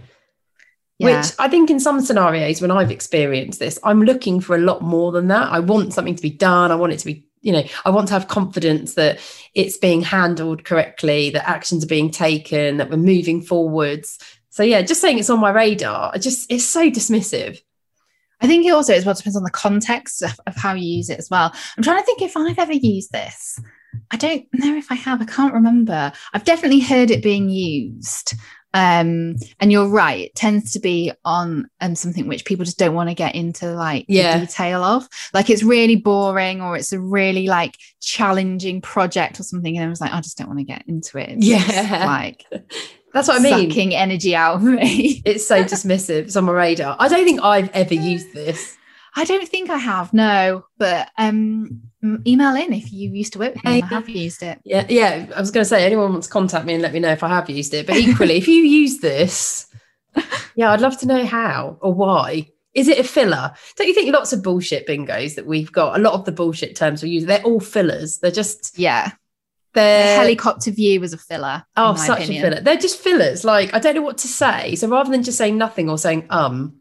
Yeah. 0.98 1.20
Which 1.20 1.32
I 1.40 1.48
think 1.50 1.70
in 1.70 1.80
some 1.80 2.00
scenarios 2.02 2.62
when 2.62 2.72
I've 2.72 2.92
experienced 2.92 3.60
this, 3.60 3.80
I'm 3.84 4.04
looking 4.04 4.40
for 4.40 4.56
a 4.56 4.60
lot 4.60 4.82
more 4.82 5.12
than 5.12 5.28
that. 5.28 5.52
I 5.52 5.60
want 5.60 5.94
something 5.94 6.16
to 6.16 6.22
be 6.22 6.30
done. 6.30 6.72
I 6.72 6.76
want 6.76 6.94
it 6.94 7.00
to 7.00 7.06
be, 7.06 7.28
you 7.42 7.52
know, 7.52 7.64
I 7.84 7.90
want 7.90 8.08
to 8.10 8.14
have 8.14 8.28
confidence 8.28 8.94
that 8.94 9.20
it's 9.56 9.78
being 9.78 10.02
handled 10.04 10.64
correctly, 10.64 11.32
that 11.32 11.50
actions 11.50 11.84
are 11.84 11.88
being 11.88 12.12
taken, 12.12 12.78
that 12.78 12.92
we're 12.92 12.98
moving 12.98 13.42
forwards. 13.42 14.20
So 14.52 14.62
yeah, 14.64 14.84
just 14.84 15.02
saying 15.02 15.18
it's 15.18 15.30
on 15.30 15.40
my 15.40 15.50
radar, 15.50 16.12
I 16.14 16.20
just 16.20 16.52
it's 16.52 16.66
so 16.66 16.90
dismissive. 16.90 17.60
I 18.42 18.48
think 18.48 18.66
it 18.66 18.72
also 18.72 18.94
as 18.94 19.06
well 19.06 19.16
depends 19.16 19.36
on 19.38 19.44
the 19.44 19.52
context 19.52 20.22
of, 20.24 20.40
of 20.48 20.56
how 20.56 20.74
you 20.74 20.98
use 20.98 21.10
it 21.10 21.20
as 21.20 21.30
well. 21.30 21.54
I'm 21.78 21.84
trying 21.84 22.00
to 22.00 22.06
think 22.06 22.22
if 22.22 22.36
I've 22.36 22.58
ever 22.60 22.74
used 22.74 23.12
this. 23.12 23.60
I 24.10 24.18
don't 24.18 24.46
know 24.54 24.76
if 24.78 24.92
I 24.92 24.96
have. 24.96 25.22
I 25.22 25.26
can't 25.26 25.54
remember. 25.54 26.12
I've 26.34 26.46
definitely 26.46 26.80
heard 26.80 27.12
it 27.12 27.22
being 27.24 27.50
used. 27.50 28.34
Um, 28.74 29.36
and 29.60 29.70
you're 29.70 29.90
right, 29.90 30.22
it 30.28 30.36
tends 30.36 30.72
to 30.72 30.80
be 30.80 31.12
on 31.26 31.70
um, 31.82 31.94
something 31.94 32.26
which 32.30 32.46
people 32.46 32.64
just 32.64 32.80
don't 32.80 32.96
want 32.96 33.10
to 33.10 33.16
get 33.16 33.36
into 33.36 33.70
like 33.74 34.06
Yeah. 34.08 34.38
the 34.40 34.46
detail 34.46 34.82
of. 34.86 35.10
Like 35.34 35.50
it's 35.50 35.62
really 35.62 35.98
boring 35.98 36.62
or 36.62 36.78
it's 36.78 36.94
a 36.94 37.00
really 37.00 37.48
like 37.48 37.76
challenging 38.00 38.80
project 38.80 39.42
or 39.42 39.44
something. 39.44 39.78
And 39.78 39.86
I 39.86 39.90
was 39.90 40.00
like, 40.00 40.14
I 40.14 40.22
just 40.22 40.38
don't 40.38 40.48
want 40.48 40.60
to 40.60 40.66
get 40.66 40.86
into 40.88 41.18
it. 41.18 41.30
It's 41.32 41.46
just, 41.48 41.68
Yeah. 41.68 42.06
like 42.06 42.46
That's 43.14 43.28
what 43.28 43.40
I 43.40 43.44
mean. 43.44 43.70
sucking 43.70 43.96
energy 43.96 44.36
out 44.36 44.56
of 44.56 44.64
me. 44.64 45.22
It's 45.26 45.46
so 45.46 45.64
dismissive. 45.64 46.24
It's 46.24 46.36
on 46.36 46.46
my 46.46 46.54
radar. 46.54 46.96
I 47.00 47.08
don't 47.08 47.26
think 47.26 47.42
I've 47.44 47.70
ever 47.72 47.94
used 47.94 48.34
this. 48.34 48.78
I 49.16 49.26
don't 49.26 49.48
think 49.48 49.70
I 49.70 49.78
have, 49.78 50.14
no. 50.14 50.66
But 50.78 51.10
um, 51.18 51.82
email 52.26 52.56
in 52.56 52.74
if 52.74 52.92
you 52.94 53.10
used 53.12 53.34
to 53.34 53.40
work 53.40 53.56
with 53.56 53.64
me. 53.66 53.82
I 53.82 53.86
have 53.86 54.08
used 54.08 54.42
it. 54.42 54.60
Yeah, 54.64 54.86
yeah. 54.90 55.28
I 55.36 55.40
was 55.40 55.52
going 55.52 55.64
to 55.64 55.70
say, 55.70 55.86
anyone 55.86 56.14
wants 56.14 56.28
to 56.28 56.34
contact 56.34 56.66
me 56.66 56.74
and 56.74 56.82
let 56.82 56.94
me 56.94 57.00
know 57.00 57.12
if 57.12 57.24
I 57.24 57.28
have 57.28 57.50
used 57.50 57.74
it. 57.74 57.88
But 57.88 57.98
equally, 57.98 58.38
if 58.38 58.48
you 58.48 58.64
use 58.64 59.00
this, 59.00 59.68
yeah, 60.56 60.72
I'd 60.72 60.82
love 60.82 60.98
to 61.00 61.08
know 61.08 61.26
how 61.26 61.78
or 61.82 61.94
why. 61.94 62.48
Is 62.74 62.88
it 62.88 63.00
a 63.00 63.04
filler? 63.04 63.52
Don't 63.76 63.88
you 63.88 63.94
think 63.94 64.14
lots 64.14 64.32
of 64.32 64.44
bullshit 64.44 64.88
bingos 64.88 65.36
that 65.36 65.46
we've 65.46 65.72
got, 65.72 66.00
a 66.00 66.02
lot 66.02 66.14
of 66.14 66.24
the 66.24 66.32
bullshit 66.32 66.78
terms 66.78 67.04
we 67.04 67.10
use, 67.10 67.26
they're 67.26 67.44
all 67.44 67.60
fillers. 67.60 68.20
They're 68.20 68.32
just, 68.32 68.80
Yeah. 68.80 69.12
They're. 69.74 70.18
Helicopter 70.18 70.72
view 70.72 71.00
was 71.00 71.14
a 71.14 71.18
filler. 71.18 71.64
Oh, 71.78 71.96
such 71.96 72.24
opinion. 72.24 72.46
a 72.46 72.50
filler. 72.50 72.62
They're 72.62 72.78
just 72.78 73.00
fillers. 73.00 73.44
Like, 73.44 73.74
I 73.74 73.80
don't 73.80 73.96
know 73.96 74.02
what 74.02 74.18
to 74.20 74.28
say. 74.28 74.76
So 74.76 74.88
rather 74.88 75.12
than 75.12 75.24
just 75.24 75.38
saying 75.38 75.58
nothing 75.58 75.90
or 75.90 75.98
saying 75.98 76.28
um 76.30 76.78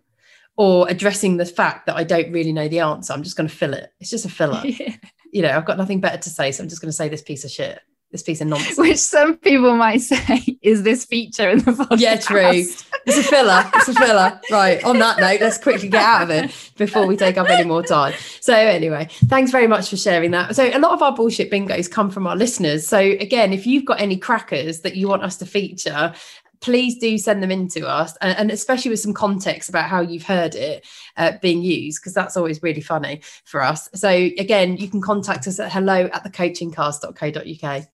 or 0.57 0.89
addressing 0.91 1.37
the 1.37 1.47
fact 1.47 1.87
that 1.87 1.97
I 1.97 2.05
don't 2.05 2.33
really 2.33 2.53
know 2.53 2.69
the 2.69 2.81
answer, 2.81 3.13
I'm 3.13 3.23
just 3.23 3.37
going 3.37 3.49
to 3.49 3.55
fill 3.55 3.73
it. 3.73 3.93
It's 4.01 4.11
just 4.11 4.27
a 4.27 4.29
filler. 4.29 4.63
you 5.33 5.43
know, 5.43 5.51
I've 5.51 5.65
got 5.65 5.79
nothing 5.79 6.01
better 6.01 6.19
to 6.19 6.31
say. 6.31 6.53
So 6.53 6.63
I'm 6.63 6.69
just 6.69 6.83
going 6.83 6.91
to 6.91 6.97
say 6.97 7.09
this 7.09 7.23
piece 7.23 7.45
of 7.45 7.51
shit, 7.51 7.81
this 8.11 8.23
piece 8.23 8.41
of 8.41 8.49
nonsense. 8.49 8.79
Which 8.79 8.99
some 8.99 9.37
people 9.37 9.77
might 9.77 10.01
say 10.01 10.59
is 10.63 10.83
this 10.83 11.05
feature 11.05 11.49
in 11.49 11.59
the 11.59 11.73
podcast. 11.73 12.01
Yeah, 12.01 12.17
true. 12.17 12.65
It's 13.07 13.19
a 13.19 13.23
filler. 13.23 13.71
It's 13.75 13.89
a 13.89 13.95
filler. 13.95 14.41
Right. 14.51 14.83
On 14.85 14.99
that 14.99 15.19
note, 15.19 15.41
let's 15.41 15.59
quickly 15.59 15.89
get 15.89 16.03
out 16.03 16.23
of 16.23 16.31
it 16.31 16.73
before 16.77 17.07
we 17.07 17.17
take 17.17 17.39
up 17.39 17.49
any 17.49 17.67
more 17.67 17.83
time. 17.83 18.15
So, 18.41 18.55
anyway, 18.55 19.09
thanks 19.27 19.51
very 19.51 19.67
much 19.67 19.91
for 19.91 19.97
sharing 19.97 20.33
that. 20.33 20.57
So, 20.57 20.65
a 20.65 20.79
lot 20.79 20.93
of 20.93 21.03
our 21.03 21.15
bullshit 21.15 21.51
bingos 21.51 21.91
come 21.91 22.11
from 22.11 22.27
our 22.27 22.37
listeners. 22.37 22.87
So, 22.87 22.99
again, 22.99 23.53
if 23.53 23.67
you've 23.67 23.85
got 23.85 24.01
any 24.01 24.17
crackers 24.17 24.81
that 24.81 24.97
you 24.97 25.09
want 25.09 25.23
us 25.23 25.37
to 25.39 25.47
feature, 25.47 26.13
please 26.61 26.99
do 26.99 27.17
send 27.19 27.43
them 27.43 27.51
in 27.51 27.69
to 27.69 27.87
us 27.87 28.17
and, 28.21 28.37
and 28.39 28.51
especially 28.51 28.91
with 28.91 29.01
some 29.01 29.15
context 29.15 29.69
about 29.69 29.89
how 29.89 30.01
you've 30.01 30.25
heard 30.25 30.55
it 30.55 30.87
uh, 31.17 31.33
being 31.43 31.63
used 31.63 32.01
because 32.01 32.15
that's 32.15 32.37
always 32.37 32.63
really 32.63 32.81
funny 32.81 33.21
for 33.45 33.63
us 33.63 33.89
so 33.95 34.09
again 34.09 34.77
you 34.77 34.89
can 34.89 35.01
contact 35.01 35.47
us 35.47 35.59
at 35.59 35.73
hello 35.73 36.09
at 36.13 36.25
thecoachingcast.co.uk 36.25 37.87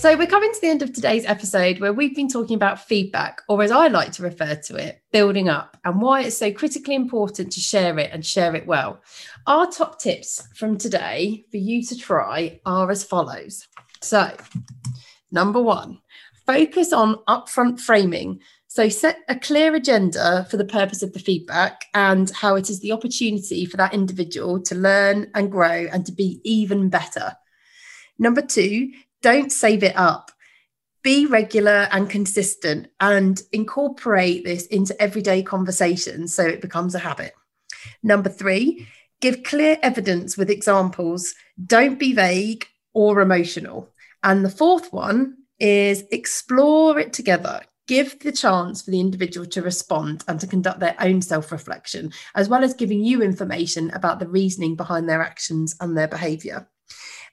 So, 0.00 0.16
we're 0.16 0.26
coming 0.26 0.50
to 0.50 0.60
the 0.62 0.68
end 0.68 0.80
of 0.80 0.94
today's 0.94 1.26
episode 1.26 1.78
where 1.78 1.92
we've 1.92 2.16
been 2.16 2.26
talking 2.26 2.56
about 2.56 2.80
feedback, 2.80 3.42
or 3.50 3.62
as 3.62 3.70
I 3.70 3.88
like 3.88 4.12
to 4.12 4.22
refer 4.22 4.54
to 4.54 4.76
it, 4.76 5.02
building 5.12 5.50
up, 5.50 5.76
and 5.84 6.00
why 6.00 6.22
it's 6.22 6.38
so 6.38 6.50
critically 6.50 6.94
important 6.94 7.52
to 7.52 7.60
share 7.60 7.98
it 7.98 8.08
and 8.10 8.24
share 8.24 8.56
it 8.56 8.66
well. 8.66 9.02
Our 9.46 9.70
top 9.70 10.00
tips 10.00 10.48
from 10.54 10.78
today 10.78 11.44
for 11.50 11.58
you 11.58 11.82
to 11.84 11.98
try 11.98 12.62
are 12.64 12.90
as 12.90 13.04
follows. 13.04 13.68
So, 14.02 14.34
number 15.30 15.60
one, 15.60 16.00
focus 16.46 16.92
on 16.92 17.16
upfront 17.28 17.80
framing. 17.80 18.40
So, 18.66 18.88
set 18.88 19.18
a 19.28 19.36
clear 19.36 19.74
agenda 19.74 20.46
for 20.50 20.56
the 20.56 20.64
purpose 20.64 21.02
of 21.02 21.12
the 21.12 21.18
feedback 21.18 21.84
and 21.92 22.30
how 22.30 22.56
it 22.56 22.70
is 22.70 22.80
the 22.80 22.92
opportunity 22.92 23.66
for 23.66 23.76
that 23.76 23.94
individual 23.94 24.60
to 24.62 24.74
learn 24.74 25.30
and 25.34 25.50
grow 25.50 25.86
and 25.92 26.06
to 26.06 26.12
be 26.12 26.40
even 26.44 26.88
better. 26.88 27.36
Number 28.18 28.42
two, 28.42 28.92
don't 29.22 29.52
save 29.52 29.82
it 29.82 29.96
up. 29.96 30.30
Be 31.02 31.26
regular 31.26 31.88
and 31.90 32.08
consistent 32.08 32.88
and 33.00 33.40
incorporate 33.52 34.44
this 34.44 34.66
into 34.66 35.00
everyday 35.00 35.42
conversations 35.42 36.34
so 36.34 36.44
it 36.44 36.60
becomes 36.60 36.94
a 36.94 36.98
habit. 36.98 37.32
Number 38.02 38.28
three, 38.28 38.86
give 39.20 39.42
clear 39.42 39.78
evidence 39.82 40.36
with 40.36 40.50
examples. 40.50 41.34
Don't 41.64 41.98
be 41.98 42.12
vague 42.12 42.66
or 42.92 43.20
emotional. 43.20 43.89
And 44.22 44.44
the 44.44 44.50
fourth 44.50 44.92
one 44.92 45.36
is 45.58 46.04
explore 46.10 46.98
it 46.98 47.12
together. 47.12 47.62
Give 47.86 48.18
the 48.20 48.32
chance 48.32 48.82
for 48.82 48.92
the 48.92 49.00
individual 49.00 49.46
to 49.48 49.62
respond 49.62 50.22
and 50.28 50.38
to 50.40 50.46
conduct 50.46 50.80
their 50.80 50.94
own 51.00 51.22
self 51.22 51.50
reflection, 51.50 52.12
as 52.34 52.48
well 52.48 52.62
as 52.62 52.74
giving 52.74 53.04
you 53.04 53.22
information 53.22 53.90
about 53.90 54.20
the 54.20 54.28
reasoning 54.28 54.76
behind 54.76 55.08
their 55.08 55.22
actions 55.22 55.74
and 55.80 55.96
their 55.96 56.08
behaviour. 56.08 56.68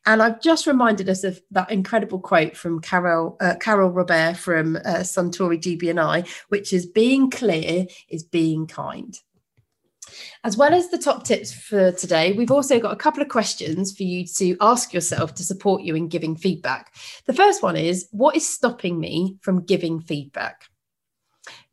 And 0.05 0.23
I've 0.23 0.41
just 0.41 0.67
reminded 0.67 1.09
us 1.09 1.23
of 1.23 1.41
that 1.51 1.69
incredible 1.69 2.19
quote 2.19 2.55
from 2.55 2.79
Carol 2.79 3.35
uh, 3.41 3.55
Carol 3.59 3.91
Robert 3.91 4.37
from 4.37 4.77
uh, 4.77 5.03
Suntory 5.03 5.59
GB&I, 5.59 6.23
which 6.47 6.71
is 6.71 6.85
being 6.85 7.29
clear 7.29 7.85
is 8.09 8.23
being 8.23 8.67
kind. 8.67 9.19
As 10.43 10.57
well 10.57 10.73
as 10.73 10.89
the 10.89 10.97
top 10.97 11.23
tips 11.23 11.53
for 11.53 11.91
today, 11.91 12.33
we've 12.33 12.51
also 12.51 12.79
got 12.79 12.93
a 12.93 12.97
couple 12.97 13.21
of 13.21 13.29
questions 13.29 13.95
for 13.95 14.03
you 14.03 14.25
to 14.37 14.55
ask 14.61 14.93
yourself 14.93 15.33
to 15.35 15.43
support 15.43 15.81
you 15.81 15.95
in 15.95 16.07
giving 16.07 16.35
feedback. 16.35 16.93
The 17.25 17.33
first 17.33 17.63
one 17.63 17.75
is 17.75 18.07
What 18.11 18.35
is 18.35 18.47
stopping 18.47 18.99
me 18.99 19.37
from 19.41 19.65
giving 19.65 19.99
feedback? 19.99 20.65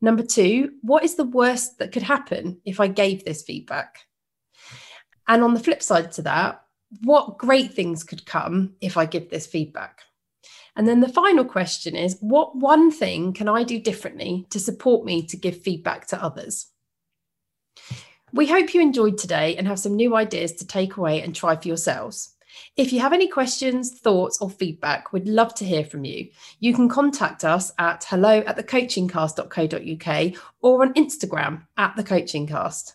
Number 0.00 0.22
two, 0.22 0.72
what 0.82 1.04
is 1.04 1.14
the 1.14 1.24
worst 1.24 1.78
that 1.78 1.92
could 1.92 2.02
happen 2.02 2.60
if 2.64 2.80
I 2.80 2.88
gave 2.88 3.24
this 3.24 3.42
feedback? 3.42 4.00
And 5.26 5.42
on 5.42 5.54
the 5.54 5.60
flip 5.60 5.82
side 5.82 6.12
to 6.12 6.22
that, 6.22 6.62
what 7.02 7.38
great 7.38 7.72
things 7.72 8.04
could 8.04 8.26
come 8.26 8.74
if 8.80 8.96
I 8.96 9.06
give 9.06 9.30
this 9.30 9.46
feedback? 9.46 10.00
And 10.76 10.88
then 10.88 11.00
the 11.00 11.08
final 11.08 11.44
question 11.44 11.94
is 11.94 12.18
what 12.20 12.56
one 12.56 12.90
thing 12.90 13.32
can 13.32 13.48
I 13.48 13.62
do 13.62 13.78
differently 13.78 14.46
to 14.50 14.58
support 14.58 15.04
me 15.04 15.26
to 15.26 15.36
give 15.36 15.62
feedback 15.62 16.06
to 16.08 16.22
others? 16.22 16.66
We 18.34 18.48
hope 18.48 18.74
you 18.74 18.80
enjoyed 18.80 19.16
today 19.16 19.54
and 19.56 19.68
have 19.68 19.78
some 19.78 19.94
new 19.94 20.16
ideas 20.16 20.54
to 20.54 20.66
take 20.66 20.96
away 20.96 21.22
and 21.22 21.32
try 21.32 21.54
for 21.54 21.68
yourselves. 21.68 22.34
If 22.76 22.92
you 22.92 22.98
have 22.98 23.12
any 23.12 23.28
questions, 23.28 24.00
thoughts, 24.00 24.38
or 24.40 24.50
feedback, 24.50 25.12
we'd 25.12 25.28
love 25.28 25.54
to 25.54 25.64
hear 25.64 25.84
from 25.84 26.04
you. 26.04 26.30
You 26.58 26.74
can 26.74 26.88
contact 26.88 27.44
us 27.44 27.70
at 27.78 28.02
hello 28.02 28.40
at 28.40 28.56
thecoachingcast.co.uk 28.56 30.42
or 30.62 30.82
on 30.82 30.94
Instagram 30.94 31.66
at 31.76 31.94
thecoachingcast. 31.94 32.94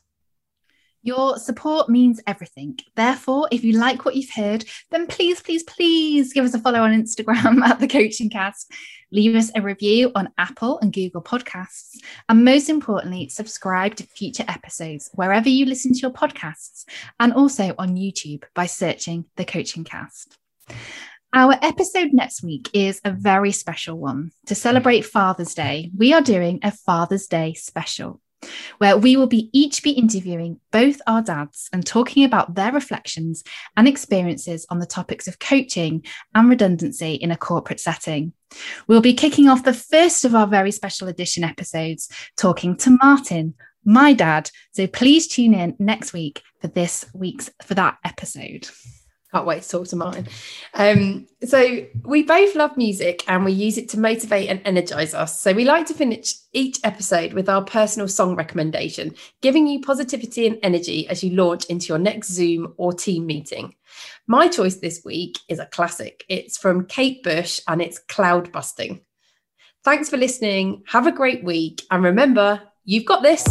Your 1.04 1.38
support 1.38 1.88
means 1.88 2.20
everything. 2.28 2.78
Therefore, 2.96 3.48
if 3.50 3.64
you 3.64 3.80
like 3.80 4.04
what 4.04 4.18
you've 4.18 4.32
heard, 4.36 4.66
then 4.92 5.08
please, 5.08 5.42
please, 5.42 5.64
please 5.64 6.34
give 6.34 6.44
us 6.44 6.54
a 6.54 6.60
follow 6.60 6.82
on 6.82 6.92
Instagram 6.92 7.62
at 7.66 7.80
the 7.80 7.88
Coaching 7.88 8.30
Cast. 8.30 8.74
Leave 9.12 9.36
us 9.36 9.52
a 9.56 9.62
review 9.62 10.12
on 10.16 10.30
Apple 10.38 10.80
and 10.80 10.94
Google 10.94 11.22
Podcasts. 11.22 11.98
And 12.28 12.46
most 12.46 12.70
importantly, 12.70 13.30
subscribe 13.30 13.96
to 13.96 14.04
future 14.04 14.46
episodes 14.48 15.10
wherever 15.14 15.50
you 15.50 15.66
listen 15.66 15.94
to 15.94 16.00
your 16.00 16.12
podcasts 16.12 16.86
and 17.20 17.34
also 17.34 17.74
on 17.78 17.96
YouTube 17.96 18.44
by 18.54 18.66
searching 18.68 19.26
the 19.36 19.46
Coaching 19.46 19.84
Cast. 19.84 20.38
Our 21.34 21.56
episode 21.62 22.12
next 22.12 22.44
week 22.44 22.70
is 22.74 23.02
a 23.04 23.12
very 23.12 23.52
special 23.52 23.98
one. 23.98 24.32
To 24.48 24.56
celebrate 24.56 25.06
Father's 25.06 25.54
Day, 25.54 25.92
we 25.96 26.14
are 26.14 26.22
doing 26.22 26.60
a 26.64 26.72
Father's 26.72 27.28
Day 27.28 27.54
special 27.54 28.20
where 28.78 28.98
we 28.98 29.18
will 29.18 29.28
be 29.28 29.50
each 29.54 29.84
be 29.84 29.92
interviewing 29.92 30.60
both 30.72 31.02
our 31.08 31.22
dads 31.22 31.70
and 31.74 31.86
talking 31.86 32.24
about 32.24 32.56
their 32.56 32.72
reflections 32.72 33.44
and 33.76 33.88
experiences 33.88 34.66
on 34.70 34.80
the 34.80 34.86
topics 34.86 35.28
of 35.28 35.40
coaching 35.40 36.04
and 36.34 36.50
redundancy 36.50 37.14
in 37.14 37.32
a 37.32 37.38
corporate 37.38 37.80
setting. 37.80 38.34
We'll 38.88 39.02
be 39.02 39.14
kicking 39.14 39.48
off 39.48 39.64
the 39.64 39.74
first 39.74 40.26
of 40.26 40.34
our 40.36 40.48
very 40.48 40.72
special 40.72 41.08
edition 41.08 41.44
episodes 41.44 42.10
talking 42.38 42.76
to 42.78 42.98
Martin, 43.02 43.54
my 43.86 44.14
dad. 44.14 44.50
So 44.72 44.88
please 44.88 45.28
tune 45.28 45.54
in 45.54 45.76
next 45.80 46.14
week 46.14 46.42
for 46.62 46.68
this 46.68 47.06
week's 47.14 47.50
for 47.64 47.76
that 47.76 47.98
episode. 48.04 48.70
Can't 49.32 49.46
wait 49.46 49.62
to 49.62 49.70
talk 49.70 49.88
to 49.90 49.96
Martin. 49.96 50.28
Um, 50.74 51.28
so 51.46 51.86
we 52.04 52.24
both 52.24 52.56
love 52.56 52.76
music 52.78 53.24
and 53.28 53.46
we 53.46 53.52
use 53.52 53.78
it 53.78 53.88
to 53.90 54.00
motivate 54.00 54.50
and 54.50 54.60
energize 54.66 55.14
us. 55.14 55.40
So 55.40 55.54
we 55.54 55.66
like 55.66 55.86
to 55.88 55.94
finish 55.94 56.34
each 56.52 56.80
episode 56.84 57.34
with 57.34 57.48
our 57.48 57.64
personal 57.64 58.08
song 58.08 58.36
recommendation, 58.36 59.14
giving 59.42 59.68
you 59.68 59.82
positivity 59.82 60.48
and 60.48 60.58
energy 60.64 61.08
as 61.10 61.24
you 61.24 61.36
launch 61.36 61.66
into 61.66 61.88
your 61.88 62.00
next 62.00 62.32
Zoom 62.32 62.74
or 62.78 62.92
team 62.92 63.28
meeting. 63.28 63.76
My 64.26 64.48
choice 64.48 64.78
this 64.78 65.02
week 65.06 65.38
is 65.48 65.60
a 65.60 65.68
classic. 65.68 66.24
It's 66.28 66.58
from 66.58 66.86
Kate 66.88 67.22
Bush 67.22 67.60
and 67.68 67.84
it's 67.84 68.02
Cloudbusting. 68.10 69.02
Thanks 69.84 70.10
for 70.10 70.18
listening. 70.18 70.84
Have 70.88 71.06
a 71.06 71.12
great 71.12 71.44
week. 71.44 71.84
And 71.92 72.04
remember, 72.04 72.62
you've 72.84 73.06
got 73.06 73.22
this. 73.22 73.44